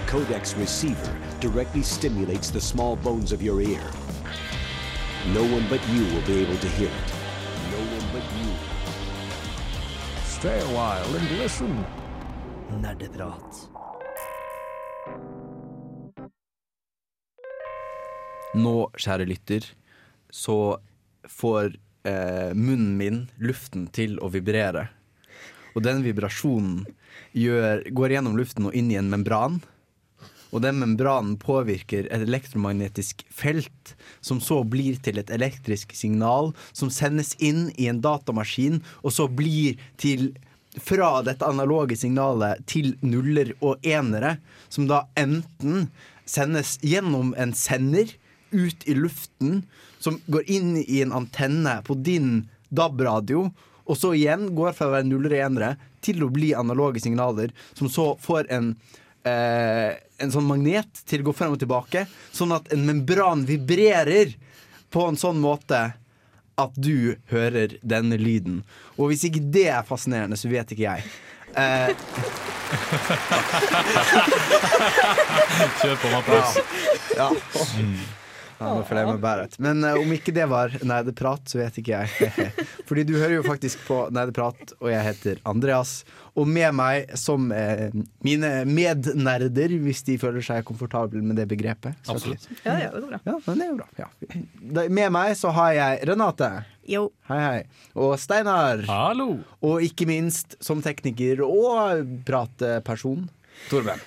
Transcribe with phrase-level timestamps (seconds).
[0.00, 3.80] the codex receiver directly stimulates the small bones of your ear.
[5.34, 7.10] No one but you will be able to hear it.
[7.70, 8.50] No one but you.
[10.24, 11.84] Stay a while and listen.
[12.80, 13.68] Nerdeprat.
[18.54, 19.66] Nå, kjære lytter,
[20.30, 20.78] så
[21.28, 24.88] får eh, munnen min luften til å vibrere.
[25.76, 26.82] Og den vibrasjonen
[27.36, 29.60] gjør, går gjennom luften og inn i en membran.
[30.50, 36.90] Og den membranen påvirker et elektromagnetisk felt, som så blir til et elektrisk signal, som
[36.90, 40.32] sendes inn i en datamaskin, og så blir til
[40.78, 44.36] fra dette analoge signalet til nuller og enere,
[44.70, 45.88] som da enten
[46.30, 48.12] sendes gjennom en sender
[48.50, 49.64] ut i luften,
[49.98, 53.48] som går inn i en antenne på din DAB-radio,
[53.90, 55.70] og så igjen går fra å være nuller og enere
[56.04, 58.74] til å bli analoge signaler, som så får en
[59.28, 64.34] eh, en sånn magnet til å gå frem og tilbake, sånn at en membran vibrerer
[64.90, 65.80] på en sånn måte
[66.60, 68.60] at du hører denne lyden.
[68.98, 71.06] Og hvis ikke det er fascinerende, så vet ikke jeg.
[71.56, 71.90] Eh,
[75.80, 76.58] Kjør på med applaus.
[77.16, 77.28] ja.
[78.60, 79.54] Ja, nå føler jeg meg bæret.
[79.64, 82.32] Men eh, om ikke det var nerdeprat, så vet ikke jeg.
[82.90, 86.02] Fordi du hører jo faktisk på nerdeprat, og jeg heter Andreas.
[86.38, 87.88] Og med meg som eh,
[88.24, 91.98] mine mednerder, hvis de føler seg komfortable med det begrepet.
[92.10, 92.46] Absolutt.
[92.64, 93.20] Ja, ja, det bra.
[93.26, 93.88] Ja, men det er jo bra.
[93.98, 94.86] Ja.
[94.88, 96.50] Med meg så har jeg Renate.
[96.90, 97.08] Jo.
[97.30, 97.60] Hei, hei.
[97.98, 98.84] Og Steinar.
[98.88, 99.40] Hallo.
[99.66, 103.28] Og ikke minst som tekniker og prateperson,
[103.70, 104.00] Torben.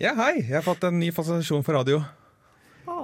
[0.00, 0.38] Ja, hei.
[0.40, 2.02] Jeg har fått en ny fascinasjon for radio.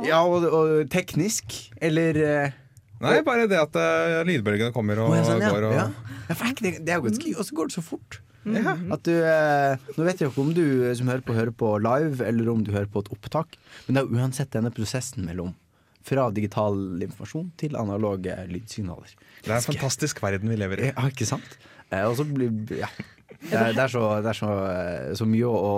[0.05, 2.55] Ja, og, og teknisk, eller eh,
[3.03, 5.51] Nei, bare det at uh, lydbølgene kommer og sånn, ja.
[5.51, 5.89] går og Ja.
[6.31, 8.21] Er det, det er jo ganske Og så går det så fort.
[8.45, 8.75] Ja.
[8.93, 11.71] At du, eh, nå vet jeg ikke om du eh, som hører på, hører på
[11.81, 13.57] live, eller om du hører på et opptak,
[13.87, 15.55] men det er uansett denne prosessen mellom
[16.05, 19.15] fra digital informasjon til analoge lydsignaler.
[19.41, 20.91] Det er en fantastisk verden vi lever i.
[20.93, 21.57] Ja, ikke sant?
[21.89, 22.93] Eh, og så blir Ja.
[23.45, 25.73] Det er, det er, så, det er så, eh, så mye å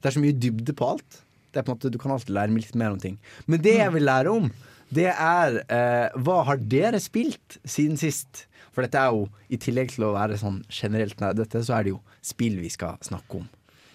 [0.00, 1.18] Det er så mye dybde på alt.
[1.52, 3.18] Det er på en måte, Du kan alltid lære litt mer om ting.
[3.46, 4.48] Men det jeg vil lære om,
[4.94, 8.46] det er eh, hva har dere spilt siden sist?
[8.70, 11.94] For dette er jo, i tillegg til å være sånn generelt nerdete, så er det
[11.96, 13.48] jo spill vi skal snakke om.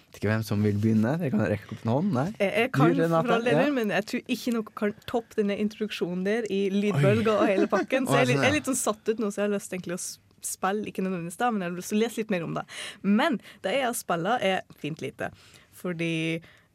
[0.06, 1.14] Vet ikke hvem som vil begynne?
[1.20, 2.12] Dere kan rekke opp en hånd.
[2.16, 2.26] Nei?
[2.40, 3.72] Jeg, kan Du, for all del, Ja.
[3.72, 8.06] men jeg tror ikke noe kan toppe denne introduksjonen der i lydbølger og hele pakken.
[8.08, 9.72] Så jeg er litt, jeg er litt sånn satt ut nå, så jeg har lyst
[9.76, 10.02] egentlig å
[10.46, 12.64] spille, ikke nødvendigvis da, men jeg har lyst til å lese litt mer om det.
[13.02, 15.32] Men det jeg har spilt, er fint lite.
[15.76, 16.12] Fordi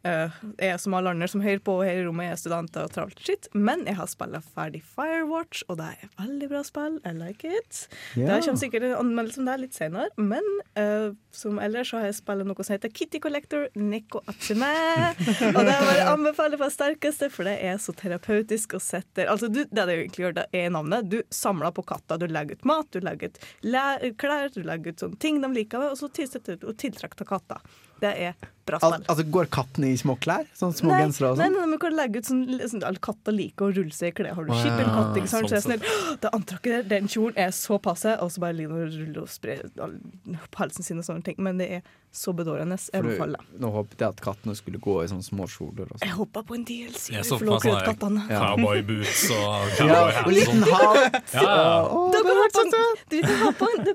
[0.07, 3.21] eh, jeg som alle andre som hører på her i rommet, er studenter og travelt
[3.21, 3.49] skitt.
[3.53, 6.99] Men jeg har spilla ferdig Firewatch, og det er et veldig bra spill.
[7.07, 7.85] I like it.
[8.15, 8.27] Yeah.
[8.27, 10.47] Det kommer sikkert en anmeldelse om det litt senere, men
[10.79, 14.71] uh, som ellers så har jeg spilt noe som heter Kitty Collector Neko Atsume.
[15.55, 19.29] Og det bare anbefaler anbefale på det sterkeste, for det er så terapeutisk og setter
[19.31, 21.09] Altså, du, det det egentlig gjør, det er navnet.
[21.11, 22.17] Du samler på katter.
[22.17, 25.91] Du legger ut mat, du legger ut klær, du legger ut sånne ting de liker,
[25.91, 27.61] og så tilsetter du og tiltrekker katter.
[28.01, 28.35] Det er
[28.65, 30.45] bra Al altså, går katten i små klær?
[30.57, 31.57] Sånn små Nei, gensere og nei, sånn?
[31.59, 34.35] nei, men kan legge ut sånn, sånn Alle katter liker å rulle seg i klær.
[34.37, 35.49] Har du en skippelkatt, ikke sant?
[35.49, 38.43] Så er det Sånn sånn, det antrekket der, den kjolen er så passe, og så
[38.43, 39.97] bare ligger den og ruller og sprer all-
[40.51, 41.35] på halsen sin og sånne ting.
[41.39, 42.75] Men det er så bedårende.
[42.75, 45.87] Jeg For anbefaler nå håpet jeg at kattene skulle gå i sånne små kjoler.
[45.87, 46.03] Og sånn.
[46.09, 47.05] Jeg håpa på en DLC.
[47.15, 48.25] Jeg så for meg sånn kattene.
[48.27, 50.75] Cowboyboots og Ja, og liten sånn.
[50.75, 51.31] hatt!
[51.33, 51.87] Ja, ja.
[51.87, 53.05] Å, Du kan, ha på en, søtt!
[53.15, 53.21] du,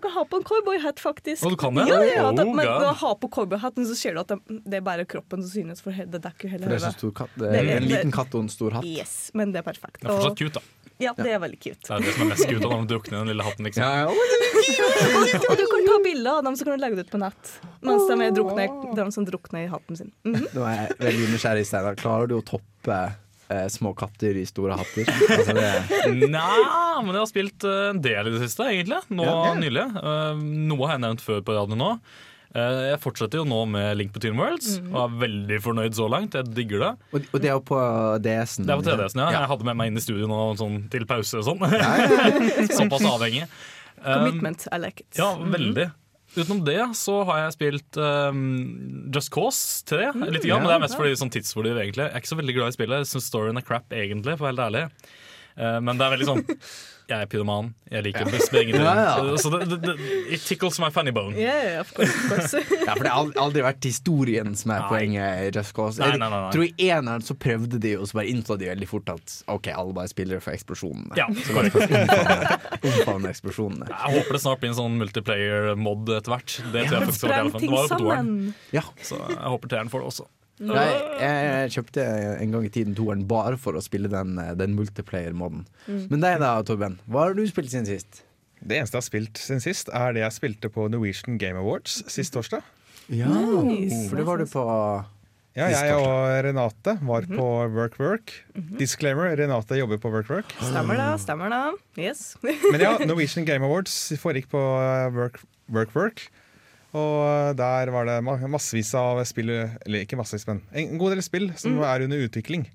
[0.01, 1.45] kan ha på en, cowboyhatt, faktisk.
[1.45, 1.87] Og du kan det?
[1.91, 4.81] Ja, ja, Oh, men når du har på cowboyhatten, så ser du at det, det
[4.81, 6.99] er bare kroppen som synes, for det dekker jo hele For det er så hodet.
[6.99, 7.35] stor katt.
[7.39, 8.85] Det Det er en liten katt og en stor hatt.
[8.89, 10.01] Yes, men det er perfekt.
[10.03, 10.93] Det er fortsatt cute, da.
[11.07, 11.83] ja, det er veldig cute.
[11.87, 13.83] Det er det som er mest cute når de drukner i den lille hatten, liksom.
[13.85, 14.07] Ja, ja.
[15.51, 17.53] Og du kan ta bilder av dem, så kan du legge det ut på nett.
[17.87, 18.67] Mens de, er drukne,
[18.99, 20.11] de som drukner i hatten sin.
[20.27, 20.47] Mhm.
[20.57, 21.99] Nå er jeg veldig nysgjerrig, Steinar.
[22.01, 22.97] Klarer du å toppe
[23.49, 25.07] eh, små katter i store hatter?
[25.07, 25.69] Altså, det,
[26.35, 29.03] Nei, men jeg har spilt eh, en del i det siste, egentlig.
[29.15, 29.53] Nå Ja.
[29.61, 29.85] nylig.
[30.01, 30.33] Uh,
[30.73, 31.93] noe har jeg nevnt før på radioen nå.
[32.57, 34.95] Eh, jeg fortsetter jo nå med Link Between Worlds Mhm.
[34.95, 36.33] og er veldig fornøyd så langt.
[36.39, 36.93] Jeg digger det.
[37.13, 37.81] og, og det er jo på
[38.25, 38.65] DS-en.
[38.67, 39.31] Det er på TDS-en, ja.
[39.31, 39.41] Ja.
[39.43, 41.61] Jeg hadde med meg inn i studio nå sånn, til pause og sånn.
[41.69, 42.67] Ja, ja.
[42.79, 43.45] Såpass avhengig.
[44.01, 45.13] Um, Commitment, I like it.
[45.21, 45.53] Ja, Mhm.
[45.53, 45.93] veldig.
[46.37, 50.27] Utenom det så har jeg spilt um, Just Cause 3 Mm.
[50.33, 52.09] litt, grann, men det er mest fordi sånn tidsfordriv, egentlig.
[52.09, 52.99] Jeg er ikke så veldig glad i spillet.
[53.05, 54.85] Jeg syns storyen er crap, egentlig, for å være helt ærlig.
[55.57, 56.45] Uh, men det er veldig sånn
[57.07, 58.83] Jeg er pyroman, jeg liker å sprenge ting.
[58.83, 59.37] Ja, ja.
[59.39, 59.93] Så det, det, det,
[60.35, 61.37] it tickles my funny bone.
[61.39, 62.63] Yeah, of course, of course.
[62.89, 64.89] Ja, for det har aldri- vært historien som er Nei.
[64.91, 66.01] poenget i Just Cause.
[66.03, 66.51] Nei, Jeg nei, nei, nei.
[66.57, 69.71] tror i eneren så prøvde de, og så bare innså de veldig fort at OK,
[69.71, 71.15] alle bare spiller for eksplosjonene.
[71.21, 71.71] Ja, Så bare
[72.83, 73.87] omfavne, eksplosjonene.
[73.93, 76.57] Jeg håper det snart blir en sånn multiplayer-mod etter hvert.
[76.75, 77.61] Det tror jeg faktisk var det.
[77.63, 78.33] Det var jo på toeren.
[78.75, 78.83] Ja.
[79.07, 80.27] så jeg håper treeren får det også.
[80.59, 80.85] Nei,
[81.21, 82.05] jeg, jeg kjøpte
[82.41, 85.67] en gang i tiden toeren bare for å spille den, den multiplayer-moden.
[85.87, 86.97] Men deg da, Torben.
[87.11, 88.23] Hva har du spilt siden sist?
[88.65, 91.99] Det eneste jeg har spilt siden sist, er det jeg spilte på Norwegian Game Awards
[92.11, 92.65] sist torsdag.
[93.13, 93.29] Ja,
[93.63, 94.07] Nice.
[94.09, 94.63] for det var du på
[95.57, 97.45] Ja, jeg og Renate var på
[97.77, 98.33] Work Work.
[98.81, 100.57] Disclaimer, Renate jobber på Work Work.
[100.61, 101.61] Stemmer det, stemmer det.
[102.09, 102.25] Yes.
[102.43, 105.39] Men ja, Norwegian Game Awards foregikk på eh, Work
[105.73, 105.95] Work.
[105.97, 106.27] Work.
[106.97, 111.51] Og der var det massevis av spill, eller ikke massevis, men en god del spill
[111.61, 112.67] som er under utvikling,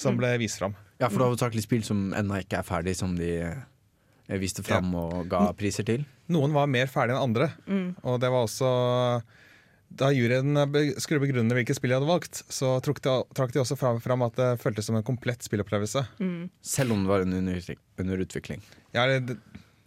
[0.00, 0.76] som ble vist fram.
[1.00, 4.64] Ja, for det var hovedsakelig spill som ennå ikke er ferdig, som de eh, viste
[4.66, 6.04] fram og ga priser til.
[6.30, 7.48] Noen var mer ferdige enn andre,
[8.04, 8.74] og det var også
[9.90, 10.54] da juryen
[11.02, 14.22] skulle begrunne hvilke spill de hadde valgt, så trakk de, trakk de også fram, fram
[14.22, 16.04] at det føltes som en komplett spillopplevelse.
[16.62, 17.80] Selv om det var under, underutvikling.
[17.98, 18.62] underutvikling.
[18.94, 19.38] Ja, det,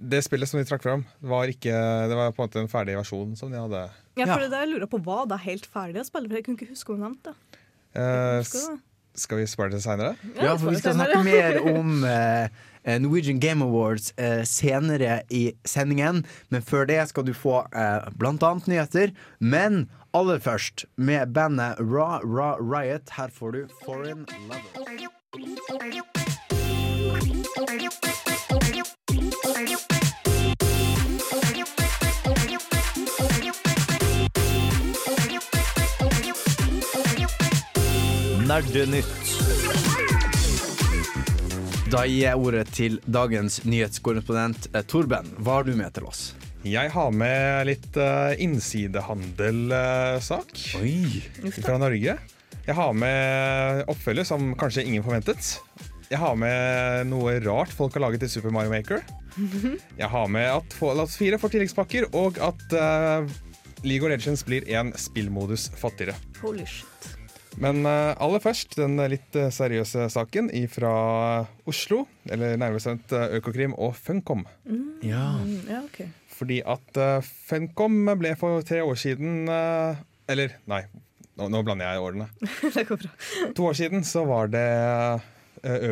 [0.09, 1.73] det spillet som de trakk fram, var ikke
[2.09, 3.83] Det var på en måte en ferdig versjon som de hadde.
[4.17, 4.37] Ja, for Ja.
[4.43, 6.27] det der jeg lurer på, Var det helt ferdig å spille?
[6.29, 7.59] For Jeg kunne ikke huske om hun nevnte det.
[7.95, 8.41] Eh,
[9.15, 10.15] skal vi spare det seinere?
[10.41, 12.47] Ja, for vi skal snakke mer om eh,
[12.83, 16.25] eh, Norwegian Game Awards eh, senere i sendingen.
[16.49, 19.13] Men før det skal du få eh, blant annet nyheter.
[19.39, 25.73] Men aller først, med bandet Raw Raw Riot, her får du Foreign Lover.
[38.43, 39.07] Nerdenytt.
[41.93, 45.29] Da gir jeg ordet til dagens nyhetskorrespondent eh, Torben.
[45.39, 46.33] Hva har du med til oss?
[46.67, 51.21] Jeg har med litt uh, innsidehandelsak Oi.
[51.59, 52.17] fra Norge.
[52.63, 55.59] Jeg har med oppfølger som kanskje ingen forventet.
[56.09, 58.99] Jeg har med noe rart folk har laget i Super Mario Maker.
[59.99, 63.23] Jeg har med at Fallout 4 får tilleggspakker, og at uh,
[63.83, 66.15] League of Legends blir en spillmodus fattigere.
[66.43, 67.22] Holy shit.
[67.61, 70.93] Men eh, aller først den litt eh, seriøse saken fra
[71.69, 74.45] Oslo, eller nærmere bestemt eh, Økokrim og Funcom.
[74.65, 75.27] Mm, ja,
[75.83, 76.03] ok.
[76.33, 76.97] Fordi at
[77.45, 80.81] Funcom ble for tre år siden Eller, nei,
[81.37, 82.27] nå, nå blander jeg årene.
[82.75, 83.11] det går bra.
[83.53, 84.65] To år siden så var det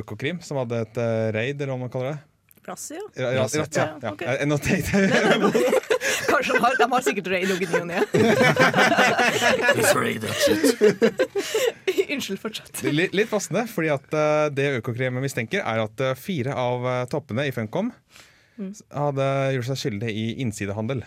[0.02, 0.98] Økokrim som hadde et
[1.38, 2.20] raid, eller hva man kaller det.
[2.66, 3.06] Razzia?
[3.16, 3.32] ja.
[3.38, 3.46] Ja, ja,
[4.02, 5.78] Ja, ja,
[6.42, 8.04] tenkte jeg Kanskje de har, de har sikkert raid i ny og ned.
[12.12, 12.84] Unnskyld, fortsett.
[12.90, 17.08] litt, litt passende, fordi at eh, det Økokrim mistenker, er at eh, fire av eh,
[17.12, 17.88] toppene i Funcom
[18.94, 21.00] hadde gjort seg skyldig i innsidehandel.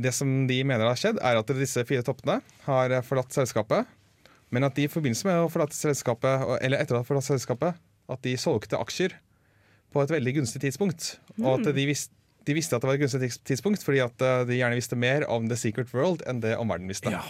[0.00, 3.82] Det som de mener har skjedd, er at disse fire toppene har forlatt selskapet,
[4.54, 7.72] men at de i forbindelse med å forlate selskapet, eller etter å ha forlatt selskapet,
[8.08, 9.12] at de solgte aksjer
[9.94, 11.00] på et veldig gunstig tidspunkt.
[11.42, 12.02] Og at de, vis,
[12.44, 15.24] de visste at det var et gunstig tidspunkt fordi at eh, de gjerne visste mer
[15.32, 17.12] om The Secret World enn det omverdenen visste.
[17.14, 17.22] Ja.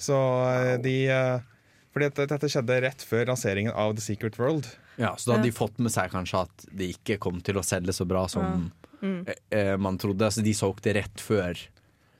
[0.00, 0.16] Så
[0.48, 1.42] eh, de eh,
[1.94, 4.66] Fordi at dette skjedde rett før lanseringen av The Secret World.
[4.98, 7.62] ja, Så da hadde de fått med seg kanskje at det ikke kom til å
[7.66, 8.70] selge så bra som
[9.02, 10.26] eh, eh, man trodde.
[10.34, 11.54] Så de solgte rett før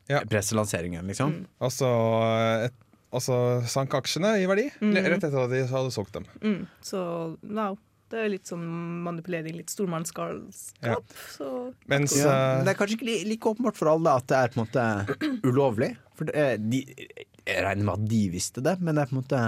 [0.07, 0.21] Ja.
[0.29, 1.47] presselanseringen, liksom.
[1.65, 1.89] Og så,
[2.29, 2.75] eh, et,
[3.11, 3.37] og så
[3.73, 6.27] sank aksjene i verdi rett etter at de hadde solgt dem.
[6.43, 7.01] Mm, så
[7.43, 7.71] no,
[8.15, 8.63] det er litt sånn
[9.05, 11.05] manipulering, litt stormannsgalskap.
[11.35, 11.51] Så
[11.91, 14.39] Mens Ja, eh, men det er kanskje ikke li- like åpenbart for alle at det
[14.39, 14.85] er på en måte
[15.51, 15.91] ulovlig.
[16.15, 16.81] For det, de,
[17.45, 19.41] jeg regner med at de visste det, men det er på en måte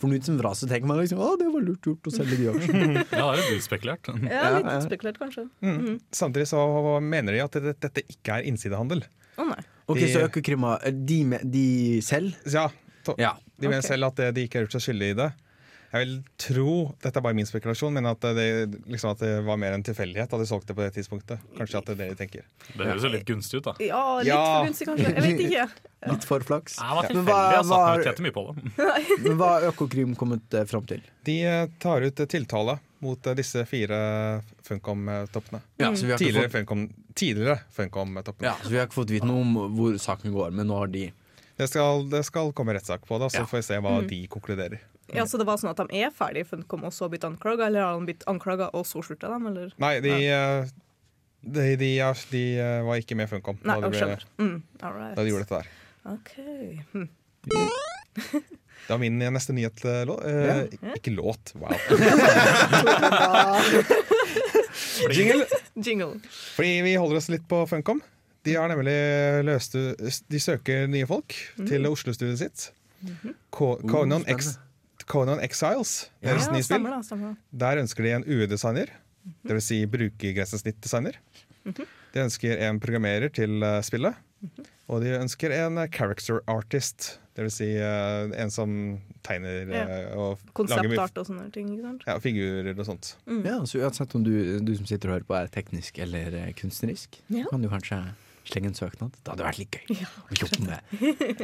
[0.00, 2.36] for noen som vraser så tenker man liksom å, det var lurt gjort å selge
[2.42, 3.04] de aksjene.
[3.16, 4.10] Ja, det er litt utspekulert.
[4.28, 4.76] ja, Ja, litt ja.
[4.84, 5.46] spekulert, kanskje.
[5.64, 6.60] mm, samtidig så
[7.00, 9.02] mener de at dette, dette ikke er innsidehandel.
[9.40, 9.60] Å nei.
[9.90, 10.68] Ok, De- Så Økokrim
[11.08, 11.20] de,
[11.56, 11.66] de
[12.04, 12.36] selv?
[12.52, 12.68] Ja,
[13.06, 13.32] to, Ja.
[13.60, 15.30] De mener selv at det- de ikke har gjort seg skyldige i det.
[15.90, 18.44] Jeg vil tro, dette er bare min spekulasjon, men at det,
[18.86, 21.40] liksom at det var mer en tilfeldighet at de solgte på det tidspunktet.
[21.58, 22.44] Kanskje at det er det de tenker.
[22.76, 23.74] Det høres jo litt gunstig ut, da.
[23.82, 24.38] Ja, litt Ja.
[24.60, 25.14] for gunstig, kanskje.
[25.16, 25.64] Jeg vet ikke.
[26.10, 26.78] Litt for flaks.
[26.80, 27.74] Jeg var Men tilfeldig, hva- altså.
[27.76, 28.54] hva- Jeg tjente mye på det.
[29.26, 31.02] Men hva har Økokrim kommet eh, fram til?
[31.26, 33.98] De eh, tar ut eh, tiltale mot eh, disse fire
[34.64, 35.60] Funcom-toppene.
[35.76, 37.58] Ja, så vi har ikke Tidligere fått, Funcom-toppene.
[37.76, 38.46] Funcom-toppene.
[38.48, 40.86] ja, så vi har ikke fått vite noe om hvor saken går, men nå har
[40.92, 41.10] de
[41.60, 43.46] Det, skal, det skal komme rettssak på det, så Ja.
[43.50, 44.80] får vi se hva de konkluderer.
[45.14, 47.24] Ja, Så det var sånn at de er ferdige før de kom og så blitt
[47.26, 49.68] anklaga, eller har de blitt anklaga og så slutta dem, eller?
[49.82, 50.60] Nei, de, eh,
[51.42, 54.16] de, de, er- de eh, var ikke med Funcom Nei, da, de ble.
[54.38, 55.16] Mm, right.
[55.16, 55.66] da de gjorde dette der.
[56.14, 56.32] OK.
[56.92, 57.08] Hm.
[58.80, 60.22] Det var min neste nyhet-låt.
[60.26, 60.64] Eh,
[60.96, 61.70] Ikke låt, wow.
[65.10, 65.46] Jingle.
[65.74, 66.20] Jingle.
[66.56, 68.00] Fordi vi holder oss litt på Funcom.
[68.44, 68.94] De har nemlig
[69.44, 69.74] løst
[70.32, 71.34] De søker nye folk
[71.68, 72.68] til Oslo-studiet sitt.
[73.52, 74.54] Co Conan, X,
[75.10, 76.62] Conan Exiles, Ja, nye spill.
[76.68, 77.36] stemmer stemmer.
[77.52, 78.92] Der ønsker de en UE-designer,
[79.44, 79.66] dvs.
[79.66, 81.18] Si brukergrensesnittdesigner.
[81.66, 84.14] De ønsker en programmerer til eh, spillet.
[84.90, 87.18] Og de ønsker en eh, character artist.
[87.36, 88.70] Det vil si uh, en som
[89.24, 89.84] tegner Ja.
[90.18, 91.68] og Konseptart og sånne ting.
[91.76, 92.02] ikke sant?
[92.08, 93.12] ja, figurer og sånt.
[93.46, 97.20] Ja, så uansett om du, du som sitter og hører på er teknisk eller kunstnerisk,
[97.30, 97.46] Ja.
[97.48, 98.00] kan du kanskje
[98.50, 99.14] slenge en søknad.
[99.22, 100.80] Det hadde vært litt gøy å jobbe med.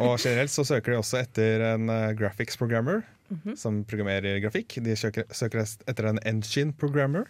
[0.03, 1.87] Og generelt så søker de også etter en
[2.19, 3.57] graphics programmer Mhm.
[3.59, 4.79] som programmerer grafikk.
[4.85, 7.27] De søker, søker etter en engine programmer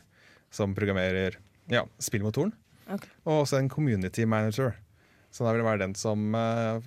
[0.51, 1.39] som programmerer
[1.73, 2.53] ja, spillmotoren.
[2.87, 3.09] Okay.
[3.25, 4.77] Og også en community manager.
[5.33, 6.81] Så da vil det være den som uh,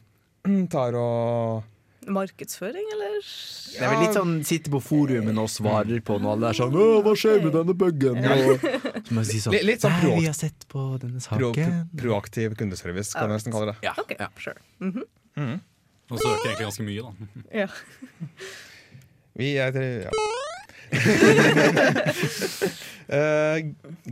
[0.73, 1.63] tar og
[2.09, 3.17] Markedsføring, eller?
[3.19, 6.37] Det er vel litt sånn sitte på forumen og svarer på noe.
[6.39, 6.71] Det er sånn
[7.05, 10.29] hva skjer med denne buggen?' Og så må si sånn Litt- litt sånn «Nei, vi
[10.29, 11.67] har sett på denne pro, pro,
[11.99, 13.83] proaktiv kundeservice, kan du nesten kalle det.
[13.83, 14.29] Ja, Ok, ja.
[14.39, 14.57] sure.
[16.09, 17.45] Og søker egentlig ganske mye, da.
[17.65, 17.67] Ja.
[19.39, 20.11] Vi er tre, ja.
[23.13, 23.57] uh,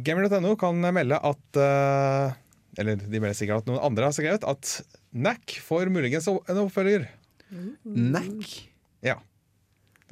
[0.06, 2.36] Gamer.no kan melde at uh,
[2.78, 4.76] Eller de melder sikkert at noen andre har skrevet at
[5.18, 7.08] Nack får muligens en oppfølger.
[7.84, 8.46] Nack?
[9.02, 9.18] Ja.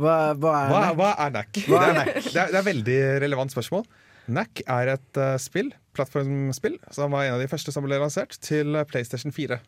[0.01, 1.62] Hva, hva er Hva, hva er NAC?
[1.69, 3.86] Hva er det, er, det, er, det er veldig relevant spørsmål.
[4.36, 8.39] NAC er et uh, spill, plattformspill, som var en av de første som ble lansert
[8.41, 9.62] til PlayStation 4.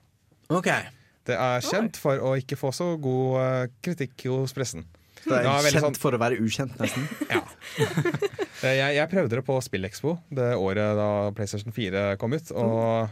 [0.57, 0.89] Okay.
[1.27, 4.85] Det er kjent for å ikke få så god eh, kritikk hos pressen.
[5.25, 7.07] Det er det kjent sånn- for å være ukjent, nesten.
[7.33, 7.41] Ja.
[8.63, 11.07] Eh, jeg, jeg prøvde det på SpillExpo det året da
[11.37, 12.51] PlayStation 4 kom ut.
[12.57, 13.09] Og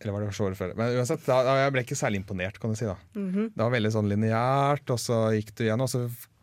[0.00, 0.72] Eller var det kanskje året før?
[0.78, 2.84] Men uansett, da, da jeg ble ikke særlig imponert, kan du si.
[2.88, 6.02] da Det var veldig sånn lineært, og så gikk du igjen, og så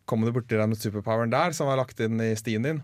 [0.09, 2.79] kom du borti den superpoweren der som var lagt inn i stien din.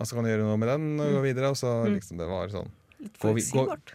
[0.00, 1.50] Og så kan du gjøre noe med den og gå videre.
[1.52, 2.70] Og så liksom det var sånn
[3.02, 3.92] Litt forutsigbart.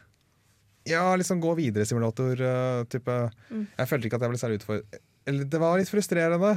[0.87, 3.15] Ja, liksom gå videre-simulator-type.
[3.51, 4.81] Jeg følte ikke at jeg ble særlig utfor...
[5.27, 6.53] Eller det var litt frustrerende.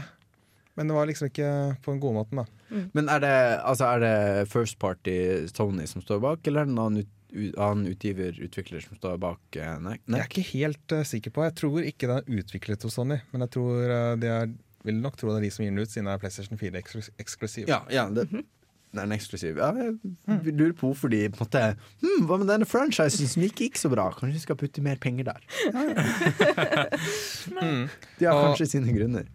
[0.80, 1.48] Men det var liksom ikke
[1.84, 2.84] på den gode måten, da.
[2.96, 3.32] Men er det,
[3.68, 5.16] altså, er det First Party
[5.50, 9.18] Sony som står bak, eller er det en annen, ut, annen utgiver, utvikler, som står
[9.20, 10.00] bak eh, Neck?
[10.08, 11.44] Jeg er ikke helt uh, sikker på.
[11.44, 13.20] Jeg tror ikke den er utviklet hos Sony.
[13.34, 14.54] Men jeg tror uh, det er,
[14.88, 16.80] vil nok tro det er de som gir den ut, siden det er PlayStation 4
[16.80, 17.68] eksklu- eksklusiv.
[17.68, 18.59] Ja, ja det, mm er
[18.98, 19.58] en eksklusiv.
[19.60, 21.60] Ja, jeg lurer på hvorfor de på en måte
[22.02, 24.08] hm, Hva med denne franchisen som ikke gikk så bra?
[24.16, 25.40] Kanskje vi skal putte mer penger der?
[28.18, 29.28] De har Og- kanskje sine grunner.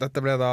[0.00, 0.50] Dette ble da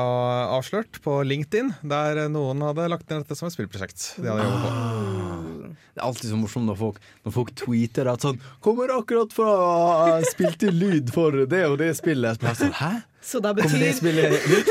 [0.53, 4.11] avslørt på LinkedIn, der noen hadde lagt ned dette som et spillprosjekt.
[4.21, 5.47] De hadde jobbet på.
[5.93, 9.50] Det er alltid så morsomt når folk, når folk tweeter at sånn 'Kommer akkurat fra
[9.50, 9.69] å
[10.03, 12.38] ha spilt inn lyd for det og det spillet'.
[12.38, 12.93] Så jeg sånn, Hæ?
[13.22, 14.67] Så det Kommer det betyr spillet ut?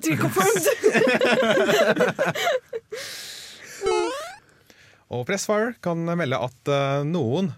[0.00, 0.64] 3 confirmed!
[5.10, 7.50] Og Pressfire kan melde at uh, noen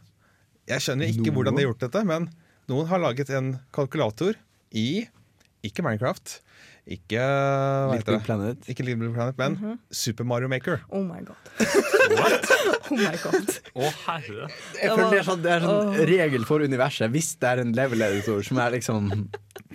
[0.70, 2.30] Jeg skjønner ikke hvordan de har gjort dette, men
[2.70, 4.38] noen har laget en kalkulator
[4.72, 5.04] i
[5.66, 6.40] ikke Minecraft,
[6.82, 7.22] ikke
[7.92, 8.24] Little Big?
[8.26, 8.64] Planet.
[8.66, 10.80] Ikke Little Planet, men Super Mario Maker.
[10.90, 11.38] Oh my god.
[12.18, 12.48] What?
[12.90, 13.52] oh my god.
[13.76, 14.48] Å, herre.
[14.80, 17.12] Jeg føler det er sånn, det er sånn regel for universet.
[17.14, 19.12] Hvis det er en level-editor som er liksom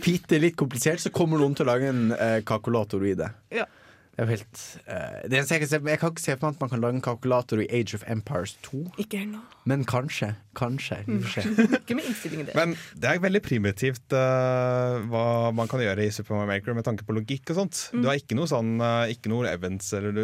[0.03, 3.31] bitte litt komplisert, så kommer noen til å lage en eh, kalkulator i det.
[3.55, 3.69] Ja.
[4.17, 6.61] Det er jo helt eh, jeg, kan se, jeg kan ikke se for meg at
[6.63, 8.79] man kan lage en kalkulator i Age of Empires 2.
[9.03, 9.43] Ikke her.
[9.69, 10.31] Men kanskje.
[10.57, 10.97] Kanskje.
[11.05, 11.43] Se.
[11.77, 12.57] Ikke med innstillingen der.
[12.57, 16.89] Men det er veldig primitivt uh, hva man kan gjøre i Super Mario Maker med
[16.89, 17.83] tanke på logikk og sånt.
[17.93, 20.23] Du har ikke noe sånn uh, Ikke noe events eller du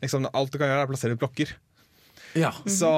[0.00, 1.52] liksom, Alt du kan gjøre, er å plassere ut blokker.
[2.32, 2.56] Ja.
[2.64, 2.88] Så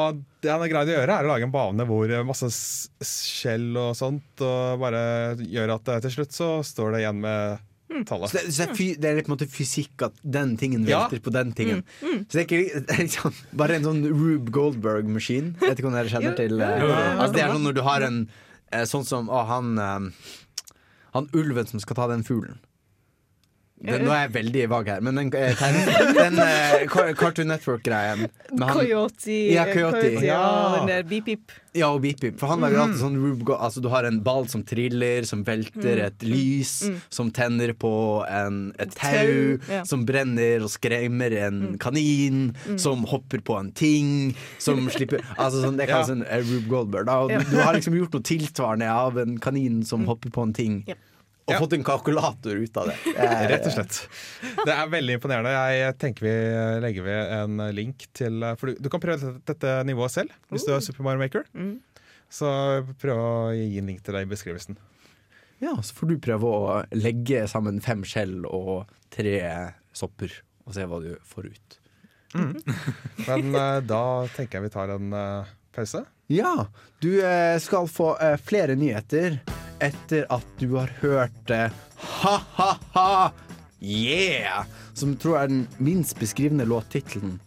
[0.46, 2.54] det han har greid å gjøre, er å lage en bane hvor masse
[3.02, 5.00] skjell og sånt og bare
[5.42, 7.65] gjør at til slutt så står det igjen med
[8.06, 8.30] tallet.
[8.30, 10.86] Så det, så det, er fy, det er på en måte fysikk at den tingen
[10.88, 11.04] Ja.
[11.06, 11.84] velter på den tingen.
[12.02, 15.54] Så det er ikke det er liksom bare en sånn Rube Goldberg-maskin.
[15.62, 16.90] Vet ikke om dere kjenner til eh, ja, jo.
[17.20, 18.18] Altså Det er sånn når du har en
[18.72, 20.08] eh, sånn som å, han eh,
[21.16, 22.58] Han ulven som skal ta den fuglen.
[23.76, 28.23] Den, nå er jeg veldig vag her, men den, den, den eh, Cartoon Network-greien
[28.56, 29.37] Coyote.
[29.52, 30.14] Ja, Coyote.
[30.25, 30.76] Ja, Ja.
[30.78, 31.52] den der beep-beep.
[31.76, 32.38] Ja, og Beep Beep.
[32.40, 35.42] For han lager alltid sånn Rube Go Altså Du har en ball som triller, som
[35.45, 36.71] velter et lys,
[37.12, 37.90] som tenner på
[38.33, 39.83] en, et tau, ja.
[39.85, 45.76] som brenner og skremmer en kanin, som hopper på en ting, som slipper Altså sånn,
[45.76, 46.16] Det kalles Ja.
[46.16, 47.11] en eh, Rube Goldberg.
[47.11, 47.18] Da.
[47.26, 50.80] Og du har liksom gjort noe tilsvarende av en kanin som hopper på en ting.
[50.88, 50.97] Ja.
[51.46, 51.58] Og Ja.
[51.62, 52.96] fått en kalkulator ut av det.
[53.14, 53.98] Er- Rett og slett.
[54.66, 55.52] Det er veldig imponerende.
[55.76, 56.32] Jeg tenker vi
[56.82, 60.72] legger ved en link til For du, du kan prøve dette, nivået selv hvis du
[60.74, 61.46] er Super Mario Maker.
[62.26, 62.50] Så
[62.98, 64.74] prøv å gi en link til deg i beskrivelsen.
[65.62, 69.38] Ja, så får du prøve å legge sammen fem skjell og tre
[69.96, 70.34] sopper,
[70.66, 71.78] og se hva du får ut.
[73.28, 74.02] Men uh, da
[74.34, 76.02] tenker jeg vi tar en uh, pause.
[76.28, 76.66] Ja,
[77.00, 79.38] du uh, skal få eh, flere nyheter
[79.80, 83.33] etter at du har hørt eh, Ha-ha-ha,
[83.80, 84.64] yeah!
[84.95, 87.38] Som tror jeg er den minst beskrivende låttittelen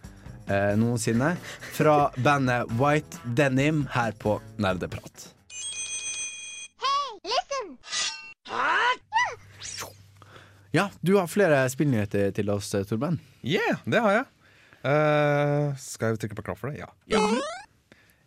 [0.50, 1.36] eh, noensinne.
[1.74, 5.30] Fra bandet White Denim her på Nerdeprat.
[10.72, 13.20] Ja, du har flere spillnyheter til oss, eh, Torben.
[13.42, 14.26] Yeah, det har jeg.
[14.80, 16.80] Uh, skal jeg trykke på knapp for det?
[16.80, 16.90] Ja.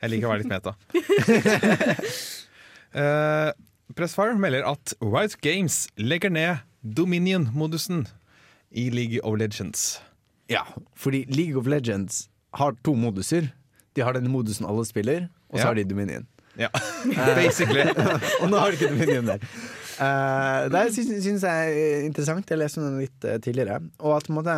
[0.03, 0.75] Jeg liker å være litt meta.
[2.99, 3.53] uh,
[3.97, 8.07] Pressfire melder at Riot Games legger ned Dominion-modusen
[8.73, 10.01] i League of Legends.
[10.51, 10.63] Ja,
[10.97, 13.51] fordi League of Legends har to moduser.
[13.97, 15.67] De har den modusen alle spiller, og så Ja.
[15.71, 16.27] har de Dominion.
[16.59, 16.69] Ja,
[17.37, 17.85] basically.
[18.43, 19.45] og nå har de ikke Dominion der.
[20.03, 22.49] Uh, det syns, jeg er interessant.
[22.49, 23.79] Jeg leste den litt uh, tidligere.
[24.01, 24.55] Og at på en måte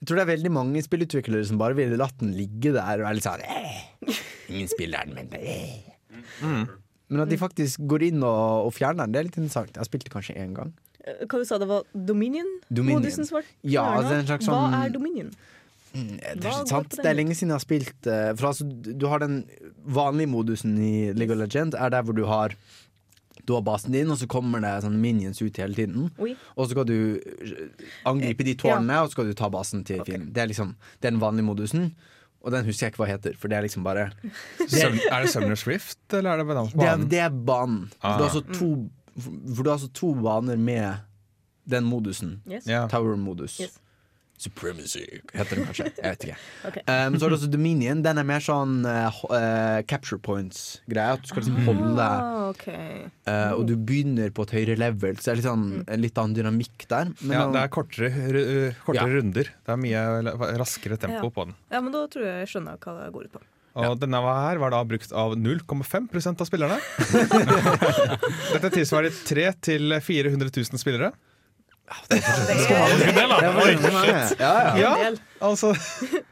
[0.00, 3.08] Jeg tror det er veldig mange spillutviklere som bare ville latt den ligge der og
[3.08, 3.80] er litt sånn eh,
[4.48, 6.62] Ingen spiller den, men eh.
[7.10, 9.76] Men at de faktisk går inn og, og fjerner den, det er litt interessant.
[9.76, 10.72] Jeg spilte kanskje én gang.
[11.04, 12.48] Eh, Hva du sa det var Dominion?
[12.68, 13.02] Dominion.
[13.02, 14.68] Modusen som var Ja, det er en slags sånn...
[14.74, 15.32] Hva er Dominion?
[15.90, 16.92] Det er, ikke sant?
[17.00, 19.40] det er lenge siden jeg har spilt eh, For altså, du har den
[19.82, 22.54] vanlige modusen i League of Legends, er der hvor du har
[23.48, 26.10] du har basen din, og så kommer det sånn minions ut hele tiden.
[26.22, 26.34] Oi.
[26.54, 30.04] Og så skal du eh, angripe de tårnene, og så skal du ta basen til
[30.06, 30.28] fienden.
[30.36, 31.88] Det er liksom den vanlige modusen,
[32.40, 34.08] og den husker jeg ikke hva heter, for det er liksom bare
[34.70, 37.90] Søm, er det Sumner Swift, eller er det banen Det er, det er banen.
[38.00, 38.16] Ah.
[38.16, 38.70] For, du har altså to,
[39.20, 41.06] for du har altså to baner med
[41.70, 42.40] den modusen.
[42.48, 42.66] Yes.
[42.66, 42.88] Yeah.
[42.90, 43.60] Tower-modus.
[43.60, 43.76] Yes.
[44.40, 45.02] Supremacy
[45.34, 45.90] heter den kanskje.
[45.98, 46.36] Jeg vet ikke.
[46.70, 46.82] okay.
[46.88, 48.00] Um, så er det også Dominion.
[48.06, 51.18] Den er mer sånn uh, eh, capture points-greie.
[51.18, 53.04] At du skal liksom holde Ah, okay.
[53.28, 56.20] uh, Og du begynner på et høyere level, så det er litt, sånn, en litt
[56.22, 57.12] annen dynamikk der.
[57.20, 59.14] Men Ja, det er kortere, uh, kortere Ja.
[59.20, 59.52] runder.
[59.52, 60.04] Det er mye
[60.64, 61.34] raskere tempo Ja.
[61.36, 61.56] på den.
[61.70, 63.44] Ja, men da tror jeg jeg skjønner hva det går ut på.
[63.80, 66.80] Og denne her var da brukt av 0,5% av spillerne.
[68.54, 71.12] Dette tilsvarer 3 til 400 000 spillere.
[72.08, 73.42] Det var.
[74.38, 74.96] Ja, ja.
[75.00, 75.72] Ja, altså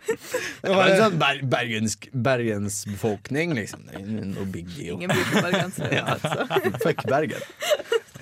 [0.63, 3.87] Det var en sånn ber bergensk, bergensbefolkning, liksom.
[4.33, 4.99] No big deal.
[4.99, 6.03] Ingen bruker bergensere.
[6.15, 6.47] altså.
[6.85, 7.43] Fuck Bergen.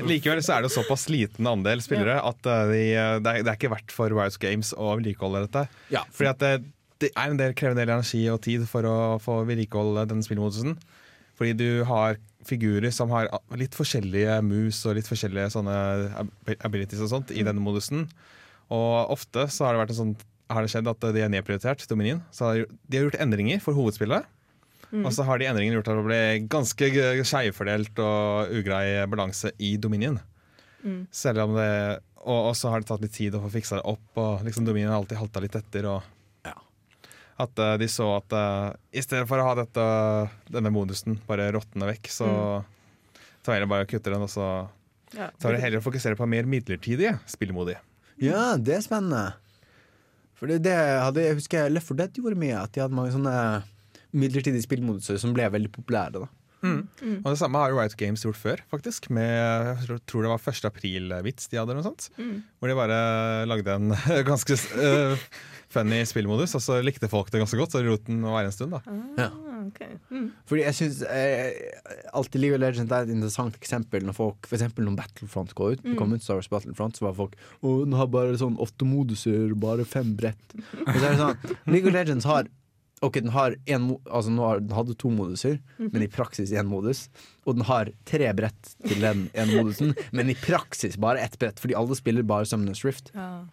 [0.07, 3.53] Likevel så er det såpass liten andel spillere at uh, de, uh, det, er, det
[3.53, 5.67] er ikke verdt for Riot Games å vedlikeholde dette.
[5.93, 6.53] Ja, Fordi at det,
[7.05, 10.25] det er en del, krever en del energi og tid for å få vedlikeholde denne
[10.25, 10.77] spillmodusen.
[11.37, 13.29] Fordi du har figurer som har
[13.59, 15.77] litt forskjellige moves og litt forskjellige sånne
[16.65, 18.07] abilities og sånt i denne modusen.
[18.71, 20.15] Og ofte så har det, vært en sånn,
[20.51, 22.23] har det skjedd at de er nedprioritert, Dominion.
[22.35, 22.55] Så har
[22.89, 24.25] de- har gjort endringer for hovedspillet.
[25.05, 29.77] Og så har de endringene gjort at det ble ganske skeivfordelt og ugrei balanse i
[29.77, 30.21] Dominion.
[31.11, 34.03] Selv om det Og så har det tatt litt tid å få fiksa det opp,
[34.19, 35.85] og liksom Dominion har alltid halta litt etter.
[35.87, 36.03] Og.
[37.39, 39.87] At uh, de så at uh, i stedet for å ha dette,
[40.49, 42.29] denne modusen bare råtne vekk, så
[43.45, 44.47] tar jeg bare og kutter den, og så
[45.15, 45.29] Ja.
[45.39, 47.77] tar jeg heller og fokuserer på mer midlertidige spillmodi.
[48.19, 49.35] Ja, det er spennende.
[50.37, 52.57] For det, det hadde, jeg husker Left 4 Dead gjorde mye.
[52.59, 53.37] At de hadde mange sånne
[54.17, 56.25] midlertidige spillmoduser som ble veldig populære.
[56.25, 56.29] da
[57.23, 59.09] Og det samme har jo Riot Games gjort før, faktisk.
[59.15, 60.65] Med, jeg tror det var 1.
[60.69, 62.09] april-vits de hadde, eller noe sånt.
[62.59, 62.99] Hvor de bare
[63.47, 63.93] lagde en
[64.31, 65.29] ganske eh,
[65.77, 68.75] funny spillmodus, og så likte folk det ganske godt, så lot den være en stund.
[68.75, 68.81] da.
[69.19, 69.29] Ja.
[69.31, 69.81] Ah, ok.
[70.11, 70.27] Mm.
[70.49, 74.59] Fordi jeg synes eh, alltid League of Legends er et interessant eksempel når folk For
[74.59, 75.87] eksempel når Battlefront går ut.
[75.87, 75.97] mm.
[75.99, 79.55] kom ut Star Wars Battlefront, så var folk Å, den har bare sånn åtte moduser,
[79.59, 80.57] bare fem brett.
[80.87, 82.49] Og så er det sånn League of Legends har
[83.05, 86.65] Ok, den har en, altså nå har, den hadde to moduser, men i praksis én
[86.65, 87.03] modus.
[87.45, 91.61] Og den har tre brett til den ene modusen, men i praksis bare ett brett,
[91.61, 93.13] fordi alle spiller bare Summoners Rift.
[93.13, 93.45] Ja.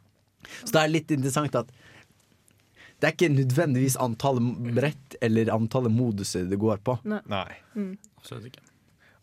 [0.63, 1.75] Så det er litt interessant at
[3.03, 6.95] det er ikke nødvendigvis antallet brett eller antallet moduser det går på.
[7.03, 7.49] Nei.
[8.21, 8.63] Absolutt ikke.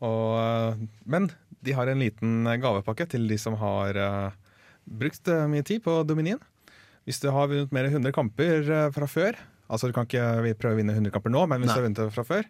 [0.04, 1.30] Og, eh, men
[1.64, 4.36] de har en liten gavepakke til de som har uh,
[4.84, 6.40] brukt eh, mye tid på Dominien.
[7.08, 9.38] Hvis du har vunnet mer enn 100 kamper eh, fra før,
[9.70, 11.76] altså du kan ikke prøve å vinne 100 kamper nå, men hvis Nei.
[11.76, 12.48] du har vunnet fra før,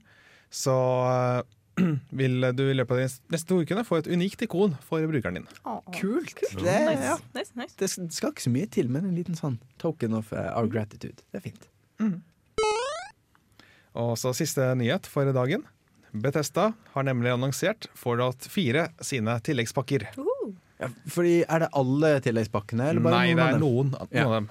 [0.51, 0.77] så
[1.11, 1.40] eh,
[2.21, 5.40] vil du i løpet av de neste to ukene få et unikt ikon for brukeren
[5.40, 5.47] din.
[5.64, 6.35] Ah, Kult.
[6.55, 7.05] Det, Nice.
[7.05, 7.16] ja.
[7.35, 7.75] nice, nice.
[7.81, 11.23] det skal ikke så mye til, men en liten sånn token of uh, our gratitude.
[11.33, 11.69] Det er fint.
[14.01, 15.64] Og så siste nyhet for dagen.
[16.14, 20.09] Bethesda har nemlig annonsert Fallout 4 sine tilleggspakker.
[20.19, 20.27] Uh,
[20.81, 22.87] Ja, fordi Er det alle tilleggspakkene?
[22.88, 23.61] Eller bare Nei, noen det av er dem?
[23.61, 24.23] noen, noen Ja.
[24.25, 24.47] av dem.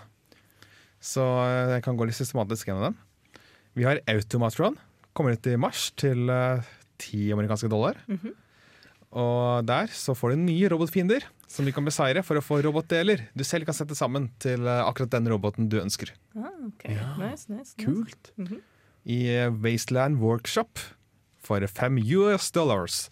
[1.02, 2.98] Så eh, jeg kan gå litt systematisk gjennom dem.
[3.74, 4.78] Vi har Automatron.
[5.18, 6.30] Kommer ut i mars til
[7.00, 8.00] 10 amerikanske dollar.
[9.10, 13.24] Og der så får du nye robotfiender som du kan beseire for å få robotdeler
[13.34, 16.12] du selv kan sette sammen til eh, akkurat den roboten du ønsker.
[16.38, 16.86] ah, ok.
[17.18, 17.74] Nice, nice, nice.
[17.82, 18.30] Kult.
[19.10, 20.78] I eh, Wasteland Workshop
[21.42, 23.08] for 5 US dollars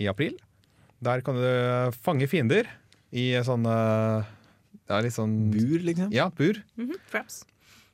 [0.00, 0.38] i april.
[1.04, 2.68] Der kan du eh, fange fiender
[3.12, 3.76] i sånne
[4.90, 6.10] ja, litt sånn Bur, liksom?
[6.14, 6.62] Ja, bur.
[6.76, 7.00] Mm -hmm.
[7.12, 7.44] Traps.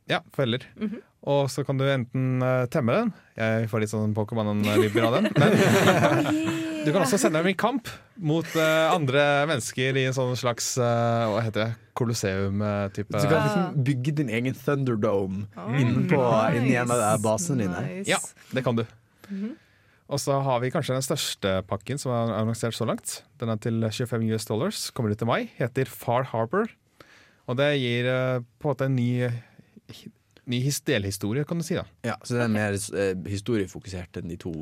[0.08, 0.62] Ja, feller.
[0.76, 1.02] Mhm.
[1.26, 5.26] Og så kan du enten eh, temme den Jeg får litt sånn Pokémon-vibber av den.
[5.34, 5.56] Men
[6.86, 10.76] du kan også sende dem i kamp mot eh, andre mennesker i en sånn slags
[10.78, 11.70] eh, Hva heter det?
[11.96, 13.08] Colosseum-type.
[13.16, 15.46] Så du kan liksom bygge din egen Thunderdome
[15.80, 17.84] inn inni en av de basene dine.
[17.88, 18.10] Nice.
[18.10, 18.20] Ja,
[18.52, 18.84] det kan du.
[20.06, 23.22] Og så har vi kanskje den største pakken som er annonsert så langt.
[23.40, 24.82] Den er til 25 US dollars.
[24.94, 25.40] Kommer ut i mai.
[25.56, 26.68] Heter Far Harbor.
[27.48, 29.10] Og det gir eh, på en måte en ny,
[30.46, 31.74] ny delhistorie, kan du si.
[31.78, 34.52] da Ja, så det er mer eh, historiefokusert enn de to.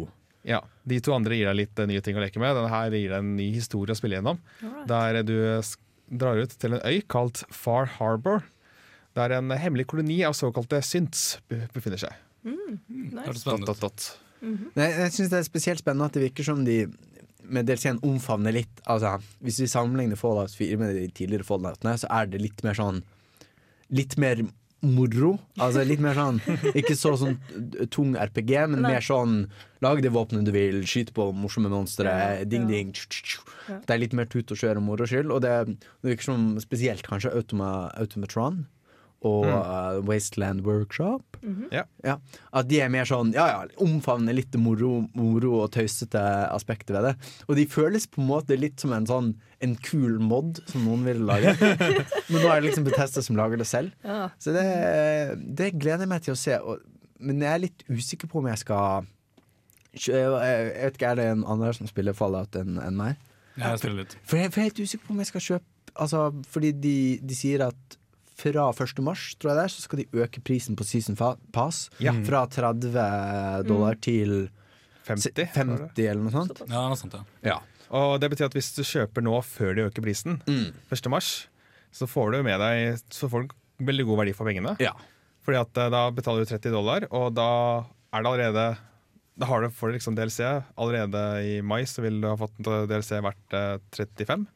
[0.44, 2.57] Ja, De to andre gir deg litt eh, nye ting å leke med.
[2.57, 4.40] Denne her gir deg en ny historie å spille gjennom.
[4.62, 4.88] Alright.
[4.90, 5.37] Der du
[6.20, 8.44] drar ut til en øy kalt Far Harbor.
[9.16, 12.20] Der en hemmelig koloni av såkalte synts befinner seg.
[12.44, 13.44] Det er Nice.
[13.47, 14.07] Dot, dot, dot.
[14.77, 16.83] Nei, jeg syns det er spesielt spennende at det virker som de
[17.44, 22.09] med DLC-en omfavner litt Altså, Hvis vi sammenligner Fallout 4 med de tidligere Falloutene, så
[22.12, 23.03] er det litt mer sånn
[23.94, 24.40] Litt mer
[24.87, 25.35] moro.
[25.61, 26.40] Altså litt mer sånn
[26.75, 27.38] Ikke så sånn
[27.92, 28.94] tung RPG, men Nei.
[28.97, 29.44] mer sånn
[29.85, 33.81] lag det våpenet du vil, skyte på morsomme monstre, Ja, ding, ja.
[33.85, 35.53] Det er litt mer tut og kjør og moro skyld, og det,
[36.05, 38.64] det virker som spesielt kanskje Automa, Automatron
[39.25, 41.39] og uh, Wasteland Workshop.
[41.73, 41.85] Ja.
[42.05, 42.19] Ja,
[42.57, 47.09] At de er mer sånn ja ja, omfavner litt moro, moro og tøysete aspekter ved
[47.11, 47.15] det.
[47.49, 49.35] Og de føles på en måte litt som en sånn
[49.65, 51.55] En kul mod som noen vil lage.
[52.29, 53.95] Men nå er det liksom Betesta som lager det selv.
[54.05, 54.27] Ja.
[54.37, 54.65] Så det,
[55.57, 56.59] det gleder jeg meg til å se.
[56.61, 56.83] Og,
[57.25, 59.07] men jeg er litt usikker på om jeg skal
[59.95, 63.21] Jeg vet ikke, Er det en andre som spiller Fallout enn en meg?
[63.57, 64.17] Jeg spiller litt.
[64.27, 66.97] For jeg, for jeg er helt usikker på om jeg skal kjøpe Altså, fordi de,
[67.23, 67.99] de sier at
[68.35, 68.99] fra 1.
[69.07, 71.16] mars, tror jeg det er, så skal de øke prisen på Season
[71.55, 71.88] Pass.
[72.03, 72.12] Ja.
[72.27, 72.90] Fra 30
[73.68, 74.49] dollar til
[75.07, 75.47] 50.
[75.55, 76.62] 50 eller noe sånt.
[76.68, 77.25] Ja, noe sånt, ja.
[77.55, 77.59] Ja.
[77.94, 80.73] Og det betyr at hvis du kjøper nå før de øker prisen, Mm.
[80.90, 81.11] 1.
[81.12, 81.47] mars,
[81.94, 83.55] så får du med deg Så får du
[83.87, 84.77] veldig god verdi for pengene.
[84.81, 84.92] ja.
[85.44, 87.85] Fordi at eh, da betaler du 30 dollar, og da
[88.16, 88.79] er det allerede
[89.38, 90.40] Da har du, får du liksom DLC.
[90.79, 94.47] Allerede i mai så vil du ha fått DLC verdt eh, 35.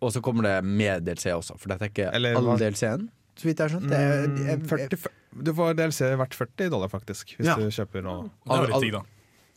[0.00, 3.08] Og så kommer det med DLC også, for dette er ikke Eller all DLC-en.
[3.36, 3.88] Så vidt jeg har skjønt.
[3.90, 5.06] Det er- Mm, jeg- 40,
[5.44, 7.54] du får DLC verdt 40 dollar, faktisk, hvis Ja.
[7.56, 8.30] du kjøper nå.
[8.48, 9.04] All, All-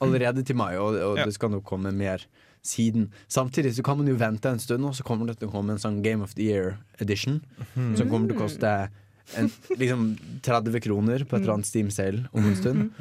[0.01, 1.25] allerede til mai, og, og Ja.
[1.25, 2.19] det skal nok komme mer
[2.63, 3.09] siden.
[3.29, 5.71] Samtidig så kan man jo vente en stund, og så kommer det til å komme
[5.71, 7.41] en sånn Game of the Year edition.
[7.75, 8.89] Som kommer til å koste
[9.37, 12.91] en, liksom 30 kroner på et eller annet Steam Sale om en stund.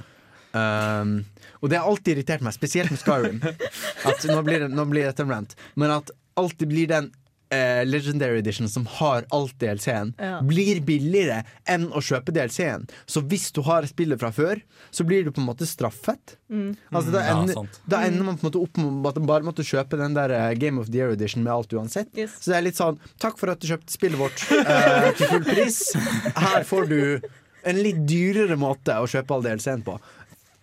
[0.55, 1.25] Um,
[1.63, 3.39] og det har alltid irritert meg, spesielt med Skyrim.
[4.05, 7.11] At nå blir, det, nå blir dette en rant, men at alltid blir den
[7.53, 10.41] eh, Legendary Edition som har alt DLC-en, Ja.
[10.43, 12.87] blir billigere enn å kjøpe DLC-en.
[13.07, 16.37] Så hvis du har spillet fra før, så blir du på en måte straffet.
[16.93, 19.47] Altså, da, ender, ja, da ender man på en måte opp med at du bare
[19.47, 22.11] måtte kjøpe den der eh, Game of the Year Edition med alt uansett.
[22.17, 22.39] Yes.
[22.41, 25.45] Så det er litt sånn Takk for at du kjøpte spillet vårt eh, til full
[25.47, 25.79] pris.
[26.37, 26.99] Her får du
[27.69, 29.99] en litt dyrere måte å kjøpe all DLC-en på.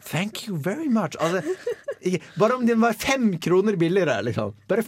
[0.10, 1.16] Thank you very much.
[1.22, 1.42] Altså,
[2.02, 4.54] ikke, bare om den var fem kroner billigere, liksom.
[4.72, 4.84] Bare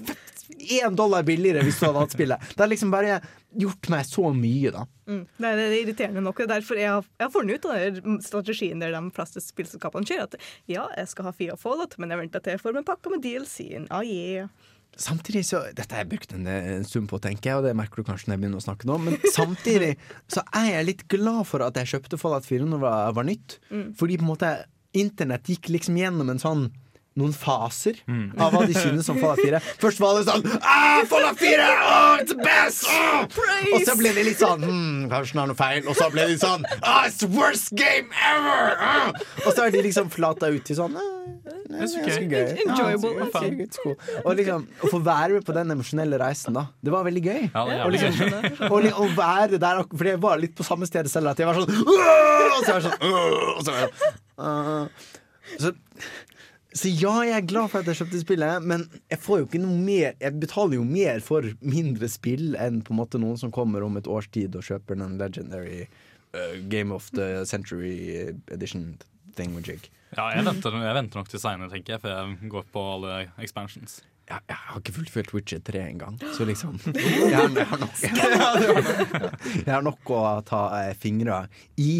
[0.59, 2.49] én dollar billigere hvis du hadde hatt spillet.
[2.53, 3.19] Det har liksom bare
[3.61, 4.85] gjort meg så mye, da.
[5.09, 5.23] Mm.
[5.43, 6.39] Nei, det er irriterende nok.
[6.39, 10.07] Det er derfor jeg har, jeg har funnet ut av strategien der de fleste spillselskapene
[10.07, 10.29] kjører.
[10.29, 13.13] At ja, jeg skal ha fire Fallout, men jeg venter til jeg får en pakka
[13.13, 13.89] med DLC-en.
[13.91, 14.51] Ah, yeah.
[14.99, 18.01] Samtidig så Dette har jeg brukt en, en stund på, tenker jeg, og det merker
[18.01, 19.93] du kanskje når jeg begynner å snakke nå, men samtidig
[20.31, 23.27] så er jeg litt glad for at jeg kjøpte Fallout 4 når det var, var
[23.27, 23.57] nytt.
[23.99, 24.53] Fordi på en måte
[24.97, 26.65] internett gikk liksom gjennom en sånn
[27.19, 27.97] noen faser
[28.39, 29.59] av hva de synes om Fallout 4.
[29.81, 31.65] Først var det sånn ah, Fallout 4!
[31.67, 32.85] Oh, it's the best!
[32.87, 33.25] Oh!
[33.75, 35.81] Og så ble det litt sånn hm, Kanskje den har noe feil.
[35.91, 38.77] Og så ble de sånn ah, It's the worst game ever!
[38.79, 39.11] Ah!
[39.43, 41.09] Og så er de liksom flata ut til sånn ah,
[41.71, 42.25] det er gøy.
[42.31, 42.49] gøy.
[42.65, 43.11] Enjoyable.
[43.15, 43.93] Ja, it's cool.
[44.25, 46.65] Og liksom Å få være med på den emosjonelle reisen, da.
[46.83, 47.41] Det var veldig gøy.
[47.45, 48.67] Ja, det Og liksom, gøy.
[48.67, 51.31] og å være der Fordi For jeg var litt på samme sted selv.
[51.31, 55.09] At jeg var sånn Og så var jeg sånn Og så var jeg sånn «Åh!»
[55.59, 55.71] så,
[56.71, 59.59] så ja, jeg er glad for at jeg kjøpte spillet, men jeg får jo ikke
[59.59, 63.51] noe mer Jeg betaler jo mer for mindre spill enn på en måte noen som
[63.51, 65.81] kommer om et års tid og kjøper den legendary
[66.31, 68.93] uh, Game of the Century edition
[69.35, 69.89] thingamajig.
[70.15, 73.19] Ja, jeg venter, jeg venter nok til seinere, tenker jeg, før jeg går på alle
[73.43, 74.01] expansions.
[74.27, 78.01] Jeg, jeg har ikke fullført Witcher 3 engang, så liksom Jeg har, jeg har, nok,
[79.65, 81.43] jeg har nok å ta eh, fingra
[81.79, 81.93] i.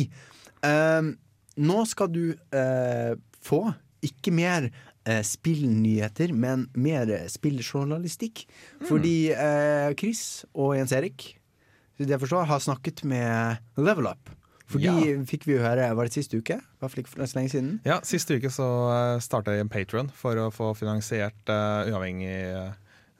[0.63, 1.15] Um,
[1.59, 2.23] nå skal du
[2.55, 3.65] eh, få
[4.05, 4.69] ikke mer
[5.05, 8.45] eh, spillnyheter, men mer spilljournalistikk.
[8.81, 8.87] Mm.
[8.89, 11.35] Fordi eh, Chris og Jens Erik
[12.01, 14.31] jeg forstår, har snakket med Level Up.
[14.71, 15.17] For de Ja.
[15.27, 16.55] fikk vi høre Var det siste uke?
[16.79, 17.71] Var det ikke så lenge siden.
[17.85, 22.71] Ja, Siste uke så starta jeg en Patron for å få finansiert uh, uavhengig uh,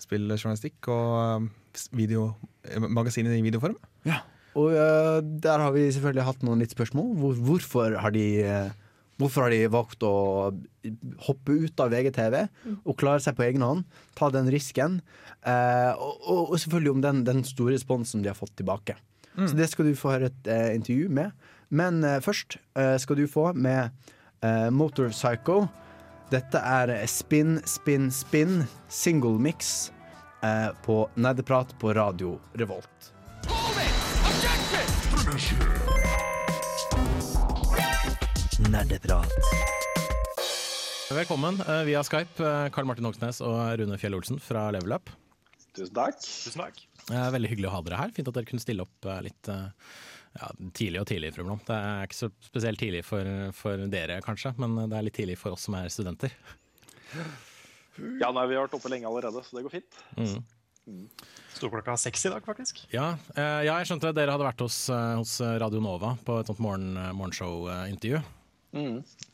[0.01, 1.49] spilljournalistikk og uh,
[1.93, 2.31] video,
[2.65, 3.75] eh, magasinet i videoform.
[4.07, 4.21] Ja.
[4.55, 7.13] Og uh, der har vi selvfølgelig hatt noen litt spørsmål.
[7.19, 8.71] Hvor, hvorfor, har de, eh,
[9.21, 10.13] hvorfor har de valgt å
[11.27, 12.35] hoppe ut av VGTV
[12.81, 13.85] og klare seg på egen hånd?
[14.17, 14.99] Ta den risken.
[15.45, 18.97] Eh, og, og, selvfølgelig om den, den store responsen de har fått tilbake.
[19.37, 21.31] Så det skal du få høre et eh, intervju med.
[21.71, 23.89] Men eh, først eh, skal du få med
[24.43, 25.63] eh, Motor Psycho.
[26.31, 29.91] Dette er Spin, Spin, Spin, single mix
[30.43, 33.11] eh, på Nerdeprat på Radio Revolt.
[38.69, 39.31] Nerdeprat.
[41.11, 45.09] Velkommen eh, via Skype, eh, Karl Martin Hoksnes og Rune Fjell Olsen fra Level Up.
[45.73, 46.81] Tusen takk.
[47.09, 48.13] Eh, Veldig hyggelig å ha dere her.
[48.15, 51.33] Fint at dere kunne stille opp litt ja, tidlig og tidlig.
[51.35, 51.63] Frømlom.
[51.67, 55.39] Det er ikke så spesielt tidlig for, for dere, kanskje, men det er litt tidlig
[55.41, 56.35] for oss som er studenter.
[58.21, 60.03] Ja, nei, Vi har vært oppe lenge allerede, så det går fint.
[61.57, 62.85] Sto klokka seks i dag, faktisk.
[62.93, 66.51] Ja, eh, ja, jeg skjønte at dere hadde vært hos, hos Radio Nova på et
[66.53, 68.21] sånt morgen, morgenshow-intervju.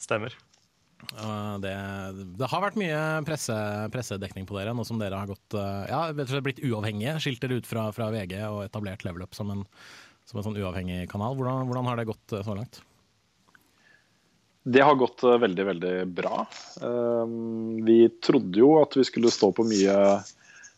[0.02, 0.36] Stemmer.
[0.98, 1.74] Og Det,
[2.40, 3.56] det har vært mye presse,
[3.94, 7.18] pressedekning på dere, nå som dere har gått eh, Ja, blitt uavhengige.
[7.24, 9.64] Skilt dere ut fra, fra VG og etablert Level Up som en,
[10.26, 11.38] som en sånn uavhengig kanal.
[11.38, 12.82] Hvordan, hvordan har det gått eh, så langt?
[14.68, 16.42] Det har gått eh, veldig, veldig bra.
[16.82, 19.96] Um, vi trodde jo at vi skulle stå på mye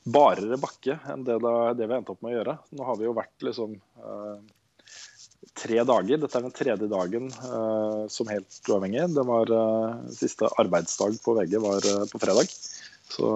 [0.09, 2.59] barere bakke enn det, da, det vi endte opp med å gjøre.
[2.75, 3.79] Nå har vi jo vært liksom
[5.59, 6.19] tre dager.
[6.19, 9.07] Dette er den tredje dagen uh, som helt uavhengig.
[9.15, 12.51] Det var uh, Siste arbeidsdag på VG var uh, på fredag.
[13.09, 13.27] Så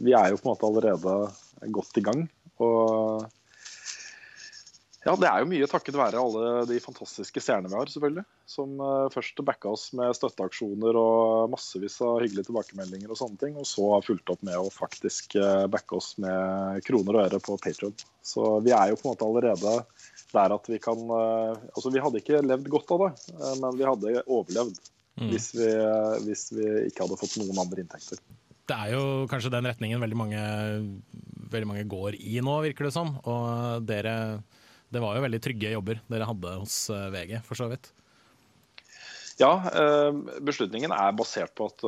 [0.00, 2.22] vi er jo på en måte allerede godt i gang.
[2.64, 3.26] Og
[5.04, 8.24] ja, det er jo mye takket være alle de fantastiske seerne vi har, selvfølgelig.
[8.48, 8.80] Som
[9.12, 13.60] først backa oss med støtteaksjoner og massevis av hyggelige tilbakemeldinger og sånne ting.
[13.60, 15.36] Og så har fulgt opp med å faktisk
[15.68, 17.92] backe oss med kroner og øre på Patreon.
[18.24, 19.76] Så vi er jo på en måte allerede
[20.34, 23.78] der at vi kan eh, Altså, vi hadde ikke levd godt av det, eh, men
[23.78, 24.82] vi hadde overlevd.
[25.30, 28.18] Hvis, vi, eh, hvis vi ikke hadde fått noen andre inntekter.
[28.66, 30.40] Det er jo kanskje den retningen veldig mange,
[31.52, 33.12] veldig mange går i nå, virker det som.
[33.22, 34.42] Og dere
[34.90, 37.92] Det var jo veldig trygge jobber dere hadde hos VG, for så vidt.
[39.38, 39.52] Ja,
[40.46, 41.82] beslutningen er basert på at,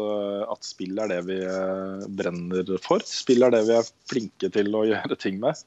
[0.51, 1.41] at spill er det vi
[2.19, 3.03] brenner for.
[3.07, 5.67] Spill er det vi er flinke til å gjøre ting med.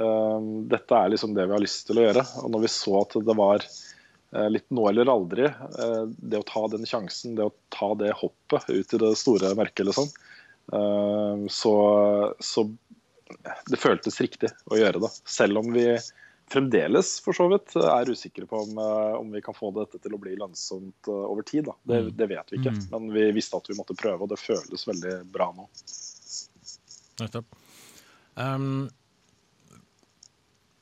[0.00, 2.24] Eh, Dette er liksom det vi har lyst til å gjøre.
[2.42, 6.46] Og når vi så at det var eh, litt nå eller aldri, eh, det å
[6.46, 10.12] ta den sjansen, det å ta det hoppet ut i det store mørket, liksom,
[10.78, 11.74] eh, så,
[12.38, 12.68] så
[13.68, 15.12] det føltes riktig å gjøre det.
[15.28, 15.90] Selv om vi
[16.48, 20.14] fremdeles for så vidt er usikre på om, eh, om vi kan få dette til
[20.16, 21.68] å bli lønnsomt over tid.
[21.82, 24.86] Det, det vet vi ikke, men vi visste at vi måtte prøve, og det føles
[24.88, 25.66] veldig bra nå.
[27.18, 27.58] Nettopp.
[28.38, 28.86] Um,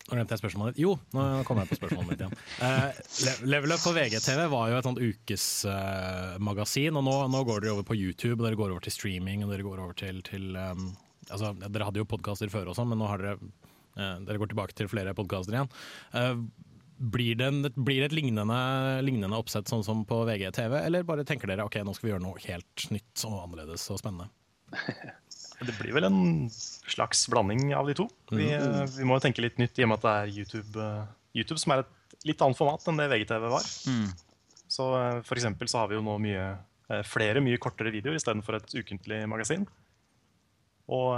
[0.07, 0.83] nå glemte jeg spørsmålet ditt.
[0.85, 2.37] Jo, nå kommer jeg på spørsmålet mitt igjen.
[2.57, 7.75] Uh, Level Up på VGTV var jo et sånt ukesmagasin, og nå, nå går dere
[7.75, 10.55] over på YouTube, og dere går over til streaming, og dere går over til, til
[10.55, 10.93] um,
[11.27, 14.79] altså, Dere hadde jo podkaster før også, men nå har dere uh, Dere går tilbake
[14.79, 15.75] til flere podkaster igjen.
[16.15, 16.33] Eh,
[16.97, 18.63] blir det, en, blir det et lignende,
[19.05, 22.25] lignende oppsett sånn som på VGTV, eller bare tenker dere ok, nå skal vi gjøre
[22.25, 24.31] noe helt nytt og annerledes og spennende?
[25.61, 28.07] Det blir vel en slags blanding av de to.
[28.31, 30.83] Vi, eh, vi må jo tenke litt nytt i og med at det er YouTube,
[30.83, 31.07] eh,
[31.39, 33.69] YouTube som er et litt annet format enn det VGTV var.
[34.69, 36.49] Så eh, for eksempel så har vi jo nå mye,
[37.09, 39.65] flere mye kortere videoer istedenfor et ukentlig magasin.
[40.87, 41.09] Og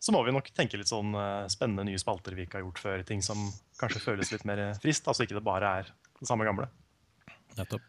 [0.00, 1.14] så må vi nok tenke litt sånn
[1.48, 3.04] spennende nye spalter vi ikke har gjort før.
[3.08, 3.40] Ting som
[3.80, 5.88] kanskje føles litt mer frist, altså ikke det bare er
[6.20, 6.68] det samme gamle.
[7.56, 7.88] Nettopp.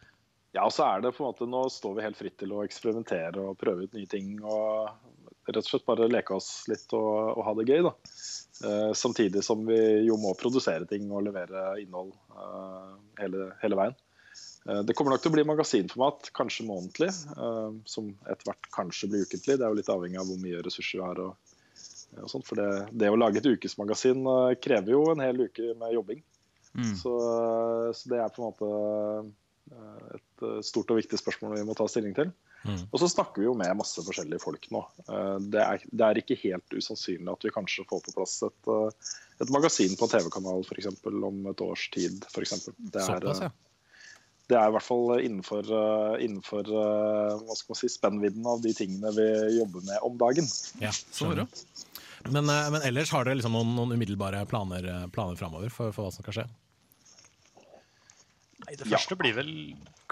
[0.52, 2.64] Ja, og så er det på en måte, Nå står vi helt fritt til å
[2.64, 4.38] eksperimentere og prøve ut nye ting.
[4.40, 4.88] og
[5.48, 7.82] Rett og slett bare leke oss litt og, og ha det gøy.
[7.88, 7.92] da.
[8.62, 13.96] Eh, samtidig som vi jo må produsere ting og levere innhold eh, hele, hele veien.
[14.68, 17.10] Eh, det kommer nok til å bli magasinformat, kanskje månedlig.
[17.34, 19.58] eh, som etter hvert kanskje blir ukentlig.
[19.58, 21.22] Det er jo litt avhengig av hvor mye ressurser vi har.
[21.26, 21.58] og,
[22.22, 22.68] og sånt, for det,
[23.02, 26.22] det å lage et ukesmagasin eh, krever jo en hel uke med jobbing.
[26.96, 27.10] Så,
[27.92, 28.68] så det er på en måte
[29.74, 32.30] eh, et stort og viktig spørsmål vi må ta stilling til.
[32.64, 34.84] Og så snakker vi jo med masse forskjellige folk nå.
[35.08, 38.70] Eh, Det er, det er ikke helt usannsynlig at vi kanskje får på plass et,
[38.70, 39.10] eh,
[39.42, 42.24] et magasin på en TV-kanal eksempel, om et års tid.
[42.30, 42.76] For eksempel.
[42.78, 43.50] det, er, Såpass, ja.
[43.50, 44.08] eh,
[44.52, 45.68] det er i hvert fall innenfor,
[46.20, 50.50] innenfor hva skal man si, spennvidden av de tingene vi jobber med om dagen.
[50.82, 51.48] Ja, skjønner.
[52.28, 56.06] Men, eh, men ellers har dere liksom noen, noen umiddelbare planer, planer framover for, for
[56.06, 56.50] hva som skal skje?
[58.62, 59.50] Nei, det første blir vel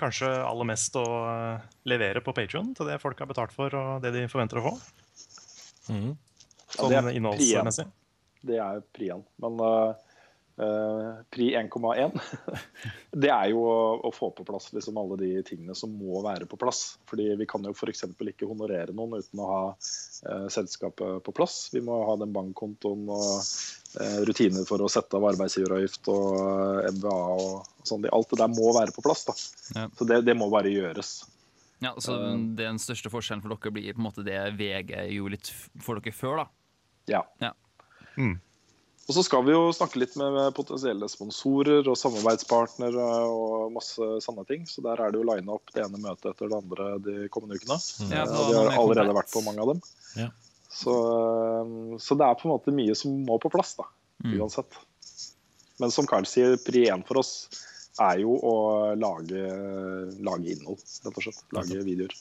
[0.01, 4.05] kanskje aller mest å eh, levere på Patreon til det folk har betalt for, og
[4.05, 4.77] det de forventer å få.
[5.91, 6.13] Mm.
[6.71, 7.87] Sånn det er innholdsmessig.
[8.47, 9.23] Det er prien.
[9.43, 9.91] Men eh,
[10.65, 12.17] eh, pri 1,1,
[13.25, 16.49] det er jo å, å få på plass liksom alle de tingene som må være
[16.51, 16.97] på plass.
[17.11, 18.07] Fordi vi kan jo f.eks.
[18.15, 21.69] ikke honorere noen uten å ha uh, selskapet på plass.
[21.75, 23.29] Vi må ha den bankkontoen og
[24.27, 28.07] rutiner for å sette av arbeidsgiveravgift og eh, MBA og, sånn.
[28.13, 29.25] Alt det der må være på plass.
[29.27, 29.37] da.
[29.81, 29.89] Ja.
[29.99, 31.15] Så det, det må bare gjøres.
[31.81, 32.19] Ja, så
[32.59, 35.51] Den største forskjellen for dere blir på en måte det VG gjorde litt
[35.81, 36.47] for dere før, da.
[37.11, 37.25] Ja.
[37.41, 37.55] Ja.
[39.11, 44.45] Og så skal vi jo snakke litt med potensielle sponsorer og samarbeidspartnere og masse sånne
[44.47, 44.69] ting.
[44.71, 47.59] Så der er det jo lina opp det ene møtet etter det andre de kommende
[47.59, 47.81] ukene.
[48.13, 49.83] Ja, Eh, så og vi har er allerede vært på mange av dem.
[50.21, 50.29] Ja.
[50.71, 53.89] Så, eh, så det er på en måte mye som må på plass, da.
[54.37, 54.79] Uansett.
[55.81, 57.49] Men som Carl sier, pri én for oss
[58.01, 58.57] er jo å
[59.01, 59.41] lage,
[60.21, 61.41] lage innhold, rett og slett.
[61.57, 62.13] Lage videoer.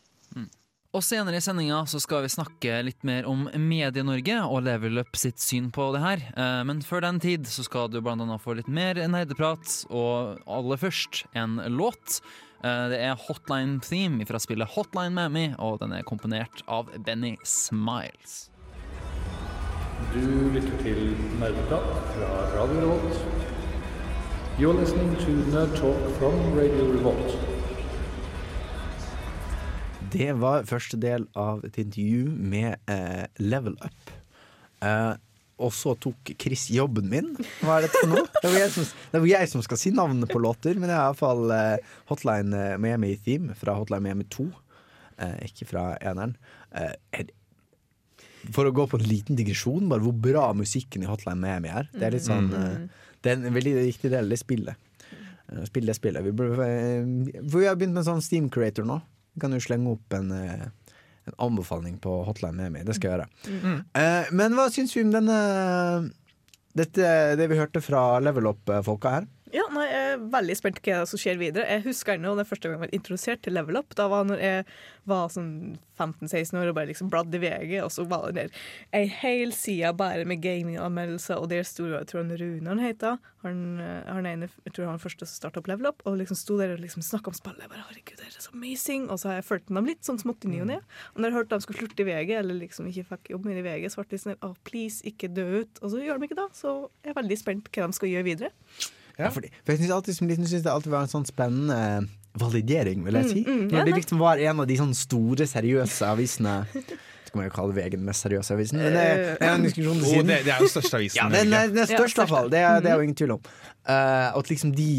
[0.89, 5.19] Og senere i sendinga så skal vi snakke litt mer om Medie-Norge og Level Up
[5.21, 6.23] sitt syn på det her.
[6.33, 10.41] Eh, Men før den tid så skal du blant annet få litt mer nerdeprat, og
[10.49, 12.21] aller først en låt.
[12.63, 17.35] Eh, Det er Hotline Theme fra spillet Hotline Mammy, og den er komponert av Benny
[17.47, 18.49] Smiles.
[20.13, 20.19] Du
[20.53, 23.21] lytter til Nerdeprat fra Radio Revolt.
[24.59, 27.37] You're listening to Nerd Talk from Radio Revolt.
[30.11, 34.11] Det var første del av et intervju med eh, Level Up.
[34.81, 35.13] Eh,
[35.59, 37.33] og så tok Chris jobben min.
[37.61, 38.25] Hva er dette for noe?
[38.39, 40.95] Det var jeg som, det var jeg som skal si navnet på låter, men det
[40.95, 44.47] er iallfall eh, Hotline eh, Miami Theme fra Hotline Miami 2.
[45.19, 46.37] Eh, ikke fra eneren.
[46.71, 47.35] Eh, er-
[48.55, 51.89] for å gå på en liten digresjon, bare hvor bra musikken i Hotline Miami er.
[51.91, 52.77] Det er litt sånn eh,
[53.19, 54.79] Det er en veldig viktig del det spillet.
[55.51, 56.23] Eh, Spill det spillet.
[56.23, 59.01] Vi, burde, eh, vi har begynt med en sånn Steam Creator nå.
[59.35, 60.31] Vi kan jo slenge opp en,
[61.29, 62.85] en anbefaling på Hotline Miami.
[62.87, 63.73] Det skal jeg gjøre.
[64.01, 65.39] Eh, men hva syns vi om denne
[66.77, 67.05] dette,
[67.39, 69.29] det vi hørte fra Level Up-folka her?
[69.49, 71.65] Ja, nei, Jeg er veldig spent på hva som skjer videre.
[71.65, 73.95] Jeg husker ennå den første gangen jeg ble introdusert til Level Up.
[73.97, 74.65] Da var når jeg
[75.09, 78.59] var sånn 15-16 år og bare liksom bladde i VG, og så var det der
[78.95, 83.17] ei hel side bare med gaminganmeldelser, og der sto jeg tror han Rune han heter.
[83.41, 86.37] Han, eh, han ene, jeg tror han første som starta opp Level Up, og liksom
[86.37, 87.65] sto der og liksom snakka om spillet.
[87.65, 90.21] Jeg bare, herregud, det er så amazing Og så har jeg fulgt dem litt sånn
[90.21, 90.79] smått i ny og ne.
[91.15, 93.63] Og når jeg hørte de skulle slutte i VG, eller liksom ikke fikk jobb mer
[93.63, 95.81] i VG, så ble det sånn oh, please, ikke dø ut.
[95.81, 96.49] Og så gjør de ikke det.
[96.61, 98.53] Så jeg er veldig spent på hva de skal gjøre videre.
[99.19, 99.29] Ja.
[99.35, 102.07] fordi, for jeg syns alltid, som liten synes det alltid var en sånn spennende
[102.39, 103.41] validering, vil jeg si.
[103.43, 106.61] Mm, mm, ja, Når det liksom var en av de sånn store, seriøse avisene
[107.29, 109.99] skal man jo kalle VG den mest seriøse avisen, men det er er en diskusjon
[110.01, 112.17] til Oh, det, det er jo største avisen Ja, den er den er Ja, størst,
[112.17, 112.49] i hvert fall.
[112.53, 113.51] Det er, det er jo ingen tvil om.
[113.85, 114.89] Uh, at liksom de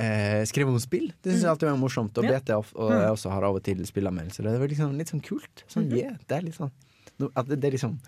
[0.00, 2.18] uh, skrev om spill, det syns jeg alltid var morsomt.
[2.18, 4.48] Og BT of- og jeg også har av og til spillanmeldelser.
[4.50, 5.66] Det var liksom litt sånn kult.
[5.70, 6.74] Sånn, yeah, det er litt sånn
[7.34, 8.00] At det, det er liksom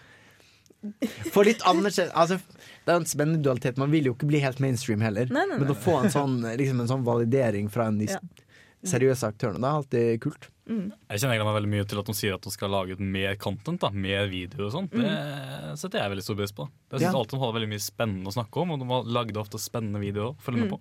[1.35, 2.38] Få litt anerkjennelse altså,
[2.85, 3.79] Det er en spennende dualitet.
[3.81, 5.27] Man vil jo ikke bli helt mainstream heller.
[5.31, 5.62] Nei, nei, nei.
[5.64, 8.18] Men å få en sånn, liksom en sånn validering fra en de Ja.
[8.85, 10.48] seriøse aktørene, det er alltid kult.
[10.68, 13.35] Jeg kjenner meg veldig mye til at de sier at de skal lage ut mer
[13.40, 14.90] content, da, mer video og sånt.
[14.92, 16.68] Det setter jeg veldig stor pris på.
[16.92, 17.18] Jeg synes Ja.
[17.18, 19.98] alltid de har veldig mye spennende å snakke om, og de har lagde ofte spennende
[19.98, 20.81] videoer å følge med på.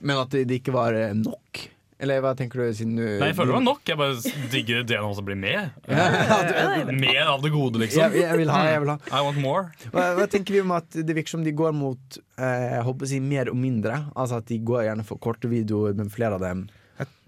[0.00, 1.68] Men at det, det ikke var eh, nok?
[2.02, 2.66] Eller hva tenker du?
[2.74, 3.82] Siden du Nei, jeg føler det var nok.
[3.86, 5.74] Jeg bare digger det noen som blir med.
[5.88, 8.02] Ja, Mer av det gode, liksom.
[8.02, 8.98] jeg, jeg vil ha, jeg vil ha.
[9.08, 9.68] I want more.
[9.92, 13.06] Hva, hva tenker vi om at det virker som de går mot eh, jeg håper
[13.06, 14.00] å si mer og mindre?
[14.12, 16.66] Altså at de går gjerne for korte videoer, men flere av dem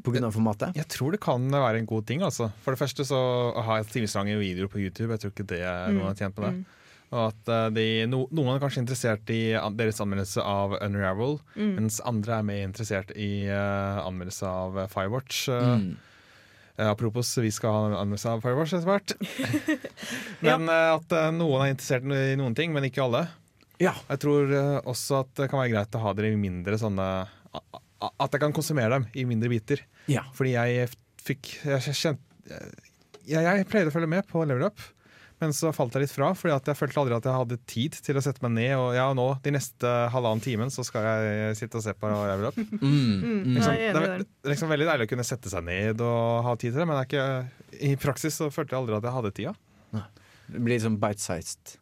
[0.07, 0.31] pga.
[0.31, 0.77] formatet?
[0.77, 2.23] Jeg tror det kan være en god ting.
[2.27, 2.51] Altså.
[2.65, 3.21] For det første så
[3.53, 5.13] å ha timelange videoer på YouTube.
[5.15, 6.55] Jeg tror ikke det er noen har tjent på det.
[7.15, 12.01] Og at eh, de, no, Noen er kanskje interessert i deres anmeldelse av Unravel, mens
[12.09, 15.47] andre er mer interessert i uh, anmeldelse av eh, Firewatch.
[15.53, 15.95] Mm.
[16.77, 19.15] Uh, apropos, vi skal ha anmeldelse av Firewatch etter hvert.
[20.47, 23.23] men eh, at eh, noen er interessert i noen ting, men ikke alle.
[23.81, 23.95] Ja.
[24.11, 24.53] Jeg tror
[24.89, 27.07] også at det kan være greit å ha dere i mindre sånne
[27.53, 29.83] At jeg kan konsumere dem i mindre biter.
[30.09, 30.23] Ja.
[30.33, 30.87] Fordi jeg
[31.27, 32.23] fikk Jeg, kjent,
[33.27, 34.81] jeg, jeg pleide å følge med på Level Up,
[35.41, 36.31] men så falt jeg litt fra.
[36.35, 38.75] Fordi jeg følte aldri at jeg hadde tid til å sette meg ned.
[38.81, 42.47] Og ja, nå, de neste halvannen timen så skal jeg sitte og se på Level
[42.49, 42.57] Up.
[42.57, 44.27] Mm, Mm, Liksom, det er er enig i det.
[44.47, 46.97] er liksom veldig deilig å kunne sette seg ned og ha tid til det, men
[46.97, 49.55] det er ikke, i praksis så følte jeg aldri at jeg hadde tida.
[50.47, 51.77] Det blir liksom bite-sized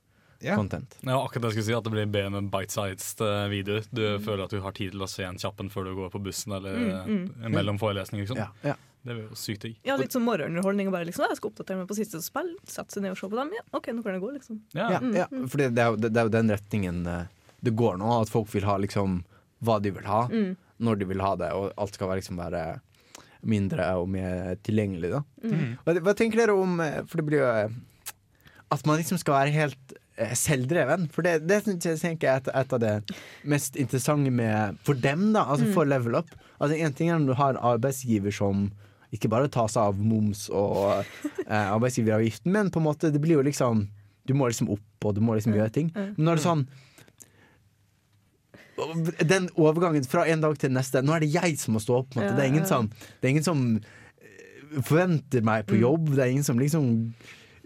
[0.45, 0.57] Yeah.
[0.59, 0.97] content.
[1.01, 3.85] Ja, akkurat det jeg skulle si, at det blir bedre med bite-sized eh, videoer.
[3.95, 4.25] Du Mm.
[4.27, 6.21] føler at du har tid til å se en kjapp en før du går på
[6.23, 8.27] bussen eller eh, mellom forelesninger.
[8.27, 8.37] Liksom.
[8.37, 8.75] Ja, ja.
[9.05, 9.75] Det var jo sykt digg.
[9.85, 10.89] Ja, litt sånn morgenunderholdning.
[10.95, 12.55] Bare liksom, jeg skal oppdatere meg på siste spill.
[12.65, 13.51] Sette seg ned og se på dem.
[13.53, 14.61] Ja, OK, nå kan jeg gå, liksom.
[14.73, 14.87] Ja.
[14.97, 17.27] Ja, ja, for det, det, det, det er jo den retningen eh,
[17.65, 18.09] det går nå.
[18.23, 19.21] At folk vil ha liksom
[19.65, 20.23] hva de vil ha,
[20.85, 22.63] når de vil ha det, og alt skal være, liksom være
[23.45, 25.11] mindre og mer tilgjengelig.
[25.15, 25.21] Da.
[25.85, 27.77] Hva, hva tenker dere om eh, For det blir jo eh,
[28.73, 29.95] At man liksom skal være helt
[30.39, 31.09] selvdreven.
[31.13, 32.95] For det, det synes jeg tenker jeg er et, av det
[33.51, 35.73] mest interessante med For dem, da, altså Mm.
[35.75, 36.31] for level up.
[36.61, 38.69] Altså En ting er når du har en arbeidsgiver som
[39.15, 41.05] ikke bare ta seg av moms og
[41.47, 43.87] eh, arbeidsgiveravgiften, men på en måte det blir jo liksom
[44.27, 45.91] Du må liksom opp, og du må liksom gjøre ting.
[45.95, 46.67] Men nå er det sånn
[49.29, 52.17] den overgangen fra en dag til neste Nå er det jeg som må stå opp.
[52.19, 52.89] Ja, Det er ingen som,
[53.21, 55.81] det er ingen som eh, forventer meg på Mm.
[55.85, 56.09] jobb.
[56.17, 56.89] Det er ingen som liksom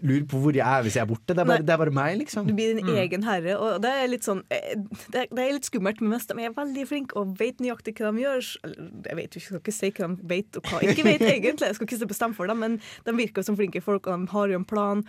[0.01, 1.33] lurer på hvor jeg er hvis jeg er borte.
[1.35, 2.47] Det er bare, det er bare meg, liksom.
[2.47, 2.95] Du blir din Mm.
[3.03, 4.75] egen herre, og det er litt sånn eh,
[5.11, 7.95] Det er, det er litt skummelt, men mest de er veldig flink og vet nøyaktig
[7.99, 8.47] hva de gjør.
[8.63, 11.03] Eller, Jeg vet jo ikke, jeg skal ikke si hva de vet og hva ikke
[11.09, 11.67] vet, egentlig.
[11.67, 14.47] Jeg skal ikke bestemme for dem, men de virker som flinke folk, og de har
[14.47, 15.03] jo en plan.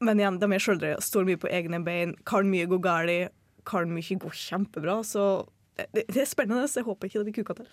[0.00, 3.32] Men igjen, de er sjøldre, står mye på egne bein, kan mye gå galt,
[3.64, 5.00] kan mye gå kjempebra.
[5.02, 6.68] Så det, det er spennende.
[6.68, 7.70] Så jeg håper ikke det blir kuka til.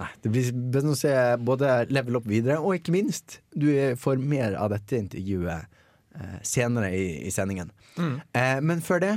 [0.00, 3.68] Nei, det blir spennende å se både level opp videre, og ikke minst, du
[4.00, 5.68] får mer av dette intervjuet
[6.42, 7.70] senere i, i sendingen.
[7.96, 8.20] Mm.
[8.34, 9.14] Eh, men før det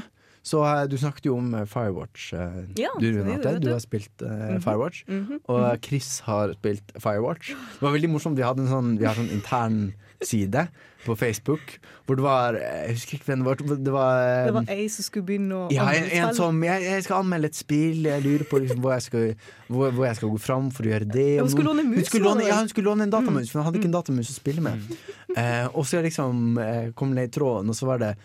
[0.49, 2.29] så eh, Du snakket jo om eh, Firewatch.
[2.33, 3.57] Eh, Ja, du, Renate.
[3.59, 5.03] Du har spilt eh, Mhm, Firewatch.
[5.07, 5.39] -hmm.
[5.47, 7.49] Og Chris har spilt Firewatch.
[7.49, 8.37] Det var veldig morsomt.
[8.37, 10.67] Vi hadde en sånn, vi har sånn intern side
[11.05, 11.79] på Facebook
[12.09, 13.55] hvor det var Jeg husker ikke hvem det var.
[13.85, 16.63] Det var, eh, Det var ei som skulle begynne å ja, en, anmelde en som
[16.65, 19.27] jeg, jeg skal anmelde et spill, jeg lurer på liksom hvor, jeg skal,
[19.67, 21.27] hvor, hvor jeg skal gå fram for å gjøre det.
[21.43, 23.69] Hun skulle låne mus, Hun skulle låne, ja, hun skulle låne en datamus, for hun
[23.69, 24.89] hadde ikke en datamus å spille med.
[25.37, 28.15] Eh, og så liksom eh, kom det i tråden, og så var det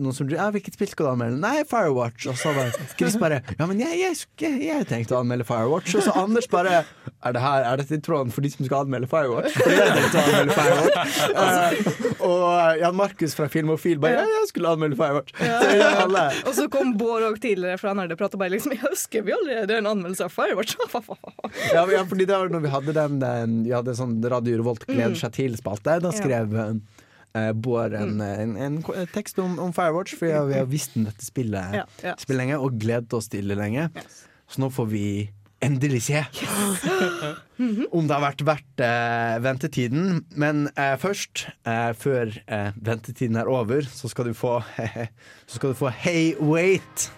[0.00, 2.28] noen som ja, 'Hvilket spill skal du anmelde?' 'Nei, Firewatch'.
[2.30, 5.94] Og så var Chris bare 'Ja, men jeg, jeg, jeg, jeg tenkte å anmelde Firewatch'.
[5.98, 6.84] Og så Anders bare
[7.24, 9.92] 'Er, det her, er dette i tråden for de som skal anmelde Firewatch?' For jeg
[9.98, 11.20] tenkte å anmelde Firewatch.
[11.44, 15.34] Eh, og Jan Markus fra Filmofil bare 'Ja, jeg skulle anmelde Firewatch'.
[15.40, 18.80] Ja, Så ja, Og så kom Bård òg tidligere fra Nerdeprat og bare liksom Jeg
[18.88, 20.76] husker vi allerede en anmeldelse av Firewatch.
[21.74, 24.86] ja, ja, fordi det var når vi hadde den, den Vi hadde sånn Radio Revolt
[24.86, 25.20] gleder Mm.
[25.20, 26.00] seg til-spalte.
[26.00, 26.54] Da skrev
[27.34, 31.04] eh, Bård en, en, en, en tekst om, om Firewatch, for vi har, visst om
[31.04, 31.82] dette spillet,
[32.18, 33.90] spillet lenge og gledet oss til det lenge.
[34.48, 35.06] Så nå får vi
[35.62, 36.24] endelig se
[37.94, 40.24] om det har vært verdt eh, ventetiden.
[40.40, 44.56] Men eh, først, eh, før eh, ventetiden er over, så skal du få
[45.48, 47.10] Så skal du få Hey Wait.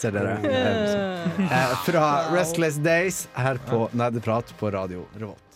[0.00, 0.38] Ser dere?
[0.44, 5.46] Eh, fra Restless Days her på Nerdeprat på Radio Revolt.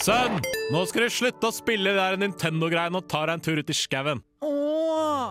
[0.00, 0.38] Sønn,
[0.72, 3.76] nå skal du slutte å spille de Nintendo-greiene og ta deg en tur ut i
[3.76, 4.24] skauen.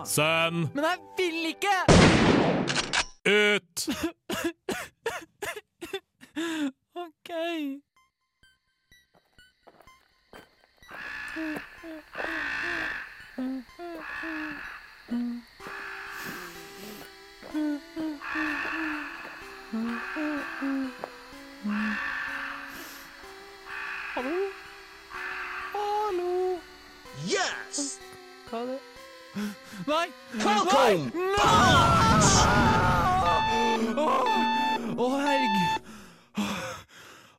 [0.05, 1.77] Sønn, men jeg vil ikke!
[3.29, 3.89] ut!
[6.95, 7.29] OK.
[24.15, 24.58] Hallo?
[27.39, 27.99] Yes!
[28.49, 28.79] Hva er det?
[29.87, 30.07] Nei!
[30.41, 31.11] Falcon
[34.99, 35.91] Å, herregud.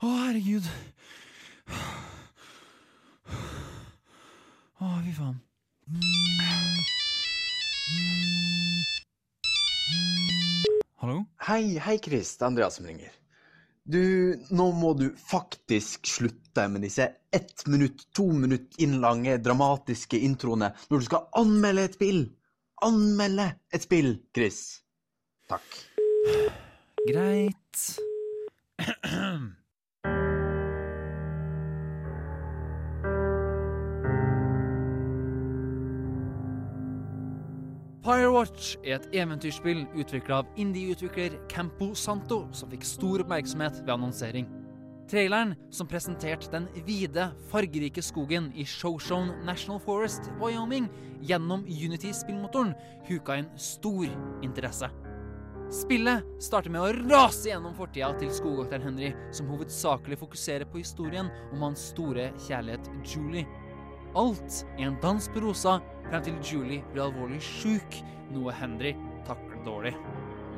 [0.00, 0.70] Å, herregud.
[4.80, 5.36] Å, fy faen.
[11.00, 11.24] Hallo?
[11.50, 12.32] Hei, hei Chris.
[12.38, 13.19] Det er Andreas som ringer.
[13.90, 20.68] Du, nå må du faktisk slutte med disse ett minutt, to minutt innlange dramatiske introene
[20.90, 22.20] når du skal anmelde et spill.
[22.86, 24.60] Anmelde et spill, Chris.
[25.50, 25.80] Takk.
[27.08, 27.82] Greit.
[38.30, 44.44] Firewatch er et eventyrspill utvikla av indie-utvikler Campo Santo, som fikk stor oppmerksomhet ved annonsering.
[45.10, 50.86] Traileren, som presenterte den vide, fargerike skogen i Shoshone National Forest, Wyoming,
[51.26, 52.70] gjennom Unity-spillmotoren,
[53.08, 54.06] huka inn stor
[54.46, 54.92] interesse.
[55.74, 61.34] Spillet starter med å rase gjennom fortida til skogvokteren Henry, som hovedsakelig fokuserer på historien
[61.50, 63.59] om hans store kjærlighet Julie.
[64.18, 65.76] Alt i en dans på rosa
[66.08, 68.00] frem til Julie blir alvorlig sjuk,
[68.34, 68.96] noe Henry
[69.26, 69.92] takler dårlig.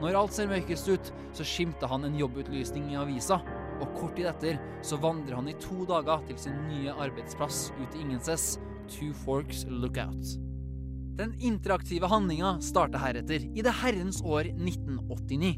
[0.01, 3.43] Når alt ser mørkest ut, så skimter han en jobbutlysning i avisa,
[3.83, 7.99] og kort tid etter så vandrer han i to dager til sin nye arbeidsplass ute
[7.99, 8.57] i Ingenses,
[8.89, 10.33] Two Forks Lookout.
[11.21, 15.53] Den interaktive handlinga starter heretter i det herrens år 1989.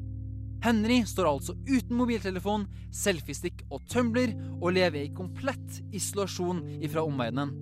[0.65, 7.55] Henry står altså uten mobiltelefon, selfiestick og tumbler, og lever i komplett isolasjon ifra omverdenen.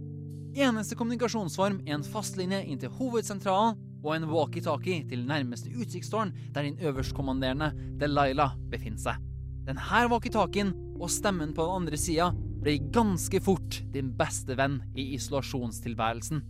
[0.53, 6.67] Eneste kommunikasjonsform er en fastlinje inn til hovedsentralen og en walkietalkie til nærmeste utsiktstårn der
[6.67, 9.23] din øverstkommanderende Delilah befinner seg.
[9.65, 15.15] Denne walkietalkien og stemmen på den andre sida ble ganske fort din beste venn i
[15.17, 16.43] isolasjonstilværelsen.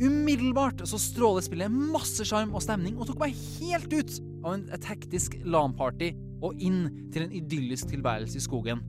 [0.00, 4.16] Umiddelbart så stråler spillet masse sjarm og stemning og tok meg helt ut
[4.48, 8.80] av et hektisk LAN-party og inn til en idyllisk tilværelse i skogen.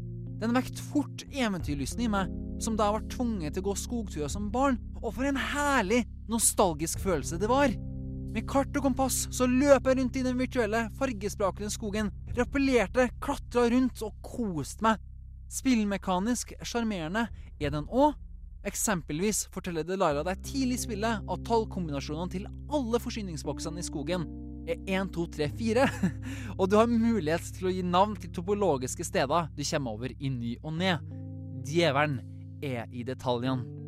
[0.43, 4.31] Den vekket fort eventyrlysten i meg, som da jeg var tvunget til å gå skogturer
[4.31, 7.71] som barn, og for en herlig, nostalgisk følelse det var.
[8.33, 13.69] Med kart og kompass så løp jeg rundt i den virtuelle, fargesprakende skogen, rappellerte, klatra
[13.71, 14.99] rundt og koste meg.
[15.53, 17.29] Spillmekanisk sjarmerende
[17.61, 18.17] er den òg.
[18.67, 24.27] Eksempelvis forteller Delilah deg tidlig i spillet at tallkombinasjonene til alle forsyningsboksene i skogen
[24.67, 25.85] 1, 2, 3, 4,
[26.59, 30.31] og du har mulighet til å gi navn til topologiske steder du kommer over i
[30.31, 30.97] ny og ne.
[31.63, 32.19] Djevelen
[32.63, 33.81] er i detaljene.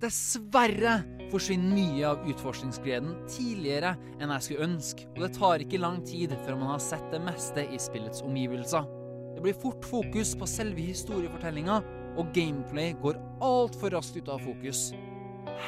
[0.00, 0.94] Dessverre
[1.28, 6.32] forsvinner mye av utforskningsgleden tidligere enn jeg skulle ønske, og det tar ikke lang tid
[6.46, 8.88] før man har sett det meste i spillets omgivelser.
[9.36, 11.82] Det blir fort fokus på selve historiefortellinga,
[12.18, 14.88] og gameplay går altfor raskt ut av fokus.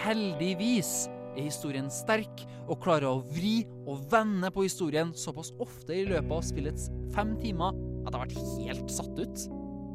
[0.03, 6.07] Heldigvis er historien sterk og klarer å vri og vende på historien såpass ofte i
[6.09, 7.75] løpet av spillets fem timer
[8.07, 9.45] at jeg har vært helt satt ut.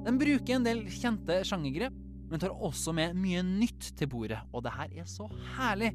[0.07, 1.95] Den bruker en del kjente sjangergrep,
[2.27, 5.27] men tar også med mye nytt til bordet, og det her er så
[5.57, 5.93] herlig.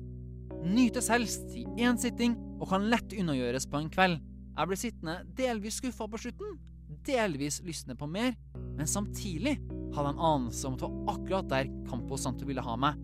[0.62, 4.20] Nytes helst i én sitting og kan lett unnagjøres på en kveld.
[4.53, 6.59] Jeg ble sittende delvis skuffa på slutten,
[7.07, 8.34] delvis lystne på mer,
[8.76, 9.57] men samtidig
[9.93, 13.01] hadde jeg en anelse om at det var akkurat der Campo Santo ville ha meg.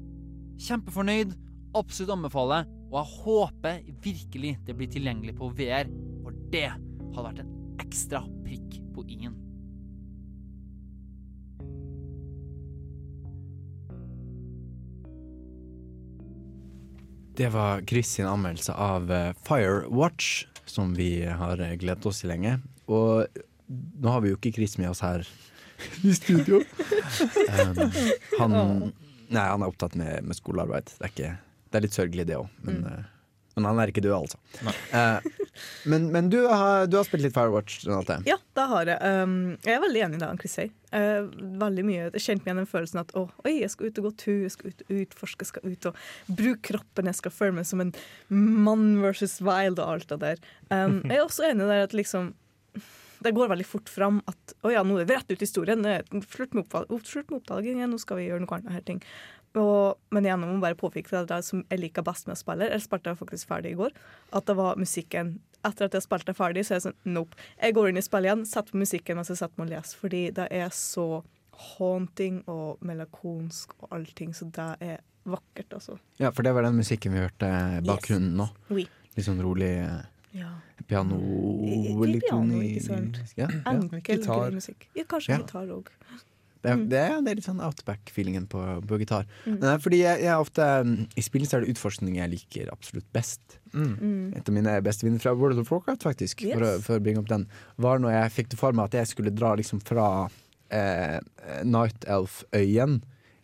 [0.69, 1.35] Kjempefornøyd,
[1.77, 5.91] absolutt anbefale, og jeg håper virkelig det blir tilgjengelig på VR,
[6.23, 7.53] for det hadde vært en
[7.83, 9.37] ekstra prikk på i-en.
[17.39, 22.33] Det var Chris sin anmeldelse av eh, Firewatch, som vi har eh, gledet oss til
[22.33, 22.57] lenge.
[22.91, 23.29] Og
[23.69, 25.23] nå har vi jo ikke Chris med oss her
[26.09, 26.63] i studio.
[27.49, 27.91] Um,
[28.39, 28.53] han,
[29.33, 30.91] nei, han er opptatt med, med skolearbeid.
[30.93, 31.31] Det er, ikke,
[31.71, 32.49] det er litt sørgelig, det òg.
[32.65, 32.91] Men, Mm.
[32.99, 33.15] eh,
[33.59, 34.39] men han er ikke død, altså.
[34.95, 35.21] Eh,
[35.91, 38.21] men men du, har, du har spilt litt Firewatch, Renate.
[38.29, 38.99] Ja, det har jeg.
[39.03, 39.33] Um,
[39.67, 40.71] jeg er veldig enig i det Chris sier.
[40.95, 41.27] Uh,
[41.59, 42.05] veldig mye.
[42.15, 44.39] Jeg kjente meg igjen den følelsen at å, oi, jeg skal ut og gå tur,
[44.47, 46.03] jeg skal ut og utforske, jeg skal ut og
[46.39, 47.93] bruke kroppen, jeg skal føle meg som en
[48.31, 50.45] mann versus wild og alt det der.
[50.71, 52.37] Um, jeg er også enig der at liksom
[53.19, 55.83] det går veldig fort fram at å ja, nå er vi rett ut i historien.
[56.31, 56.71] Slutt med,
[57.03, 58.71] slutt med oppdagingen, nå skal vi gjøre noe annet.
[58.77, 59.01] Her ting.
[59.59, 62.41] Og, men igjen, jeg må bare påpeke at det som jeg liker best med å
[62.41, 63.95] spille, jeg spilte faktisk ferdig i går,
[64.39, 65.39] at det var musikken.
[65.67, 67.35] Etter at jeg spilte ferdig, så er jeg sånn nope.
[67.59, 69.99] Jeg går inn i spillet igjen, setter på musikken mens jeg setter meg og leser,
[70.05, 71.07] fordi det er så
[71.79, 75.99] haunting og melankolsk og allting, så det er vakkert, altså.
[76.23, 78.47] Ja, for det var den musikken vi hørte i bakgrunnen nå.
[78.71, 78.87] Oui.
[79.17, 79.99] Litt sånn rolig eh,
[80.39, 80.53] Ja.
[80.87, 81.17] piano
[82.07, 83.19] Litt piano, ikke sant?
[83.37, 83.73] Ja, ja.
[83.75, 84.53] Enkel, gitar.
[84.55, 84.87] musikk.
[84.95, 85.39] Ja, kanskje Ja.
[85.43, 85.91] gitar òg.
[86.63, 89.29] Det, er- det, det er litt sånn outback-feelingen på, på gitar.
[89.47, 89.61] Mm.
[89.85, 93.59] Fordi jeg, jeg ofte mm, I spill så er det utforskning jeg liker absolutt best.
[93.73, 94.35] Mm.
[94.35, 96.85] Et av mine beste venner fra World of Warcraft, faktisk, for, å, Yes.
[96.89, 97.47] for å bringe opp den,
[97.79, 100.09] var når jeg fikk det for meg at jeg skulle dra liksom fra
[100.75, 101.19] eh,
[101.69, 102.99] Night Elf-øyen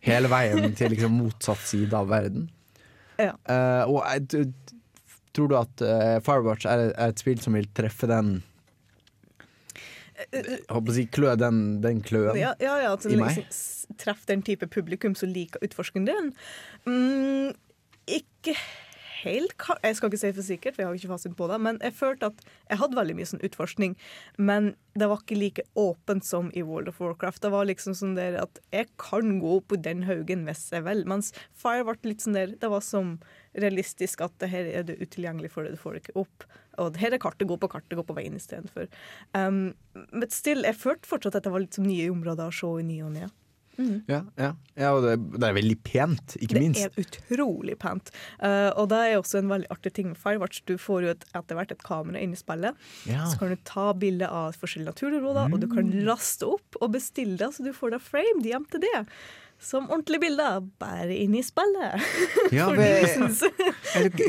[0.05, 2.49] hele veien til liksom motsatt side av verden.
[3.21, 3.31] Ja.
[3.47, 4.49] Eh, og jeg,
[5.35, 8.37] tror du at eh, Firewatch er, er et spill som vil treffe den
[10.33, 13.29] jeg håper å si klø, den, den kløen Ja, ja, ja at i meg?
[13.35, 13.85] liksom s-
[14.27, 16.31] den type publikum som liker utforskeren.
[16.87, 17.53] Mm,
[18.07, 18.55] ikke
[19.25, 21.79] helt Jeg skal ikke si for sikkert, for jeg har ikke fasit på det, men
[21.83, 23.95] jeg følte at jeg hadde veldig mye sånn utforskning.
[24.37, 27.41] Men det var ikke like åpent som i World of Warcraft.
[27.43, 31.03] Det var liksom sånn der at jeg kan gå på den haugen hvis jeg vil.
[31.09, 33.17] Mens Fire ble litt sånn der Det var som
[33.55, 36.47] realistisk at det her er det utilgjengelig for deg, du får det ikke opp.
[36.81, 38.89] Og her er kartet, gå på kartet, gå på veien istedenfor.
[39.31, 42.71] Um, men still, jeg følte fortsatt at det var litt som nye områder å se
[42.81, 43.29] i ny og ne.
[44.09, 44.51] Ja, ja.
[44.79, 46.83] ja og det, det er veldig pent, ikke Det minst.
[46.85, 48.11] er utrolig pent.
[48.39, 50.63] Uh, og det er også en veldig artig ting med Firewatch.
[50.69, 52.77] Du får jo et, etter hvert et kamera inn i spillet.
[53.09, 53.25] Ja.
[53.31, 57.39] Så kan du ta bilde av forskjellige naturområder, og du kan laste opp og bestille
[57.41, 59.05] det, så du får det framed hjem til det.
[59.59, 62.03] Som ordentlige bilder, bare inn i spillet.
[62.55, 62.67] Ja,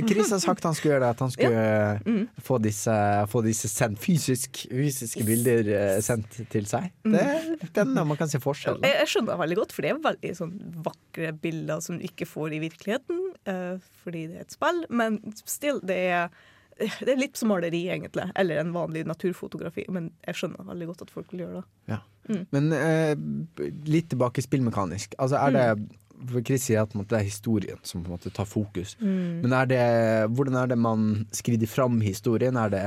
[0.09, 1.65] Chris har sagt han skulle gjøre det, at han skulle
[2.07, 2.23] Mm.
[2.47, 2.95] få disse,
[3.29, 6.89] få disse sendt, fysisk, fysiske bilder eh, sendt til seg.
[7.05, 8.79] Det er spennende man kan se forskjell.
[8.87, 10.55] Jeg, jeg skjønner det veldig godt, for det er veldig sånn
[10.87, 13.21] vakre bilder som du ikke får i virkeligheten,
[13.51, 16.31] eh, fordi det er et spill, men still, det er,
[17.07, 18.27] det er litt som maleri, egentlig.
[18.37, 21.67] Eller en vanlig naturfotografi, men jeg skjønner veldig godt at folk vil gjøre det.
[21.95, 22.01] Ja.
[22.27, 22.43] Mm.
[22.53, 25.15] Men eh, litt tilbake spillmekanisk.
[25.23, 25.69] Altså er det
[26.17, 28.95] for Chris sier at det er historien som på en måte tar fokus.
[29.01, 29.43] Mm.
[29.45, 29.85] Men er det,
[30.33, 32.57] hvordan er det man skrider fram historien?
[32.57, 32.85] Er det,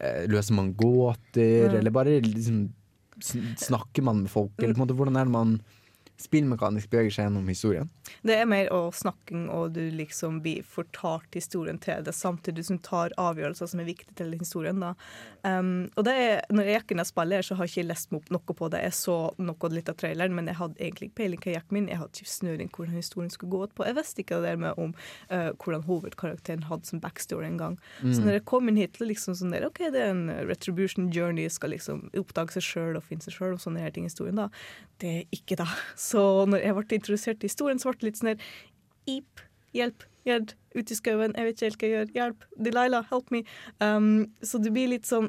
[0.00, 2.68] eh, løser man gåter, eller bare liksom
[3.22, 5.58] snakker man med folk, eller på en måte hvordan er det man
[6.20, 7.88] spillmekanisk beveger seg gjennom historien?
[8.22, 12.78] Det er mer å snakking, og du liksom blir fortalt historien til det, samtidig som
[12.78, 14.80] du tar avgjørelser som er viktige til historien.
[14.80, 14.94] da.
[15.44, 18.12] Um, og det er, når jeg gikk inn i spillet, så har jeg ikke lest
[18.12, 18.82] meg opp noe på det.
[18.86, 21.82] Jeg så noe litt av traileren, men jeg hadde egentlig ikke peiling hva gikk med
[21.82, 21.90] inn.
[21.92, 23.86] Jeg hadde ikke snøring hvordan historien skulle gå ut på.
[23.88, 24.94] Jeg visste ikke det der med om
[25.32, 27.78] uh, hvordan hovedkarakteren hadde som backstory en gang.
[28.00, 28.24] Så Mm.
[28.24, 31.48] når jeg kom inn hit, så liksom sånn der, OK, det er en retribution journey,
[31.48, 34.36] skal liksom oppdage seg sjøl og finne seg sjøl og sånne her ting i historien,
[34.36, 34.48] da.
[35.00, 35.66] Det er ikke det.
[36.04, 38.50] Så når jeg ble introdusert i historien, så ble det litt sånn her
[39.18, 39.40] Ip,
[39.76, 43.26] hjelp, Gjerd, ute i skauen, jeg vet ikke helt hva jeg gjør, hjelp, Delilah, help
[43.34, 43.42] me.
[43.84, 44.06] Um,
[44.40, 45.26] så du blir litt sånn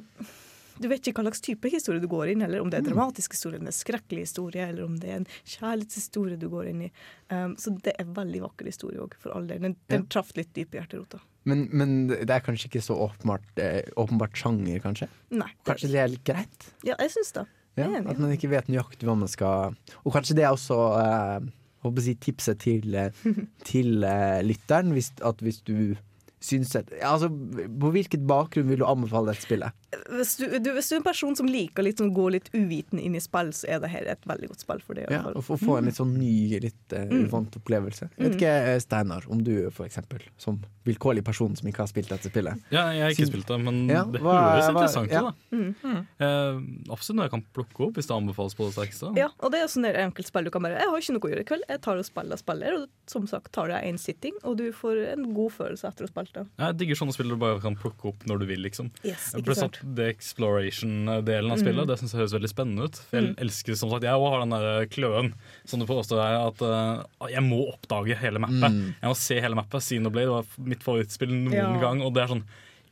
[0.80, 2.88] Du vet ikke hva slags type historie du går inn eller om det er en
[2.90, 6.90] dramatisk historie, en skrekkelig historie, eller om det er en kjærlighetshistorie du går inn i.
[7.32, 9.62] Um, så det er veldig vakker historie òg, for all del.
[9.64, 10.10] Den, den Ja.
[10.18, 11.20] traff litt dyp i hjerterota.
[11.48, 15.08] Men, men det er kanskje ikke så åpenbart, eh, åpenbart sjanger, kanskje?
[15.32, 15.48] Nei.
[15.68, 16.68] Kanskje det er litt greit?
[16.88, 17.46] Ja, jeg syns det.
[17.76, 21.48] Ja, at man ikke vet nøyaktig hva man skal Og kanskje det er også eh,
[21.86, 23.26] håper jeg tipset til, eh,
[23.70, 24.94] til eh, lytteren.
[24.96, 25.96] Hvis, at hvis du
[26.44, 29.76] syns at ja, altså, På hvilket bakgrunn vil du anbefale dette spillet?
[30.16, 33.00] Hvis du, du, hvis du er en person som liker å liksom gå litt uviten
[33.02, 35.08] inn i spill, så er det her et veldig godt spill for det.
[35.10, 37.26] Ja, og for og få få en litt sånn ny, litt Mm.
[37.28, 38.10] uvant opplevelse.
[38.18, 38.38] Jeg vet Mm.
[38.38, 42.30] ikke, eh, Steinar, om du for eksempel, som vilkårlig person som ikke har spilt dette
[42.30, 45.28] spillet Ja, jeg har ikke Syn- spilt det, men Ja, det høres interessant interessant ja.
[45.28, 45.36] ut.
[45.52, 45.58] da.
[45.58, 46.08] Mm.
[46.20, 49.16] Eh, absolutt noe jeg kan plukke opp hvis det anbefales på det sterkeste.
[49.18, 51.26] Ja, og det er sånn et enkelt spill du kan bare Jeg har ikke noe
[51.26, 53.82] å gjøre i kveld, jeg tar og spiller og spiller, og som sagt tar det
[53.84, 56.46] én sitting, og du får en god følelse etter å ha spilt det.
[56.60, 58.60] Jeg digger sånne spill du bare kan plukke opp når du vil.
[58.66, 59.80] liksom Yes, ikke sant?
[59.94, 61.88] Det exploration-delen av spillet Mm.
[61.92, 62.96] Det synes jeg høres veldig spennende ut.
[63.10, 63.36] For Jeg Mm.
[63.46, 65.34] elsker som sagt Jeg òg har den der kløen
[65.66, 68.72] som du påstår er at uh, jeg må oppdage hele mappet.
[68.72, 68.96] Mm.
[69.02, 69.82] Jeg må se hele mappet.
[69.86, 71.80] Xenoblade var mitt favorittspill noen Ja.
[71.80, 72.02] gang.
[72.02, 72.44] Og det er sånn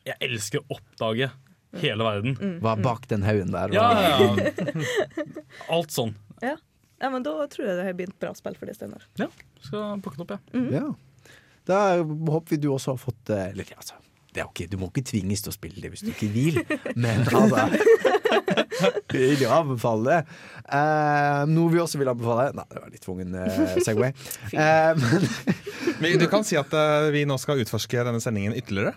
[0.05, 1.31] Jeg elsker å oppdage
[1.81, 2.35] hele verden.
[2.37, 2.59] Mm.
[2.61, 3.71] Hva er bak den haugen der?
[3.73, 4.83] Ja, ja, ja.
[5.69, 6.13] Alt sånn.
[6.41, 6.57] Ja.
[7.01, 9.01] ja, men da tror jeg det har begynt et bra spill for deg, Steinar.
[9.17, 9.27] Ja,
[9.61, 10.61] skal plukke det opp, jeg.
[10.61, 10.71] Mm.
[10.75, 10.93] Ja.
[11.65, 13.95] Da håper vi du også har fått eh, Eller altså,
[14.33, 16.59] det er ok, du må ikke tvinges til å spille det hvis du ikke vil,
[16.95, 17.69] men altså
[19.13, 20.35] Vi vil jo anbefale det.
[20.65, 24.13] Uh, noe vi også vil anbefale Nei, det var litt tvungen uh, Segway.
[24.53, 25.27] Uh, men
[26.01, 26.71] Men Du kan si at
[27.13, 28.95] vi nå skal utforske denne sendingen ytterligere.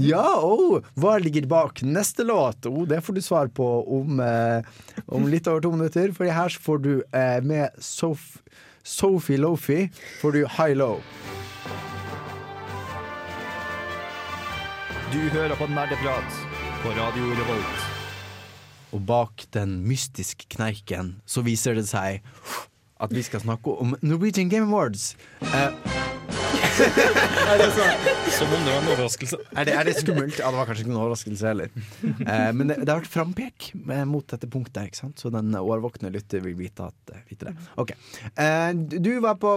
[0.00, 2.66] Ja, oh, hva ligger bak neste låt?
[2.66, 3.66] Oh, det får du svar på
[3.98, 4.64] om, eh,
[5.06, 6.12] om litt over to minutter.
[6.16, 8.38] For her får du eh, med Sof
[8.86, 11.02] Sophie Lofi får du High Low.
[15.12, 16.38] Du hører på Nerdeprat
[16.82, 17.84] på Radio Revolt.
[18.90, 22.26] Og bak den mystiske kneiken så viser det seg
[22.98, 25.12] at vi skal snakke om Norwegian Game Awards.
[25.46, 25.70] Eh,
[28.36, 29.38] Som om det var en overraskelse.
[29.54, 30.40] er, det, er det skummelt?
[30.42, 31.70] Ja, det var kanskje ikke noen overraskelse heller.
[32.02, 35.22] Eh, men det, det har vært frampek eh, mot dette punktet, ikke sant?
[35.22, 37.54] så den årvåkne lytter vil vite, at, eh, vite det.
[37.78, 37.94] Ok.
[38.34, 39.54] Eh, du var på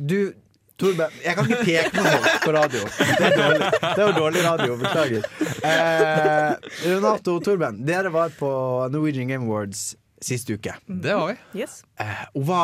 [0.00, 0.32] Du
[0.80, 2.82] Torben, jeg kan ikke peke på folk på radio.
[2.98, 4.76] Det er dårlig, det er dårlig radio.
[4.80, 5.26] Beklager.
[5.70, 8.50] Eh, Renato og Torben, dere var på
[8.94, 10.74] Norwegian Game Awards sist uke.
[10.88, 11.38] Det var vi.
[11.62, 11.78] Yes.
[12.00, 12.62] Eh, og hva,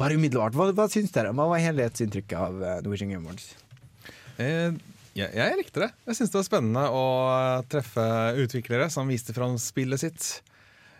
[0.00, 1.30] bare umiddelbart, hva, hva syns dere?
[1.36, 3.52] Hva var helhetsinntrykket av eh, Norwegian Game Awards?
[4.38, 4.74] Eh,
[5.18, 5.88] jeg, jeg likte det.
[6.10, 7.06] Jeg syns det var spennende å
[7.72, 8.04] treffe
[8.44, 10.28] utviklere som viste fram spillet sitt.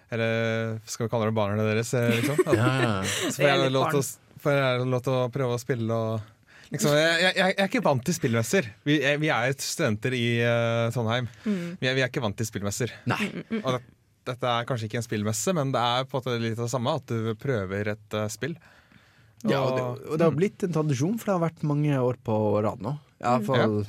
[0.08, 1.92] Eller skal vi kalle det barna deres?
[1.94, 2.40] eh, Liksom.
[2.56, 2.96] ja, Ja.
[3.28, 3.44] Så
[4.40, 6.34] får jeg lov til å prøve å spille og
[6.72, 8.70] liksom, jeg, jeg, jeg er ikke vant til spillmesser.
[8.88, 11.28] Vi, er- vi er studenter i uh, Trondheim.
[11.44, 11.76] Mm.
[11.80, 12.92] Vi, er, vi er ikke vant til spillmesser.
[13.10, 13.30] Nei.
[13.62, 13.82] Og det,
[14.28, 16.72] dette er kanskje ikke en spillmesse, men det er på en måte litt av det
[16.74, 16.96] samme.
[17.00, 18.56] At du prøver et uh, spill.
[19.46, 22.16] Ja, og det, og det har blitt en tradisjon, for det har vært mange år
[22.26, 22.96] på rad nå.
[23.22, 23.80] Iallfall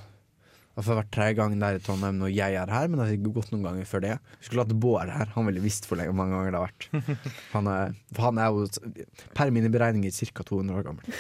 [0.86, 3.32] det har vært tredje gang der i Trondheim når jeg er her, men det har
[3.36, 4.14] gått noen ganger før det.
[4.46, 6.88] Skulle hatt Bård her, han ville visst hvor lenge mange ganger det har vært.
[7.56, 8.94] Han er, for han er jo
[9.36, 10.46] per mine beregninger ca.
[10.46, 11.20] 200 år gammel.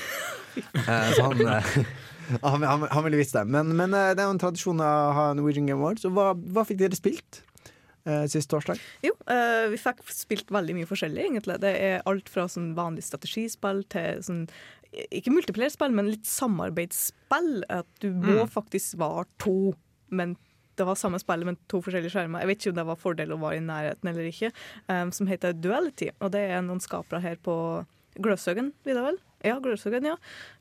[0.59, 1.69] Eh, så han, eh,
[2.45, 3.45] han, han, han ville visst det.
[3.49, 6.05] Men, men eh, det er jo en tradisjon å ha Norwegian Game Awards.
[6.07, 7.43] Og hva, hva fikk dere spilt
[8.09, 8.79] siste sist torsdag?
[9.05, 11.59] Jo, eh, vi fikk spilt veldig mye forskjellig, egentlig.
[11.61, 14.45] Det er alt fra sånn vanlig strategispill til sånn
[15.11, 17.63] Ikke multiplayerspill, men litt samarbeidsspill.
[17.69, 18.49] At du må Mm.
[18.49, 19.75] faktisk være to,
[20.09, 20.35] men
[20.77, 22.39] det var samme spillet, men to forskjellige skjermer.
[22.39, 24.51] Jeg vet ikke om det var fordel å være i nærheten eller ikke.
[24.89, 27.85] um, som heter Duality, og det er noen skapere her på
[28.19, 29.17] Gløshaugen, det vel?
[29.45, 30.15] Ja, Gløshaugen, ja.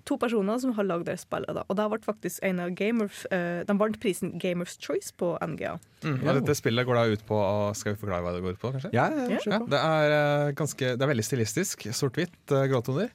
[0.05, 1.53] To personer som har lagd det spillet.
[1.55, 1.62] da.
[1.68, 5.79] Og det ble faktisk en av Gamers uh, De vant prisen Gamers Choice på NGA.
[6.03, 8.61] Mm, og dette spillet går da ut på Skal vi forklare hva det går ut
[8.61, 8.93] på, kanskje?
[8.93, 11.89] Ja, ja, ja, det, er, eh, ganske, det er veldig stilistisk.
[11.91, 13.11] Sort-hvitt, uh, gråtoner.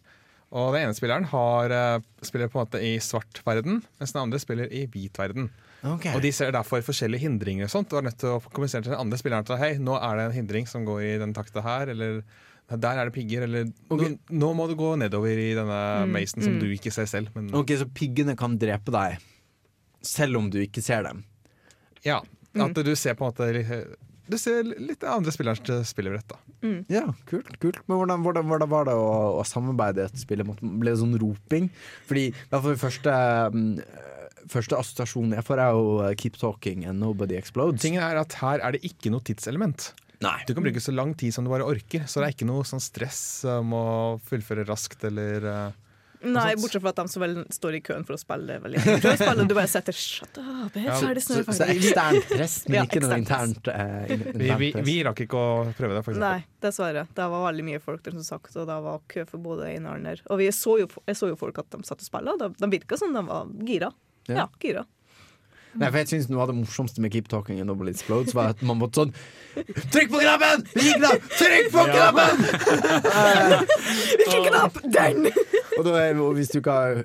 [0.53, 4.21] Og den ene spilleren har, eh, spiller på en måte i svart verden, mens den
[4.21, 5.49] andre spiller i hvit verden.
[5.83, 6.13] Okay.
[6.15, 8.93] Og de ser derfor forskjellige hindringer og sånt, og er nødt til å kommunisere til
[8.93, 11.63] den andre spilleren at hei, nå er det en hindring som går i den takta
[11.65, 12.21] her, eller
[12.69, 16.41] der er det pigger, eller nå, nå må du gå nedover i denne Mm, masen
[16.41, 16.61] som mm.
[16.61, 17.33] du ikke ser selv.
[17.35, 19.19] Men Ok, Så piggene kan drepe deg
[20.01, 21.23] selv om du ikke ser dem?
[22.03, 22.21] ja,
[22.55, 23.97] at du ser på en måte
[24.33, 26.39] Du ser litt andre spillerens spillebrett, da.
[26.89, 27.51] Ja, kult.
[27.61, 30.41] kult Men hvordan, hvordan, hvordan var det å, å samarbeide i et spill?
[30.47, 31.69] Ble det sånn roping?
[32.09, 33.19] Fordi i hvert fall første
[33.53, 33.69] mm,
[34.51, 37.79] Første assosiasjonen jeg får, er jo uh, 'Keep talking and nobody explodes'.
[37.79, 39.93] Tingen er at Her er det ikke noe tidselement.
[40.23, 40.35] Nei.
[40.47, 42.67] Du kan bruke så lang tid som du bare orker, så det er ikke noe
[42.67, 43.85] sånn stress om å
[44.27, 45.82] fullføre raskt eller uh,
[46.23, 48.55] Nei, bortsett fra at de som vel står i køen for å spille.
[48.63, 48.83] Vel, ja.
[49.03, 52.83] For spille, du bare setter shut up, helt ferdig, så- så eksternt press, men Ja,
[52.87, 56.23] ikke noe internt, eh, vi, vi, vi rakk ikke å prøve det, faktisk.
[56.23, 57.05] Nei, dessverre.
[57.13, 59.85] Det var veldig mye folk der, som sagt, og det var kø for både en
[59.89, 60.15] og andre.
[60.29, 62.51] Og vi så jo, jeg så jo folk at de satt og spilte, og de,
[62.63, 63.91] de virka som de var gira.
[64.31, 64.35] Ja.
[64.45, 64.85] Ja, gira.
[65.73, 68.51] Nei, for jeg synes Noe av det morsomste med Keep Talking and Nobody Explodes var
[68.53, 69.13] at man måtte sånn
[69.93, 70.63] Trykk på knappen!
[70.73, 71.25] Hvilken knapp?
[71.39, 72.09] Trykk på Ja.
[72.11, 72.33] knappen!
[74.17, 74.77] Hvilken knapp?
[74.93, 75.27] Den!
[75.77, 77.01] Og, da, er- og hvis du ikke har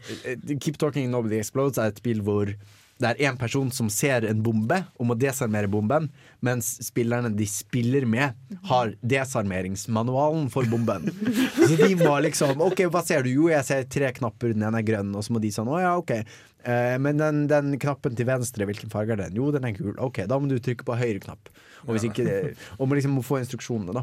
[0.60, 2.52] Keep Talking and Nobody Explodes er et spill hvor
[2.98, 6.08] det er én person som ser en bombe og må desarmere bomben,
[6.42, 8.34] mens spillerne de spiller med,
[8.66, 11.06] har desarmeringsmanualen for bomben.
[11.68, 13.30] Så de må liksom OK, hva ser du?
[13.36, 15.78] Jo, jeg ser tre knapper, den ene er grønn, og så må de sånn Å
[15.78, 16.12] ja, OK.
[16.18, 19.38] Eh, men den, den knappen til venstre, hvilken farge er den?
[19.38, 19.94] Jo, den er gul.
[20.02, 21.50] OK, da må du trykke på høyre knapp.
[21.86, 22.24] Og, hvis ikke
[22.76, 24.02] og må liksom få instruksjonene, da.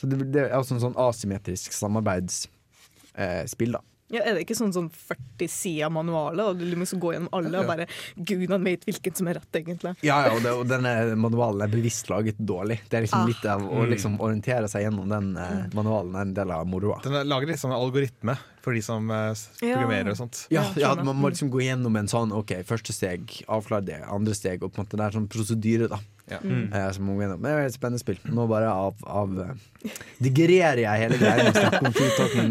[0.00, 3.82] Så det, det er også en sånn asymmetrisk samarbeidsspill, da.
[4.10, 7.60] Ja, er det ikke sånn, sånn 40 sider manualer, og du må gå gjennom alle
[7.62, 7.86] og bare
[8.16, 9.92] Gud, han vet hvilken som er rett, egentlig.
[10.02, 12.80] Ja, ja og, det, og denne manualen er bevisst laget dårlig.
[12.90, 13.26] Det er liksom Ah.
[13.30, 17.00] litt av å liksom orientere seg gjennom den eh, manualen er en del av moroa.
[17.04, 20.14] Den er lager litt sånn algoritme for de som eh, programmerer Ja.
[20.14, 20.46] og sånt.
[20.50, 24.34] Ja, ja, man må liksom gå gjennom en sånn OK, første steg, avklare det, andre
[24.34, 25.98] steg, og på en måte det er sånn prosedyre, da.
[26.30, 26.38] Ja.
[26.42, 26.68] Mm.
[26.72, 27.38] Eh, som man må.
[27.42, 28.20] Det er et spennende spill.
[28.30, 31.48] Nå bare av, av eh, digererer jeg hele greia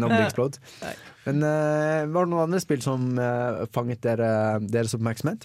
[0.06, 0.60] om Explode.
[1.26, 4.30] Men uh, var det noen andre spill som uh, fanget dere,
[4.64, 5.44] deres oppmerksomhet?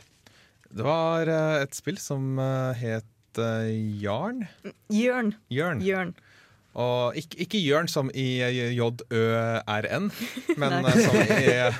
[0.75, 4.45] Det var uh, et spill som eh, het eh, Jarn.
[4.91, 5.35] Jørn.
[5.51, 5.81] Jørn.
[5.83, 6.15] Jørn.
[6.75, 8.39] Og ikke, ikke Jørn som i
[8.75, 8.99] Jørn
[10.61, 11.77] men eh, som i eh,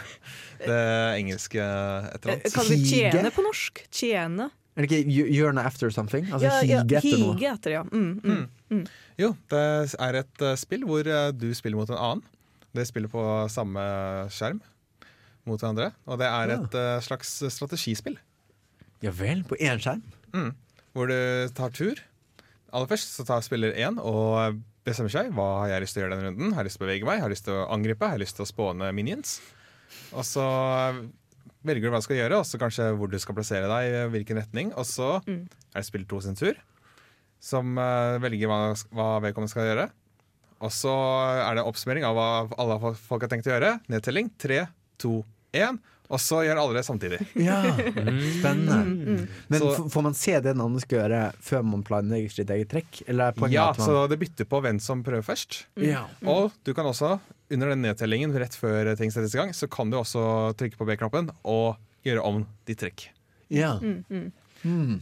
[0.63, 0.83] det
[1.19, 2.53] engelske et eller annet.
[2.55, 3.83] Kan vi tjene på norsk?
[3.91, 4.49] Tjene.
[4.75, 6.25] Er det ikke 'you're after something?
[6.33, 7.53] Altså ja, ja, hige etter noe?
[7.53, 7.83] etter, ja.
[7.83, 8.85] Mm, mm, mm.
[9.17, 12.23] Jo, det er et eh, spill hvor eh, du spiller mot en annen.
[12.75, 13.79] Det spiller på samme
[14.29, 14.59] skjerm
[15.45, 15.93] mot hverandre.
[16.07, 16.59] Og det er Ja.
[16.59, 18.17] et eh, slags strategispill.
[19.01, 20.01] Ja vel, på én skjerm?
[20.33, 20.51] Mm.
[20.93, 21.95] Hvor du tar tur.
[22.73, 26.05] Aller først så tar spiller én og bestemmer seg hva har jeg lyst til å
[26.05, 26.51] gjøre denne runden.
[26.53, 28.25] Har jeg lyst til å bevege meg, har jeg lyst til å angripe, har jeg
[28.27, 29.39] lyst til å spåne minions.
[30.11, 30.43] Og så
[31.65, 34.05] velger du hva du skal gjøre, og så kanskje hvor du skal plassere deg, i
[34.13, 34.71] hvilken retning.
[34.77, 35.43] Og så Mm.
[35.73, 36.55] er det spill to sin tur,
[37.41, 38.59] som uh, velger hva,
[38.95, 39.89] hva vedkommende skal gjøre.
[40.63, 40.93] Og så
[41.43, 43.73] er det oppsummering av hva alle folk har tenkt å gjøre.
[43.91, 44.29] Nedtelling.
[44.39, 45.19] Tre, to,
[45.53, 45.77] én.
[46.09, 47.19] Og så gjør alle det samtidig.
[47.47, 47.61] Ja,
[48.37, 48.77] spennende.
[48.85, 52.49] Mm, Men Så- får man se det en annen skal gjøre før man planlegger sitt
[52.53, 53.01] eget trekk?
[53.07, 55.65] Eller Ja, man så det bytter på hvem som prøver først.
[55.81, 56.05] Ja.
[56.25, 57.19] Og du kan også,
[57.51, 60.85] under den nedtellingen rett før ting settes i gang, så kan du også trykke på
[60.85, 63.07] B-knappen og gjøre om ditt trekk.
[63.49, 63.79] Ja.
[63.79, 64.31] Mm, mm.
[64.65, 65.01] Mm.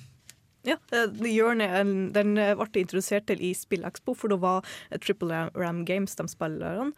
[0.63, 1.83] Ja, Journey Jørn er
[2.15, 6.25] den eh, ble introdusert til i SpillExpo, for da var eh, Triple Ram- Games, de
[6.31, 6.93] spillerne,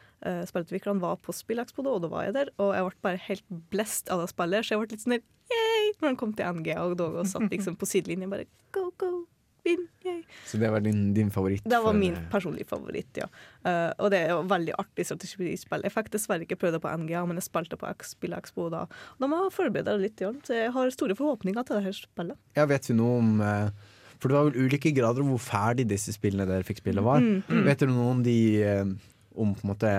[0.49, 2.51] spillutviklerne, var på SpillExpo da, og da var jeg der.
[2.61, 5.23] Og jeg ble bare helt blest av det spillet, så jeg ble litt sånn der
[5.55, 5.91] yay!
[6.01, 8.45] Når han kom til NG og, da, og satt liksom på sidelinjen bare
[8.75, 9.11] go, go,
[10.05, 10.19] yay.
[10.45, 11.63] Så det var din, din favoritt?
[11.65, 13.25] Det var for- min personlige favoritt, ja.
[13.65, 15.81] Uh, og det er jo veldig artig strategispill.
[15.83, 18.83] Jeg fikk dessverre ikke prøvd det på NGA, men jeg spilte på X- SpillExpo da.
[18.85, 20.31] Og da må jeg forberede litt, ja.
[20.45, 22.37] så jeg har store forhåpninger til det her spillet.
[22.55, 23.69] Ja, vet du noe om Uh
[24.15, 27.19] For det var vel ulike grader hvor ferdig disse spillene dere fikk spille var.
[27.19, 27.63] Mm, mm.
[27.67, 28.85] Vet du noe om de eh,
[29.35, 29.91] Om på en måte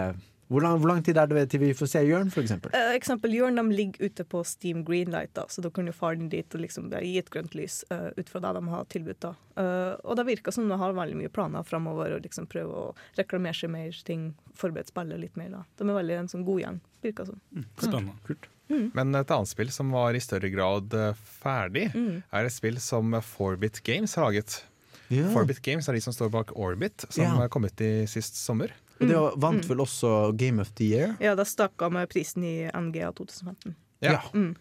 [0.48, 2.70] hvor lang, hvor lang tid er det til vi får se Jørn, for eksempel?
[2.76, 6.54] Eh, eksempel Jørn ligger ute på Steam Greenlight, da, så da kan jo faren dit
[6.54, 9.20] og liksom gi et grønt lys uh, ut fra det de har tilbudt.
[9.26, 9.32] da.
[9.58, 12.92] Uh, og det virker som de har veldig mye planer framover og liksom prøve å
[13.18, 15.50] reklamere seg mer ting, forberede spillet litt mer.
[15.56, 15.64] da.
[15.80, 17.42] De er veldig en sånn god gjeng, virker som.
[17.82, 18.16] Spennende.
[18.28, 18.48] Kult.
[18.70, 18.86] Mm.
[18.94, 20.94] Men et annet spill som var i større grad
[21.42, 22.22] ferdig, Mm.
[22.32, 24.62] er et spill som Forbit Games har laget.
[25.08, 25.30] Yeah.
[25.30, 27.48] Forbit Games er de som står bak Orbit, som yeah.
[27.48, 28.72] kom ut i sist sommer.
[29.00, 29.68] Og det vant Mm.
[29.68, 31.16] vel også Game of the Year?
[31.20, 33.74] Ja, det stakk av med prisen i NGA 2015.
[34.00, 34.20] Ja.
[34.32, 34.54] Mm.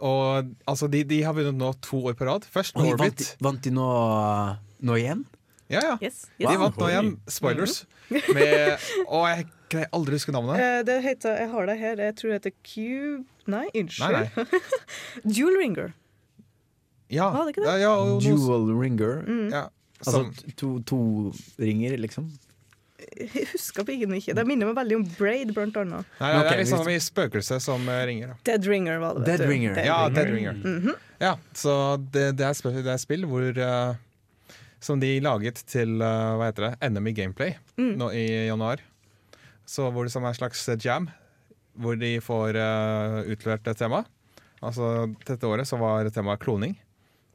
[0.00, 2.44] Og altså, de, de har vunnet nå to år på rad.
[2.50, 3.16] Først med Oi, Orbit.
[3.18, 3.86] de- vant de nå,
[4.82, 5.24] nå igjen?
[5.70, 5.98] Ja, ja.
[6.02, 7.12] Yes, De vant nå igjen.
[7.28, 7.84] Spoilers.
[8.34, 10.58] Med, og jeg greier aldri å huske navnet.
[10.58, 14.30] Uh, det heter, jeg har det her, jeg tror det heter Cube Nei, unnskyld.
[14.34, 14.60] Nei,
[15.36, 15.92] Jewel Ringer.
[17.10, 17.70] Ja, Var det ikke det?
[17.70, 19.22] ja, ja, og Dual ringer.
[19.26, 19.46] Mm.
[19.52, 19.68] Ja,
[20.00, 20.98] Altså som- to, to
[21.60, 22.30] ringer, liksom.
[23.20, 24.34] Jeg husker piken ikke.
[24.36, 26.08] Det minner meg veldig om Braid, blant annet.
[26.20, 28.32] Nei, det er liksom i spøkelset som eh, ringer.
[28.32, 28.38] Da.
[28.50, 29.26] Dead Ringer var det.
[29.28, 29.44] Dead.
[29.50, 29.80] Ringer.
[29.86, 30.58] Ja, Dead Ringer.
[30.60, 30.94] Mhm.
[31.20, 33.90] Ja, så det, det, er, spill, det er spill hvor uh,
[34.80, 37.94] Som de laget til uh, hva heter det, Enemy Gameplay Mm.
[38.00, 38.80] nå i januar.
[39.68, 41.06] Så hvor det som er en slags jam,
[41.80, 44.02] hvor de får uh, utlevert et tema.
[44.60, 46.74] Altså Dette året så var temaet kloning.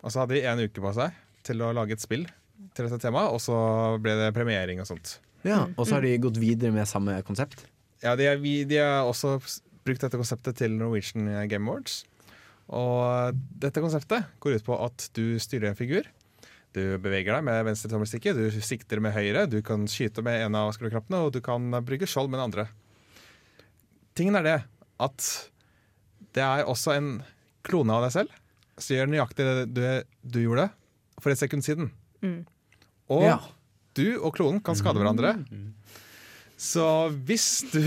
[0.06, 1.14] Og så hadde de en uke på seg
[1.46, 2.26] til å lage et spill
[2.76, 3.56] til dette temaet, og så
[4.04, 5.18] ble det premiering og sånt.
[5.46, 7.68] Ja, Og så har de gått videre med samme konsept.
[8.02, 9.38] Ja, de har også
[9.86, 12.04] brukt dette konseptet til Norwegian Game Awards.
[12.74, 16.08] Og dette konseptet går ut på at du styrer en figur.
[16.76, 20.58] Du beveger deg med venstre tommelstikke, du sikter med høyre, du kan skyte med en
[20.60, 22.66] av skruknappene, og du kan bruke skjold med den andre.
[24.18, 24.58] Tingen er det
[25.06, 25.30] at
[26.36, 27.14] det er også en
[27.66, 28.42] klone av deg selv
[28.76, 29.86] som gjør nøyaktig det du,
[30.36, 30.68] du gjorde
[31.22, 31.94] for et sekund siden.
[32.26, 32.42] Mm.
[33.10, 33.40] Og Ja.
[33.96, 35.36] du og klonen kan skade hverandre.
[36.58, 37.82] Så hvis du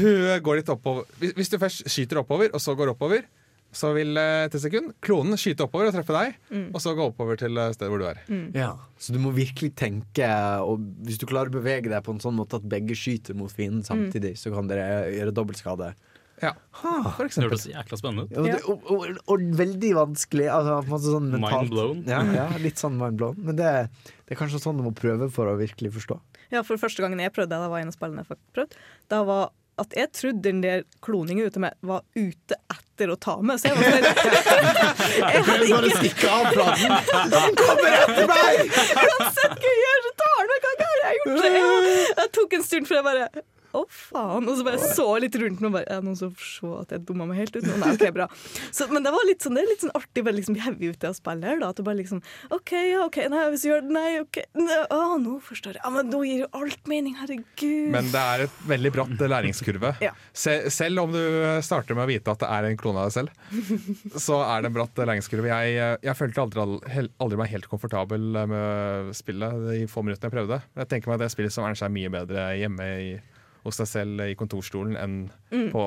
[0.44, 3.24] går litt oppover Hvis hvis du først skyter oppover, og så går oppover,
[3.72, 4.14] så vil
[4.50, 6.70] til sekund klonen skyte oppover og treffe deg, Mm.
[6.74, 8.18] og så gå oppover til eh, stedet hvor du er.
[8.54, 10.28] Ja, Så du må virkelig tenke,
[10.64, 13.50] og hvis du klarer å bevege deg på en sånn måte at begge skyter mot
[13.52, 15.94] fienden samtidig, så kan dere gjøre dobbeltskade.
[16.42, 18.38] Ja, for Det hørtes jækla spennende ut.
[18.38, 20.48] Og, og, og, og veldig vanskelig.
[20.54, 21.30] Altså, sånn.
[21.34, 22.02] Mind blown.
[22.08, 23.38] Ja, ja, litt sånn mind blown.
[23.42, 23.72] Men det,
[24.24, 26.18] det er kanskje sånn du må prøve for å virkelig forstå.
[26.54, 28.78] Ja, for første gangen jeg prøvde det, da var en av spillene jeg fikk prøvd,
[29.12, 33.36] da var at jeg trodde den der kloningen ute med var ute etter å ta
[33.46, 33.60] med.
[33.60, 34.06] Så jeg var sånn
[35.18, 36.96] Jeg hadde Bare ikke stikke av platen!
[37.36, 38.72] Han kommer etter meg!
[39.04, 40.66] Uansett hva jeg gjør, så tar han meg!
[40.66, 41.38] Hva har jeg gjort?
[41.44, 41.52] det?
[41.54, 44.48] jeg, jeg tok en stund før jeg bare å, faen.
[44.48, 46.94] Og så bare så litt rundt meg og bare Er det noen som så at
[46.94, 47.66] jeg dumma meg helt ut?
[47.68, 48.28] Nei, OK, bra.
[48.72, 50.92] Så, men det var litt sånn, det er litt sånn artig bare liksom bli heavy
[50.94, 51.70] ute å spille her, da.
[51.72, 52.22] At du bare liksom
[52.54, 54.40] OK, ja, OK, nei, hvis du gjør det, nei, OK.
[54.58, 55.84] Nei, å, nå forstår jeg.
[55.84, 57.90] Ja, men nå gir jo alt mening, herregud.
[57.94, 59.94] Men det er et veldig bratt læringskurve.
[60.04, 60.14] Ja.
[60.32, 61.22] Se, selv om du
[61.64, 63.32] starter med å vite at det er en klone av deg selv,
[64.28, 65.50] så er det en bratt læringskurve.
[65.52, 70.60] Jeg, jeg følte aldri, aldri meg helt komfortabel med spillet de få minuttene jeg prøvde.
[70.78, 73.10] Jeg tenker meg at det er spillet som egner seg mye bedre hjemme i,
[73.68, 75.18] hos deg selv i kontorstolen enn
[75.52, 75.70] Mm.
[75.72, 75.84] på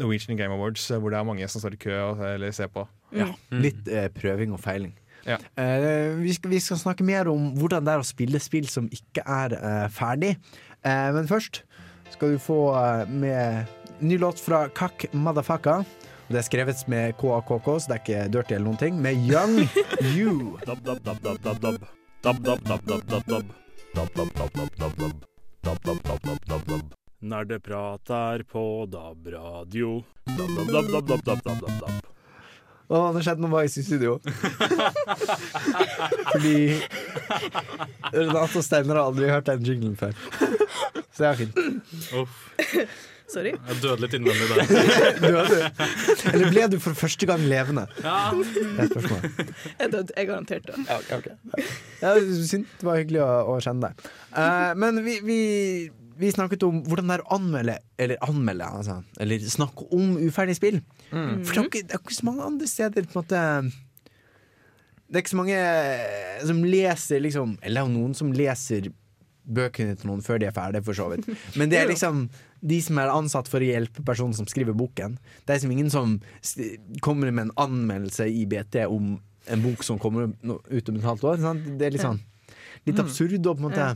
[0.00, 2.86] Norwegian Game Awards, hvor det er mange som står i kø og, eller ser på.
[3.12, 4.94] Ja, litt eh, prøving og feiling.
[5.26, 5.36] Ja.
[5.60, 8.86] Eh, vi, skal, vi skal snakke mer om hvordan det er å spille spill som
[8.88, 10.36] ikke er eh, ferdig.
[10.80, 11.60] Eh, men først
[12.14, 13.66] skal du få eh, med
[14.00, 15.82] ny låt fra Kak Madafaka.
[16.30, 19.00] Det er skrevet med KAKK, så det er ikke dirty eller noen ting.
[19.02, 19.66] Med Young
[20.14, 20.56] You.
[27.20, 29.98] Nerdeprat er på DAB-radio.
[30.24, 32.06] DAB-DAB-DAB-DAB-DAB-DAB.
[32.90, 34.14] Å, det skjedde noe magisk i studio.
[36.32, 36.54] Fordi
[38.16, 40.16] Renate og Steiner har aldri hørt den jinglen før.
[41.12, 41.60] Så det er fint.
[42.16, 42.40] Uff.
[43.30, 43.52] Sorry.
[43.54, 44.64] Jeg døde litt innvendig der.
[45.22, 45.84] Døde du?
[46.32, 47.84] Eller ble du for første gang levende?
[48.02, 48.32] Ja.
[48.34, 49.54] Det er spørsmålet.
[49.68, 51.28] Jeg døde, jeg garantert det Ja, ok, ok.
[52.00, 52.16] Ja.
[52.16, 54.10] Det var hyggelig å, å kjenne deg.
[54.34, 55.40] Eh, men vi, vi
[56.20, 60.56] vi snakket om hvordan det er å anmelde, eller anmelde, altså, eller snakke om uferdig
[60.58, 60.80] spill.
[61.10, 61.44] Mm.
[61.44, 63.44] For det er, ikke, det er ikke så mange andre steder på en måte
[65.10, 68.92] Det er ikke så mange eh, som leser liksom Eller det er noen som leser
[69.50, 71.26] bøkene til noen før de er ferdige, for så vidt.
[71.58, 72.28] Men det er liksom
[72.60, 75.16] de som er ansatt for å hjelpe personen som skriver boken.
[75.42, 76.18] Det er liksom ingen som
[77.02, 79.16] kommer med en anmeldelse i BT om
[79.50, 81.40] en bok som kommer ut om et halvt år.
[81.42, 81.66] Sant?
[81.80, 82.20] Det er litt sånn
[82.88, 83.88] litt absurd og på en måte.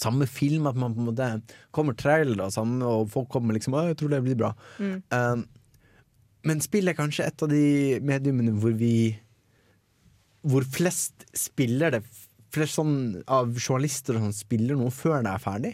[0.00, 1.28] Samme film, at man på en måte
[1.74, 4.52] kommer trailer og, sånn, og folk kommer liksom Å, jeg tror det blir bra.
[4.78, 4.96] Mm.
[5.14, 5.44] Uh,
[6.44, 9.14] men spill er kanskje et av de mediumene hvor vi
[10.44, 12.02] Hvor flest spiller det
[12.54, 15.72] Flest sånn av journalister og sånn spiller noe før det er ferdig.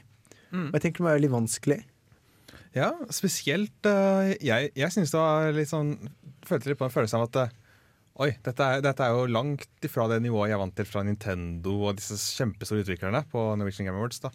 [0.49, 0.71] Mm.
[0.71, 1.77] Og jeg tenker det må være litt vanskelig.
[2.73, 5.97] Ja, spesielt uh, Jeg, jeg synes det var litt sånn
[6.47, 7.57] Følte litt på en følelse av at eh,
[8.21, 11.01] Oi, dette er, dette er jo langt ifra det nivået jeg er vant til fra
[11.07, 14.21] Nintendo og disse kjempestore utviklerne på Norwegian Game Awards.
[14.21, 14.29] da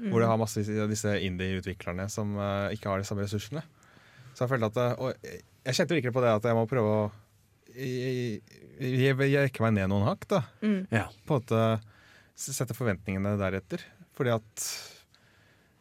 [0.00, 3.62] Hvor det har masse av disse indie-utviklerne som uh, ikke har de samme ressursene.
[4.34, 6.90] Så jeg følte at eh, Og jeg- kjente virkelig på det at jeg må prøve
[6.96, 7.10] å
[7.76, 8.40] jeg-
[8.80, 10.26] jeg- jeg- jekke meg ned noen hakk.
[10.26, 10.86] da Mm.
[10.90, 11.06] Ja.
[11.28, 11.80] På en måte
[12.34, 13.78] sette forventningene deretter.
[14.16, 14.64] Fordi at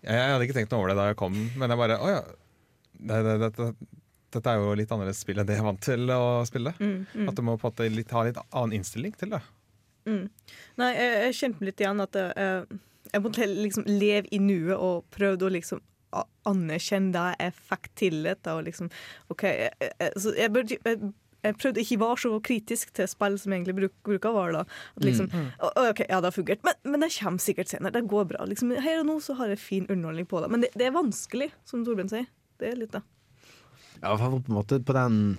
[0.03, 2.09] jeg, jeg hadde ikke tenkt noe over det da jeg kom, men jeg bare Å
[2.13, 2.21] ja.
[2.99, 3.75] Det, det, dette,
[4.35, 6.73] dette er jo litt annerledes spill enn det jeg er vant til å spille.
[6.79, 7.29] Mm, mm.
[7.31, 9.41] At du må på en måte litt, ha litt annen innstilling til det.
[10.09, 10.25] Mm.
[10.81, 12.77] Nei, jeg, jeg kjente litt igjen at eh,
[13.11, 15.81] jeg måtte liksom leve i nuet og prøvde å liksom
[16.49, 18.61] anerkjenne det jeg fikk tillit til.
[18.65, 18.89] Liksom,
[19.33, 23.53] okay, jeg, jeg, så jeg, jeg jeg prøvde ikke være så kritisk til spill som
[23.53, 24.53] jeg egentlig bruk, bruker å være.
[24.57, 24.79] da.
[25.05, 25.45] Liksom, Mm.
[25.59, 27.93] «Å, å, ok, ja, det har fungert, men, men det kommer sikkert senere.
[27.95, 28.43] Det går bra.
[28.49, 30.49] Liksom, her og nå så har jeg fin underholdning på det.
[30.51, 32.27] Men det, det er vanskelig, som Torbjørn sier.
[32.59, 33.01] Det er litt det.
[34.01, 35.37] Ja, på måte på den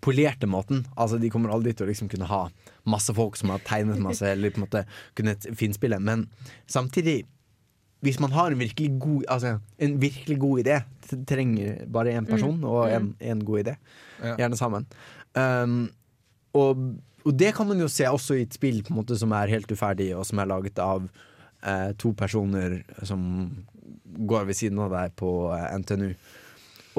[0.00, 0.86] polerte måten.
[0.96, 2.46] Altså, de kommer aldri til å liksom kunne ha
[2.88, 4.84] masse folk som har tegnet masse, eller på en måte
[5.18, 5.98] kunne finspille.
[6.00, 6.24] Men
[6.66, 7.26] samtidig,
[8.00, 10.78] hvis man har en virkelig god, altså, en virkelig god idé,
[11.28, 12.64] trenger bare én person Mm.
[12.64, 13.44] og en, Mm.
[13.44, 13.76] god idé,
[14.38, 14.86] gjerne sammen.
[15.34, 15.90] Um,
[16.54, 16.76] og,
[17.24, 19.46] og det kan man jo se også i et spill på en måte som er
[19.52, 21.08] helt uferdig, og som er laget av
[21.62, 23.64] eh, to personer som
[24.26, 26.14] går ved siden av deg på eh, NTNU.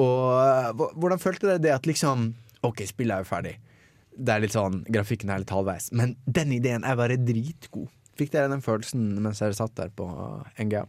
[0.00, 2.30] Og eh, hvordan følte dere det at liksom
[2.64, 3.56] OK, spillet er jo ferdig.
[4.12, 7.88] Det er litt sånn, Grafikken er litt halvveis, men den ideen er bare dritgod.
[8.20, 10.84] Fikk dere den følelsen mens dere satt der på eh, NGA?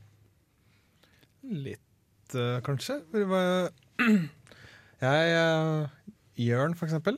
[1.43, 3.01] Litt, uh, kanskje.
[3.11, 3.71] Det var-
[5.03, 5.87] Jeg uh,
[6.39, 7.17] Jørn, for eksempel.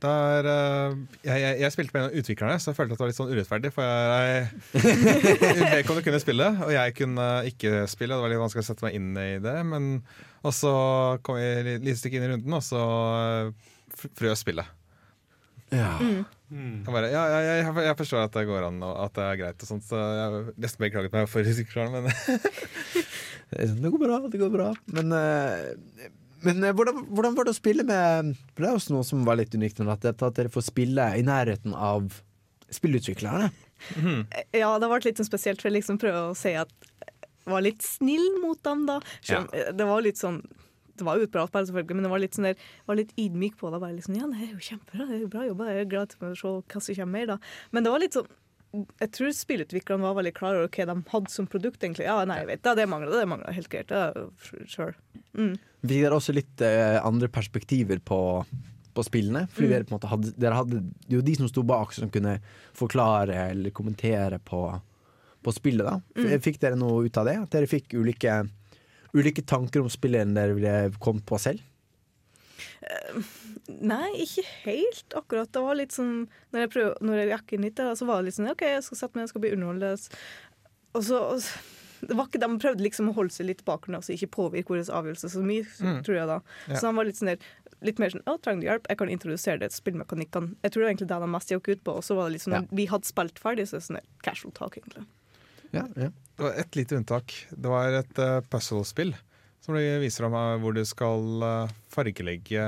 [0.00, 0.94] Der, uh,
[1.26, 3.18] jeg, jeg, jeg spilte med en av utviklerne, så jeg følte at det var litt
[3.18, 3.72] sånn urettferdig.
[3.74, 4.46] For jeg,
[5.74, 8.14] vedkommende kunne spille, og jeg kunne ikke spille.
[8.14, 9.56] Det var litt vanskelig å sette meg inn i det.
[9.68, 9.90] Men
[10.44, 10.72] og så
[11.24, 14.68] kom vi et lite stykke inn i runden, og så uh, frøs spillet.
[15.74, 15.94] Ja.
[16.54, 19.38] Jeg, bare, ja, jeg, jeg, jeg forstår at det går an, og at det er
[19.40, 22.10] greit, og sånt, så jeg nesten beklaget meg for risikoen, men
[23.54, 24.68] Det går bra, det går bra.
[24.96, 26.06] Men, eh,
[26.46, 29.22] men eh, hvordan, hvordan var det å spille med For det er også noe som
[29.26, 32.08] var litt unikt med dette, at dere får spille i nærheten av
[32.74, 33.52] spillutviklerne.
[33.94, 36.72] Ja, det har vært litt sånn spesielt, for jeg liksom prøver å si at
[37.52, 39.00] var litt snill mot dem, da.
[39.20, 40.42] Selv om Det var litt sånn
[40.94, 43.10] det var jo et bra spill, selvfølgelig, men det var litt sånn der, var litt
[43.18, 43.80] ydmyk på det.
[43.82, 46.12] Bare liksom, ja, det er jo kjempebra, det er jo bra jobba, jeg er glad
[46.12, 47.26] til å se hva som kommer mer.
[47.26, 47.36] da.
[47.74, 48.28] Men det var litt sånn
[48.74, 51.82] jeg tror spillutviklerne var veldig klar over hva de hadde som produkt.
[51.82, 52.06] egentlig.
[52.06, 53.86] Ja, nei, jeg vet det, det mangler det, mangler helt greit.
[53.90, 54.94] Det sure.
[55.38, 55.52] Mm.
[55.82, 58.18] Vi dere også litt eh, andre perspektiver på,
[58.94, 59.48] på spillene?
[59.50, 59.70] Fordi Mm.
[59.74, 62.40] dere på en måte hadde, dere hadde jo de som sto bak som kunne
[62.74, 64.80] forklare eller kommentere på,
[65.44, 65.84] på spillet.
[65.86, 65.98] da.
[66.16, 66.34] Mm.
[66.44, 67.36] Fikk dere noe ut av det?
[67.44, 68.38] At dere fikk ulike,
[69.14, 70.74] ulike tanker om spillet enn dere ville
[71.04, 71.62] kommet på selv?
[73.68, 75.50] Nei, ikke helt akkurat.
[75.52, 78.20] Det var litt sånn Når jeg, prøv, når jeg gikk inn hit, der, så var
[78.20, 80.10] det litt sånn OK, jeg skal sette meg, jeg skal bli underholdt.
[80.94, 81.22] Og så
[82.04, 84.82] det var ikke, De prøvde liksom å holde seg litt bak og ikke påvirke vår
[84.92, 86.02] avgjørelse så mye, Mm.
[86.04, 86.38] tror jeg da.
[86.68, 86.74] Ja.
[86.76, 87.38] Så han var litt sånn der,
[87.80, 88.86] litt mer sånn Å, trenger du hjelp?
[88.90, 90.56] Jeg kan introdusere deg til spillmekanikkene.
[90.62, 91.96] Jeg tror det var egentlig det de mest gikk ut på.
[91.96, 92.60] Og så var det liksom, Ja.
[92.70, 95.06] vi hadde spilt ferdig, så er det sånn der casual talk, egentlig.
[96.36, 97.34] Det var ett lite unntak.
[97.50, 99.14] Det var et uh, puzzle-spill
[99.64, 102.64] som de viser om eh, hvor du skal uh, fargelegge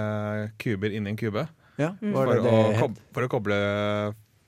[0.62, 1.46] kuber inni en kube.
[1.76, 2.12] Ja, Mm.
[2.14, 3.56] for, det det å for å koble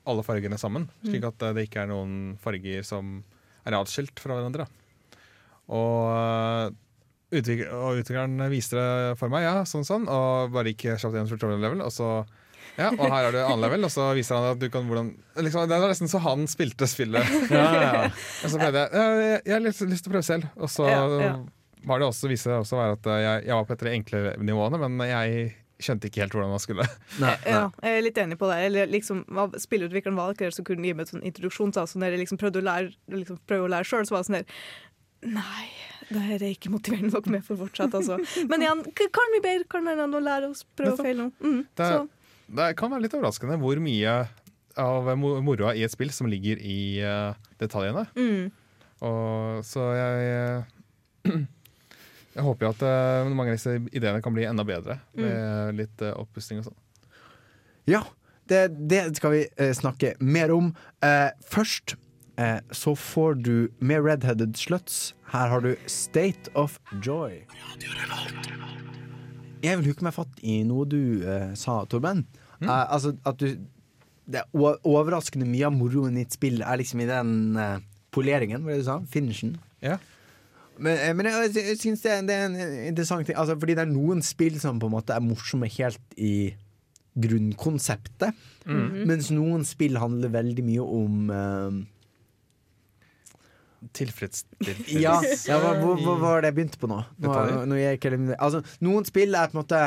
[0.09, 1.29] alle fargene sammen, slik Mm.
[1.29, 3.19] at det ikke er noen farger som
[3.67, 4.65] er atskilt fra hverandre.
[5.69, 6.73] Og,
[7.31, 11.29] utvikler, og utvikleren viste det for meg, ja, sånn sånn, og bare gikk kjapt gjennom
[11.29, 12.09] tutorial level, og så
[12.77, 15.13] ja, og her er du annen level, og så viser han at du kan hvordan
[15.45, 17.31] liksom, Det er nesten så han spilte spillet.
[17.51, 18.11] Ja, ja, ja.
[18.45, 20.51] Og så ble jeg jeg, jeg har lyst, lyst til å prøve selv.
[20.59, 21.33] Og så Ja, ja.
[21.89, 23.97] var det også, viste det også være at jeg, jeg var på et av de
[24.01, 25.49] enkle nivåene, men jeg
[25.79, 26.87] skjønte ikke helt hvordan man skulle.
[27.23, 27.37] Ja,
[27.85, 28.57] jeg er litt enig på det.
[28.67, 29.21] Eller liksom,
[29.63, 31.71] Spillerutvikleren var ikke der som kunne gi meg en sånn introduksjon.
[31.77, 34.31] Så når jeg liksom prøvde å lære, liksom prøvde å lære sjøl, så var det
[34.31, 34.51] sånn der
[35.29, 35.65] Nei,
[36.09, 38.45] det er er ikke motiverende nok med for å fortsette, altså.
[38.51, 39.67] Men igjen, kan vi bedre?
[39.71, 41.33] Kan vi lære oss prøve og feile nå?
[41.43, 42.05] Mm, Det, så.
[42.49, 44.15] Det kan være litt overraskende hvor mye
[44.79, 48.07] av mo- moroa i et spill som ligger i uh, detaljene.
[48.17, 48.51] Mm.
[49.09, 51.33] Og så jeg eh,
[52.39, 56.05] Jeg håper jo at uh, mange av disse ideene kan bli enda bedre med litt
[56.07, 56.79] uh, oppussing og sånn.
[57.91, 58.05] Ja,
[58.49, 60.71] det, det skal vi uh, snakke mer om.
[61.05, 61.97] Eh, først
[62.39, 65.15] eh, så får du med Redheaded Sluts.
[65.33, 67.43] Her har du State of Joy.
[69.65, 72.25] Jeg vil huke meg fatt i noe du eh, sa, Torben.
[72.61, 73.53] Eh, altså at du
[74.29, 77.79] Det er overraskende mye av moroen i et spill er liksom i den eh,
[78.13, 78.99] poleringen, hva var det du sa?
[79.09, 79.55] Finishen.
[80.79, 82.59] Men, eh, men jeg, jeg syns det, det er en
[82.91, 83.39] interessant ting.
[83.41, 86.53] Altså, fordi det er noen spill som på en måte er morsomme helt i
[87.19, 88.37] grunnkonseptet.
[88.69, 89.07] Mhm.
[89.09, 91.33] Mens noen spill handler veldig mye om
[93.95, 96.99] Tilfredsstillelse ja, ja hva, hva, hva var det jeg begynte på nå?
[97.23, 97.35] nå,
[97.71, 99.83] nå jeg ikke, altså, noen spill er på en måte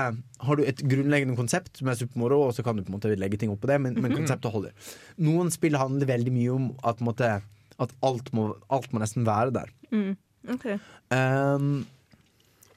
[0.47, 3.11] Har du et grunnleggende konsept som er supermoro, og så kan du på en måte
[3.19, 4.93] legge ting opp på det, men, men konseptet holder.
[5.21, 7.31] Noen spill handler veldig mye om at, på en måte,
[7.83, 9.73] at alt, må, alt må nesten være der.
[9.91, 10.13] Mm.
[10.55, 10.65] OK.
[11.13, 11.83] Um,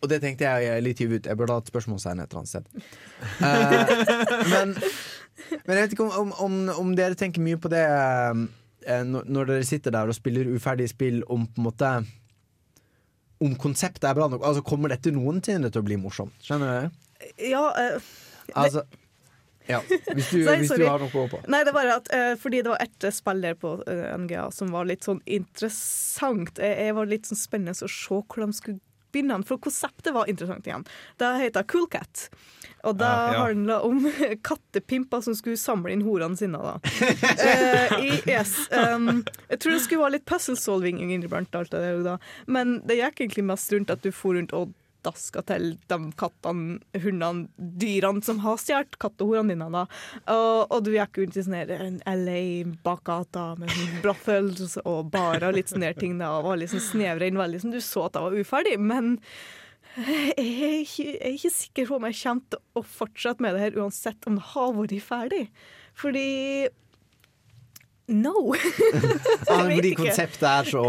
[0.04, 1.30] og det tenkte jeg litt hive ut.
[1.30, 2.66] Jeg burde hatt spørsmålstegn et eller annet sted.
[3.40, 3.94] Uh,
[4.52, 4.74] men,
[5.64, 8.44] men jeg vet ikke om, om, om, dere tenker mye på det eh,
[8.84, 11.92] når, når dere sitter der og spiller uferdige spill, om på en måte
[13.44, 14.44] Om konseptet er bra nok.
[14.46, 16.36] Altså Kommer dette noensinne til å bli morsomt?
[16.44, 17.00] Skjønner du?
[17.50, 18.12] Ja, eh,
[18.54, 18.84] Altså,
[19.66, 19.80] Ja,
[20.12, 21.38] hvis du, Nei, hvis du har noe å gå på.
[21.48, 24.72] Nei, det bare at uh, fordi det var ett spill der på uh, NGA som
[24.74, 26.60] var litt sånn interessant.
[26.60, 28.82] Jeg, jeg var litt sånn spennende å se hvor de skulle
[29.14, 30.84] begynne, for konseptet var interessant igjen.
[31.20, 32.28] Det heter Cool Cat.
[32.84, 33.44] Og det ja, ja.
[33.46, 34.12] handla om
[34.48, 36.60] kattepimper som skulle samle inn horene sine.
[37.44, 41.54] Eh, yes, um, jeg tror det skulle være litt puzzle solving inniblant,
[42.46, 44.72] men det gikk egentlig mest rundt at du for rundt og
[45.04, 49.68] daska til de kattene, hundene, dyrene som har stjålet kattehorene dine.
[49.74, 49.84] Da.
[50.34, 52.38] Og, og du gikk rundt i sånn LA
[52.86, 56.16] bakgata med sånn og barer og litt sånne ting.
[56.20, 58.78] Da, og var liksom snevra inn veldig, som du så at jeg var uferdig.
[58.80, 59.18] Men
[59.94, 63.54] jeg er, ikke, jeg er ikke sikker på om jeg kommer til å fortsette med
[63.54, 65.44] det her uansett om det har vært ferdig.
[65.94, 66.28] Fordi
[68.12, 68.34] No!
[68.52, 70.82] Vet fordi konseptet er så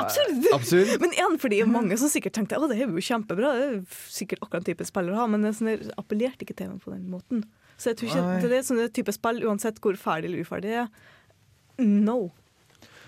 [0.00, 0.46] Absurd.
[0.56, 0.92] absurd.
[1.02, 3.74] Men igjen, fordi mange som sikkert tenkte å, det er jo kjempebra, det er
[4.12, 7.04] sikkert akkurat type spill å ha, men det sånn, appellerte ikke til meg på den
[7.12, 7.44] måten.
[7.76, 8.38] Så jeg tror ikke Oi.
[8.48, 10.88] det er sånn type spill, uansett hvor ferdig eller uferdig det er.
[11.84, 12.18] No.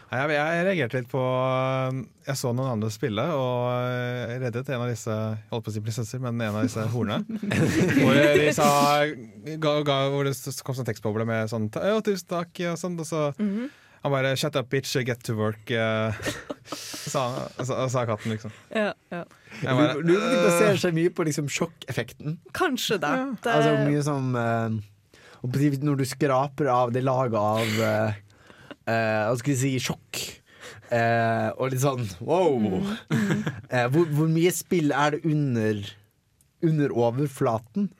[0.06, 1.20] Jeg, jeg reagerte litt på
[2.28, 5.82] Jeg så noen andre spille, og reddet en av disse Jeg holdt på å si
[5.82, 7.24] prinsesser, men en av disse hornene.
[7.98, 8.68] hvor de sa
[9.64, 12.94] ga, ga, Hvor det kom sånn tekstboble med sånn «Å, 'Tusen takk', og sånn.
[13.02, 13.66] Og så Mhm.
[14.04, 16.14] han bare 'Shut up, bitch, get to work', eh,
[17.10, 18.52] sa, sa, sa katten, liksom.
[18.70, 19.24] Ja, ja.
[19.64, 22.38] Bare, Du, du baserer seg mye på liksom sjokkeffekten.
[22.54, 23.10] Kanskje det.
[23.10, 23.26] Ja.
[23.56, 24.78] Altså mye som eh,
[25.50, 28.22] de- Når du skraper av det laget av eh, eh,
[28.86, 30.22] Hva skal vi si sjokk.
[30.94, 32.82] eh, og litt sånn wow!
[33.70, 35.80] Eh, hvor, hvor mye spill er det under
[36.66, 37.90] Under overflaten?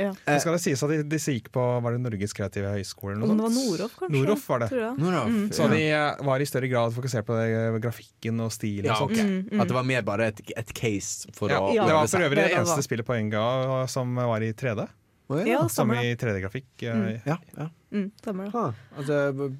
[0.00, 0.12] ja.
[0.24, 3.12] Så skal det sies at de- disse gikk på Var det Norges kreative høgskole?
[3.18, 3.52] eller noe det var?
[3.58, 4.14] Noroff, kanskje?
[4.16, 4.70] Noroff var det.
[4.98, 5.42] Noroff, Mm.
[5.52, 8.88] Så de eh, var i større grad fokusert på det, eh, grafikken og stilen.
[8.88, 9.22] Ja, okay.
[9.22, 9.60] Mm, mm.
[9.60, 12.40] At det var mer bare et, et case for Ja, å det var for øvrig
[12.40, 12.86] det eneste var.
[12.88, 14.88] spillet på NGA som var i 3D.
[15.28, 16.70] Oh, Ja, Som stemmer i 3D-grafikk.
[16.86, 17.68] eh, Ja, ja.
[17.92, 18.52] Mm, stemmer det.
[18.56, 19.56] Ha, altså,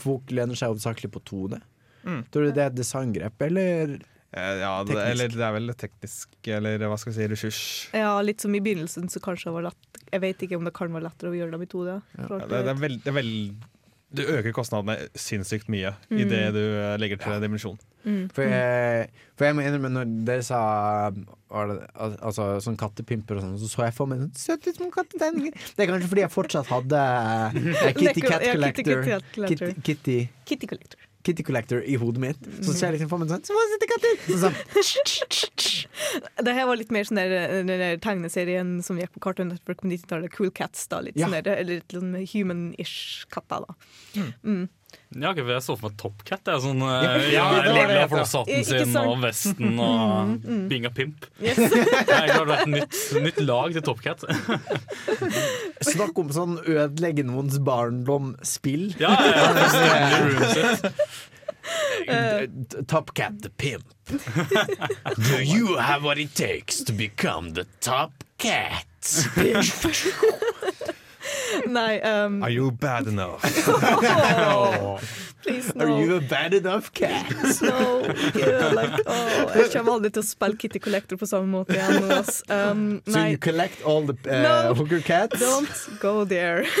[0.00, 1.60] folk lener seg hovedsakelig på 2D.
[2.04, 2.22] Mm.
[2.32, 3.98] Tror du det er et designgrep, eller
[4.34, 7.58] Eh, Ja, det, eller det er vel teknisk, eller hva skal vi si, ressurs.
[7.94, 10.72] Ja, litt som i begynnelsen, så kanskje det var lett Jeg vet ikke om det
[10.74, 11.84] kan være lettere å gjøre det med to.
[11.86, 12.00] Ja.
[12.18, 12.80] Ja, det, det er vet.
[12.82, 13.20] vel, det er
[14.14, 16.18] Du øker kostnadene sinnssykt mye Mm.
[16.18, 17.78] i det du eh, legger til dimensjon.
[18.04, 18.26] Mm.
[18.34, 19.08] For jeg,
[19.38, 20.60] for jeg må innrømme, når dere sa
[21.70, 21.76] det,
[22.26, 25.52] altså, sånn kattepimper og sånn, så så jeg for meg sånn søte små kattetegninger.
[25.76, 27.00] Det er kanskje fordi jeg fortsatt hadde
[27.54, 29.20] uh, Kitty Cat ja, Kitty Collector.
[29.48, 30.18] Kitty, Kitty,
[30.50, 31.10] Kitty Collector.
[31.24, 32.40] Kitty Collector i hodet mitt.
[32.66, 34.18] Så ser jeg liksom for meg sånn Små søte katter!
[34.28, 34.56] Så sånn,
[36.44, 37.32] Det her var litt mer sånn der,
[37.64, 40.84] den der tegneserien som gikk på Cartoon Network på 90-tallet, Cool Cats.
[40.92, 41.30] da, litt Ja.
[41.30, 43.64] sånn der, Eller litt sånn human-ish katter.
[43.64, 44.26] da.
[44.44, 44.66] Mm.
[45.14, 46.40] Ja, okay, for jeg så for meg Top Cat.
[46.50, 49.06] Jeg, sånn, eh, Ja, ja, lilla flosshatten sin sant?
[49.12, 50.64] og vesten og Mm, mm.
[50.68, 51.26] being a pimp.
[51.40, 51.58] Yes.
[51.58, 54.24] jeg har vært nytt, nytt lag til Top Cat.
[55.92, 58.90] Snakk om sånn ødelegge noens barndom-spill.
[58.98, 59.54] Ja, ja,
[60.54, 60.74] ja.
[62.06, 62.42] Eh.
[62.86, 63.86] Top Cat the Pimp.
[65.16, 68.84] Do you have what it takes to become the top cat?
[71.70, 73.42] Nei um, Are you bad enough?
[75.44, 77.28] Please, Are you a bad enough cat?
[77.60, 78.00] no.
[78.34, 81.98] Yeah, like, oh, jeg kommer aldri til å spille Kitty Collector på samme måte igjen.
[82.00, 82.38] nå, ass.
[82.48, 84.72] Um, So nei, you collect all the uh, No.
[84.78, 85.36] hooker cats?
[85.42, 85.68] don't
[86.00, 86.64] go there.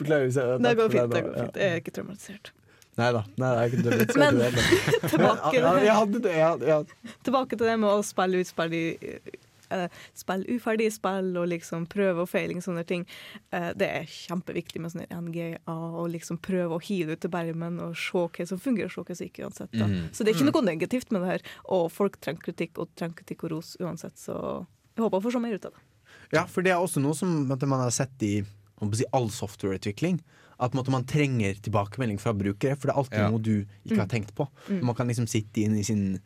[0.00, 1.14] Beklager hvis jeg Det går fint.
[1.14, 1.56] det går fint.
[1.62, 2.50] Jeg er ikke traumatisert.
[2.98, 3.22] Nei da.
[3.42, 3.78] Nei, jeg er ikke.
[4.18, 4.42] Men-
[5.14, 5.54] Tilbake,
[5.86, 6.34] jeg hadde det.
[6.34, 8.84] Jeg, hadde- jeg, tilbake til det med å spille ut spill i
[9.70, 13.06] eh, Spill uferdige spill og liksom prøve og feiling og sånne ting.
[13.52, 17.30] Uh, det er kjempeviktig med sånne NGA og liksom prøve å hive det ut til
[17.30, 19.72] bermen og se hva som fungerer og se hva som ikke uansett.
[19.72, 19.86] Da.
[19.86, 20.12] Mhm.
[20.12, 21.42] Så det er ikke noe negativt med det her.
[21.72, 25.32] Og folk trenger kritikk og trenger kritikk og ros uansett, så jeg håper å få
[25.32, 25.80] se mer ut av det.
[26.32, 28.44] ja, for det er også noe som man har sett i
[28.92, 30.20] si, all softwareutvikling.
[30.60, 33.30] At på en måte, man trenger tilbakemelding fra brukere, for det er alltid Ja.
[33.30, 34.46] noe du ikke har tenkt på.
[34.68, 34.84] Mm.
[34.84, 36.20] Man kan liksom sitte inn i sin,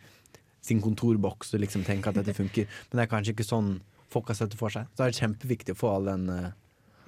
[0.64, 3.78] sin kontorboks og liksom tenke at dette funker, men det er kanskje ikke sånn
[4.08, 4.88] folk har sett det for seg.
[4.94, 6.52] Så det er kjempeviktig å få all den,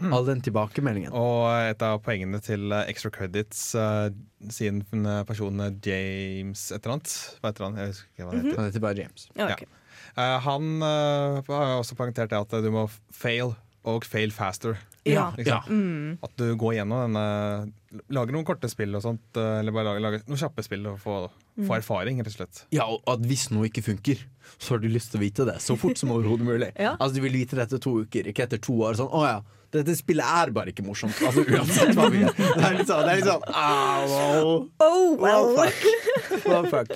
[0.00, 0.14] Mm.
[0.16, 1.12] all den tilbakemeldingen.
[1.12, 4.08] Og et av poengene til eh, Extra Credits, uh,
[4.48, 4.80] sin
[5.28, 7.76] person James et eller annet Hva heter han?
[7.76, 8.56] Jeg husker ikke hva han heter.
[8.56, 9.26] Han heter bare James.
[9.36, 9.68] Ja, okay.
[9.68, 9.76] ja.
[10.16, 13.52] Uh, han uh, har også poengtert at du må fail
[13.84, 15.30] og fail faster Ja.
[15.40, 15.62] Ja.
[15.68, 16.18] Mm.
[16.22, 17.72] At du går gjennom denne
[18.14, 21.00] Lager noen korte spill og sånt, eh, eller bare lager, lager noen kjappe spill og
[21.02, 21.14] få,
[21.58, 21.64] Mm.
[21.66, 22.60] få erfaring, rett og slett.
[22.70, 24.20] Ja, og at hvis noe ikke funker,
[24.62, 26.68] så har du lyst til å vite det så fort som overhodet mulig.
[26.78, 26.92] Ja.
[27.00, 28.94] Altså Du vil vite det etter to uker, ikke etter to år.
[28.94, 29.40] Sånn, å ja,
[29.74, 31.18] dette spillet er bare ikke morsomt.
[31.26, 32.38] Altså uansett hva vi gjør.
[32.38, 36.46] Det er litt sånn, det er litt sånn au, Oh, well, fuck.
[36.46, 36.94] oh, fuck.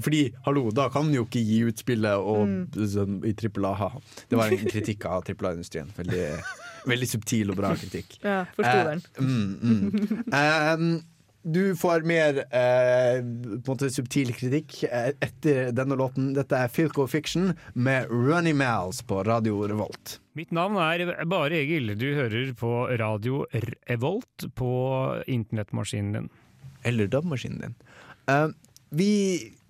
[0.00, 3.20] Fordi, hallo, da kan du jo ikke gi ut spillet og, mm.
[3.28, 3.92] i trippel A.
[4.28, 5.92] Det var en kritikk av trippel A-industrien.
[6.00, 6.24] Veldig,
[6.88, 8.18] veldig subtil og bra kritikk.
[8.26, 9.02] Ja, forsto den.
[9.16, 10.22] Eh, mm, mm.
[10.32, 10.92] Um,
[11.42, 16.30] du får mer eh, på en måte subtil kritikk eh, etter denne låten.
[16.36, 20.20] Dette er Filco Fiction med Runny Mals på Radio Revolt.
[20.38, 21.96] Mitt navn er Bare Egil.
[21.98, 23.42] Du hører på Radio
[23.90, 24.70] Revolt på
[25.26, 26.30] internettmaskinen din.
[26.86, 27.76] Eller DAB-maskinen din.
[28.30, 28.48] Eh,
[28.94, 29.12] vi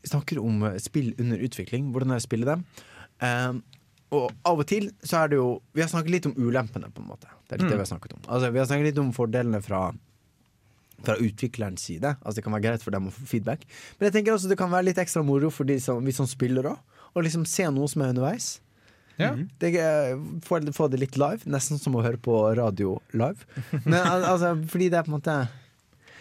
[0.04, 1.88] snakker om spill under utvikling.
[1.94, 2.66] Hvordan er det å spille dem?
[3.24, 3.52] Eh,
[4.12, 7.00] og av og til så er det jo Vi har snakket litt om ulempene, på
[7.02, 7.28] en måte.
[7.48, 7.70] Det er litt Mm.
[7.72, 8.20] det vi har snakket om.
[8.28, 9.84] Altså, vi har snakket litt om fordelene fra
[11.02, 12.12] fra utviklerens side.
[12.22, 13.64] Altså Det kan være greit for dem å få feedback.
[13.98, 16.26] Men jeg tenker også det kan være litt ekstra moro for de som, vi som
[16.30, 16.78] spiller òg.
[17.16, 18.60] Å liksom se noe som er underveis.
[19.18, 19.32] Ja.
[19.58, 20.14] Det, er-
[20.46, 21.42] få, få det litt live.
[21.50, 23.42] Nesten som å høre på radio live.
[23.84, 25.48] Men, al- altså, fordi det er på en måte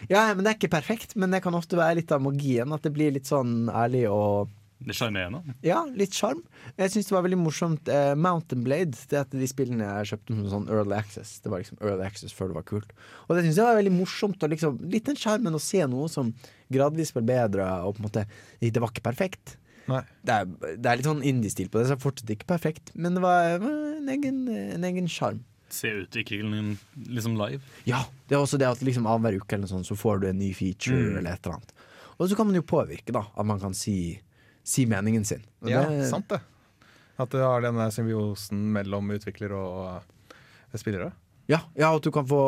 [0.09, 2.73] Ja, men det er ikke perfekt, men det kan ofte være litt av magien.
[2.73, 4.49] At det blir litt sånn ærlig og
[4.81, 5.55] Det sjarmerende.
[5.61, 6.39] ja, litt sjarm.
[6.77, 7.87] Jeg syns det var veldig morsomt.
[7.91, 11.35] Uh, Mountain Blade, det er et av de spillene jeg kjøpte som sånn Early Access.
[11.43, 12.93] Det var liksom Early Access før det var kult.
[13.27, 14.41] Og det syns jeg var veldig morsomt.
[14.41, 16.33] Og liksom, litt den sjarmen å se noe som
[16.73, 18.25] gradvis ble bedre, og på en måte
[18.61, 19.57] Det var ikke perfekt.
[19.91, 20.45] Det er,
[20.77, 23.23] det er litt sånn indie-stil på det, så det er fortsatt ikke perfekt, men det
[23.25, 23.63] var eh,
[23.97, 25.41] en egen, en egen sjarm.
[25.73, 26.77] Se utviklingen
[27.09, 27.59] liksom live.
[27.89, 30.39] Ja, det er også det at liksom annenhver uke eller sånn, så får du en
[30.39, 31.17] ny feature Mm.
[31.19, 31.73] eller et eller annet.
[32.21, 33.25] Og så kan man jo påvirke, da.
[33.35, 33.95] At man kan si,
[34.63, 35.43] si meningen sin.
[35.61, 36.41] Og Ja, det- sant det.
[37.19, 40.01] At du har denne symbiosen mellom utvikler og
[40.77, 41.11] spillere.
[41.51, 42.39] Ja, ja, at du kan få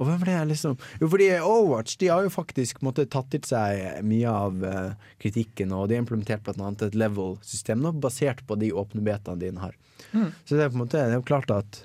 [0.00, 3.44] Og hvem er det liksom Jo, fordi Overwatch de har jo faktisk på tatt til
[3.46, 8.44] seg mye av uh, kritikken, og de har implementert blant annet et level-system nå, basert
[8.46, 9.76] på de åpne betaene dine har.
[10.12, 10.30] Mm.
[10.44, 11.82] Så det er på en måte Det er jo klart at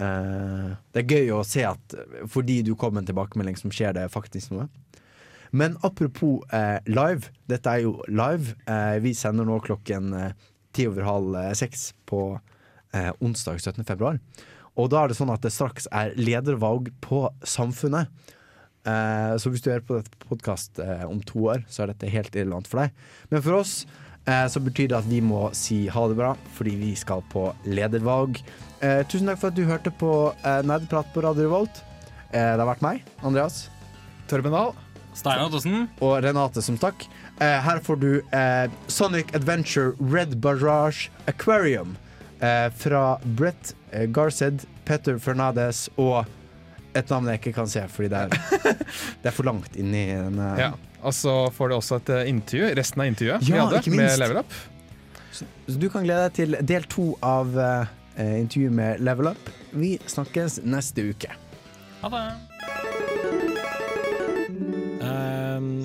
[0.00, 1.98] uh, Det er gøy å se at
[2.32, 4.68] fordi du kom med en tilbakemelding, som skjer det faktisk noe.
[5.56, 7.30] Men apropos eh, live.
[7.48, 8.56] Dette er jo live.
[8.68, 10.46] Eh, vi sender nå klokken eh,
[10.76, 12.22] ti over halv eh, seks på
[12.92, 13.84] eh, onsdag 17.
[13.88, 14.20] februar.
[14.76, 18.10] Og da er det sånn at det straks er ledervalg på Samfunnet.
[18.86, 22.36] Eh, så hvis du hører på dette podkast om to år, så er dette helt
[22.36, 23.06] irrelevant for deg.
[23.32, 23.80] Men for oss
[24.26, 28.40] så betyr det at vi må si ha det bra, fordi vi skal på ledervalg.
[28.84, 31.80] Eh, tusen takk for at du hørte på eh, Nerdprat på Radio Revolt.
[32.28, 33.68] Eh, det har vært meg, Andreas.
[34.28, 34.74] Torben Dahl.
[35.16, 35.86] Stein Ottosen.
[36.04, 37.06] Og Renate som takk.
[37.40, 41.96] Eh, her får du eh, Sonic Adventure Red Barrage Aquarium
[42.40, 46.24] eh, fra Brett eh, Garsed, Petter Fernandez og
[46.96, 48.76] et navn jeg ikke kan se, fordi det er,
[49.22, 50.70] det er for langt inni denne Ja.
[51.06, 54.16] Og så får du også et eh, intervju, resten av intervjuet Ja, hadde ikke med.
[54.18, 54.56] Level Up.
[55.36, 57.92] Så, så du kan glede deg til del to av eh,
[58.40, 59.52] intervjuet med Level Up.
[59.76, 61.36] Vi snakkes neste uke.
[62.00, 62.24] Ha det.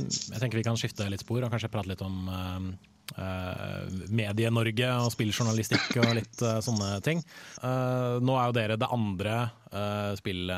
[0.08, 2.74] Jeg tenker vi kan skifte litt spor og kanskje prate litt om
[3.12, 7.20] Uh, Medie-Norge og spilljournalistikk og litt uh, sånne ting.
[7.60, 9.34] Uh, nå er jo dere det andre
[10.20, 10.52] spill,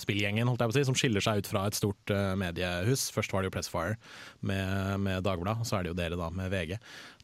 [0.00, 3.10] spillgjengen holdt jeg på å si, som skiller seg ut fra et stort eh, mediehus.
[3.12, 3.98] Først var det jo Pressfire
[4.40, 6.78] med, med Dagbladet, så er det jo dere da med VG.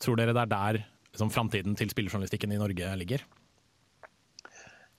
[0.05, 3.25] Tror dere det er der liksom, framtiden til spilljournalistikken i Norge ligger?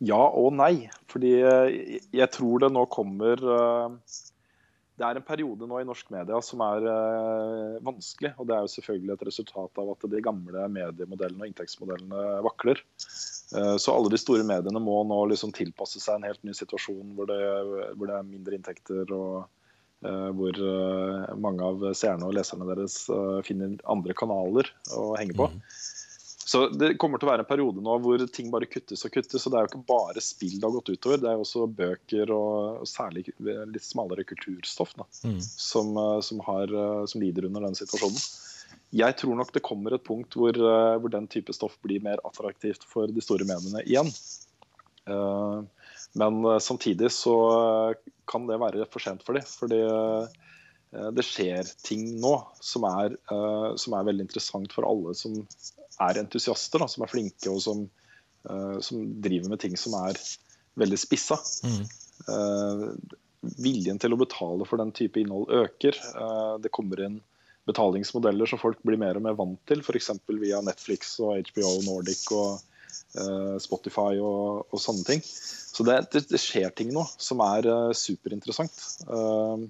[0.01, 0.87] Ja og nei.
[1.11, 4.17] Fordi jeg tror det nå kommer eh,
[4.93, 8.33] Det er en periode nå i norsk media som er eh, vanskelig.
[8.37, 12.83] Og det er jo selvfølgelig et resultat av at de gamle mediemodellene og inntektsmodellene vakler.
[13.57, 17.15] Eh, Så alle de store mediene må nå liksom tilpasse seg en helt ny situasjon
[17.17, 17.41] hvor det,
[17.97, 19.47] hvor det er mindre inntekter og
[20.05, 25.39] eh, hvor eh, mange av seerne og leserne deres eh, finner andre kanaler å henge
[25.41, 25.49] på.
[26.45, 29.45] Så Det kommer til å være en periode nå hvor ting bare kuttes og kuttes.
[29.45, 31.67] og Det er jo ikke bare spill det har gått utover, det er jo også
[31.77, 35.39] bøker og og særlig litt smalere kulturstoff da, Mm.
[35.41, 38.19] som, eh, som, har, eh, som lider under den situasjonen.
[38.93, 42.17] Jeg tror nok det kommer et punkt hvor, eh, hvor den type stoff blir mer
[42.25, 44.11] attraktivt for de store mediene igjen.
[46.15, 47.95] Men samtidig så
[48.27, 49.43] kan det være for sent for dem.
[49.43, 49.79] Fordi
[51.15, 53.17] det skjer ting nå som er,
[53.75, 55.47] som er veldig interessant for alle som
[56.01, 57.83] er entusiaster, da, som er flinke og som,
[58.49, 60.19] uh, som driver med ting som er
[60.79, 61.37] veldig spissa.
[62.23, 62.87] Eh,
[63.61, 65.97] viljen til å betale for den type innhold øker.
[66.17, 67.19] Uh, det kommer inn
[67.69, 70.09] betalingsmodeller som folk blir mer og mer vant til, f.eks.
[70.41, 72.63] via Netflix og HBO Nordic og
[73.61, 75.21] Spotify og, og sånne ting.
[75.23, 78.81] Så det, det, det skjer ting nå som er superinteressant.
[79.05, 79.63] Eh,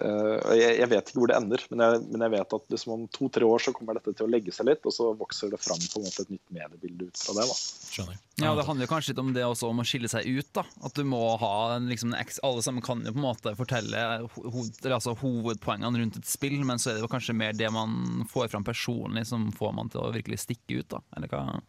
[0.00, 3.04] jeg, jeg vet ikke hvor det ender, men jeg, men jeg vet at liksom om
[3.14, 5.78] to-tre år så kommer dette til å legge seg litt, og så vokser det fram
[5.78, 7.46] på en måte et nytt mediebilde ut fra det.
[7.50, 7.58] da.
[7.94, 8.18] Skjønner.
[8.42, 10.48] Ja, Det handler kanskje litt om det også, om å skille seg ut.
[10.56, 13.28] da At du må ha en, liksom, en eks- Alle sammen kan jo på en
[13.28, 17.12] måte fortelle ho ho eller altså, hovedpoengene rundt et spill, men så er det jo
[17.14, 20.88] kanskje mer det man får fram personlig, som får man til å virkelig stikke ut.
[20.96, 21.60] da Eller hva?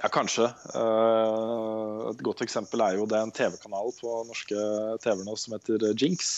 [0.00, 0.46] Ja, kanskje.
[0.74, 4.62] Eh, et godt eksempel er jo det er en TV-kanal på norske
[5.04, 6.30] TV nå som heter Jinx.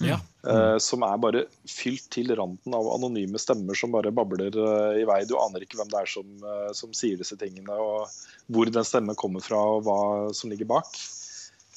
[0.00, 0.16] Ja.
[0.48, 5.06] Eh, som er bare fylt til randen av anonyme stemmer som bare babler eh, i
[5.08, 5.20] vei.
[5.28, 8.08] Du aner ikke hvem det er som, eh, som sier disse tingene, og
[8.48, 10.00] hvor den stemmen kommer fra, og hva
[10.36, 10.88] som ligger bak.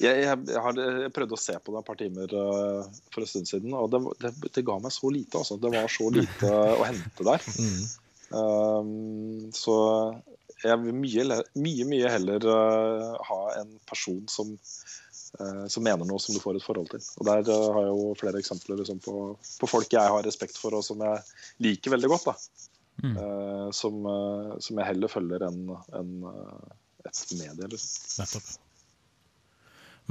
[0.00, 2.80] Jeg, jeg, jeg, har, jeg prøvde å se på det et par timer uh,
[3.14, 5.38] for en stund siden, og det, det, det ga meg så lite.
[5.38, 5.60] Altså.
[5.62, 6.50] Det var så lite
[6.80, 7.46] å hente der.
[8.34, 9.76] Um, så
[10.64, 14.52] jeg vil mye, mye, mye heller uh, ha en person som,
[15.40, 17.04] uh, som mener noe som du får et forhold til.
[17.20, 19.16] Og Der uh, har jeg jo flere eksempler liksom, på,
[19.60, 21.22] på folk jeg har respekt for, og som jeg
[21.68, 22.30] liker veldig godt.
[22.30, 22.36] Da.
[23.04, 24.04] Uh, som,
[24.62, 25.64] som jeg heller følger enn
[25.98, 26.12] en,
[27.04, 27.72] et medie.
[27.74, 28.22] Liksom.
[28.22, 28.54] Nettopp.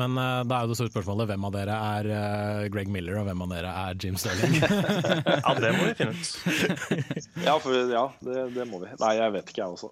[0.02, 3.20] Men uh, da er jo det store spørsmålet hvem av dere er uh, Greg Miller,
[3.22, 4.56] og hvem av dere er Jim Sterling?
[5.44, 7.28] Ja, det må vi finne ut.
[7.48, 8.90] Ja, for, ja det, det må vi.
[9.02, 9.92] Nei, jeg vet ikke, jeg også.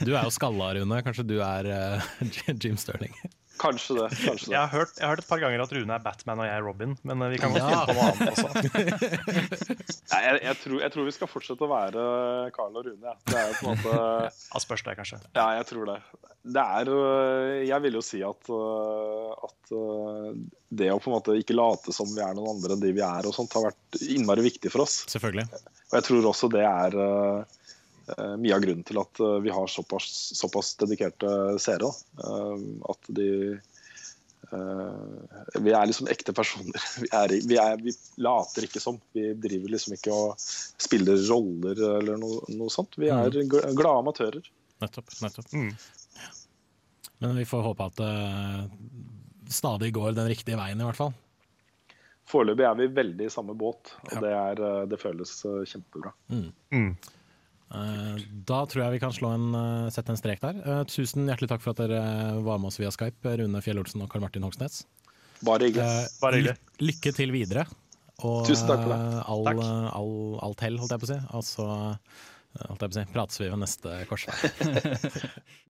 [0.00, 1.02] Du er jo skalla, Rune.
[1.04, 2.08] Kanskje du er uh,
[2.62, 3.12] Jim Sterling?
[3.60, 4.06] Kanskje det.
[4.20, 4.52] kanskje det.
[4.52, 6.56] Jeg har, hørt, jeg har hørt et par ganger at Rune er Batman og jeg
[6.58, 7.68] er Robin, men eh, vi kan godt Ja.
[7.70, 8.48] finne på noe annet også.
[10.12, 12.06] Nei, jeg, jeg, tror, jeg tror vi skal fortsette å være
[12.56, 13.02] Carl og Rune.
[13.10, 13.16] Ja.
[13.26, 13.96] Det er på en måte
[14.30, 15.20] Ja, spørs det, kanskje.
[15.36, 15.98] Ja, jeg tror det.
[16.46, 19.72] Det er øh, Jeg vil jo si at, øh, at
[20.76, 23.02] det å på en måte ikke late som vi er noen andre enn de vi
[23.02, 25.00] er, og sånt, har vært innmari viktig for oss.
[25.10, 25.48] Selvfølgelig.
[25.90, 26.96] Og jeg tror også det er
[28.38, 31.30] mye av grunnen til at øh, vi har såpass, såpass dedikerte
[31.62, 31.90] seere.
[32.22, 33.30] Øh, At de
[35.58, 36.78] Vi er liksom ekte personer.
[37.02, 37.90] Vi, er, vi, er, vi
[38.22, 39.00] later ikke som.
[39.16, 42.94] Vi driver liksom ikke og spiller roller eller noe, noe sånt.
[43.00, 44.46] Vi er gl- glade amatører.
[44.84, 45.10] Nettopp.
[45.24, 45.50] nettopp.
[47.18, 48.12] Men vi får håpe at det
[49.56, 51.14] stadig går den riktige veien, i hvert fall.
[52.26, 56.10] Foreløpig er vi veldig i samme båt, og det, er, det føles kjempebra.
[56.30, 56.50] kjempebra.
[56.74, 56.90] Eh,
[57.70, 60.60] Da tror jeg vi kan slå en, eh, sette en strek der.
[60.62, 64.08] Eh, Tusen hjertelig takk for at dere var med oss via Skype, Rune Fjell-Olsen og
[64.12, 64.84] Karl Martin Hogsnes.
[65.44, 65.82] Bare hyggelig.
[65.84, 66.56] Eh, Bare hyggelig.
[66.80, 67.66] Lykke til videre.
[68.24, 69.00] Og Tusen takk for det.
[69.02, 69.60] eh, all, Takk.
[69.98, 70.14] all,
[70.46, 71.18] alt hell, holdt jeg på å si.
[71.36, 74.36] Og så altså, holdt jeg på å si, prates vi ved neste korsvei.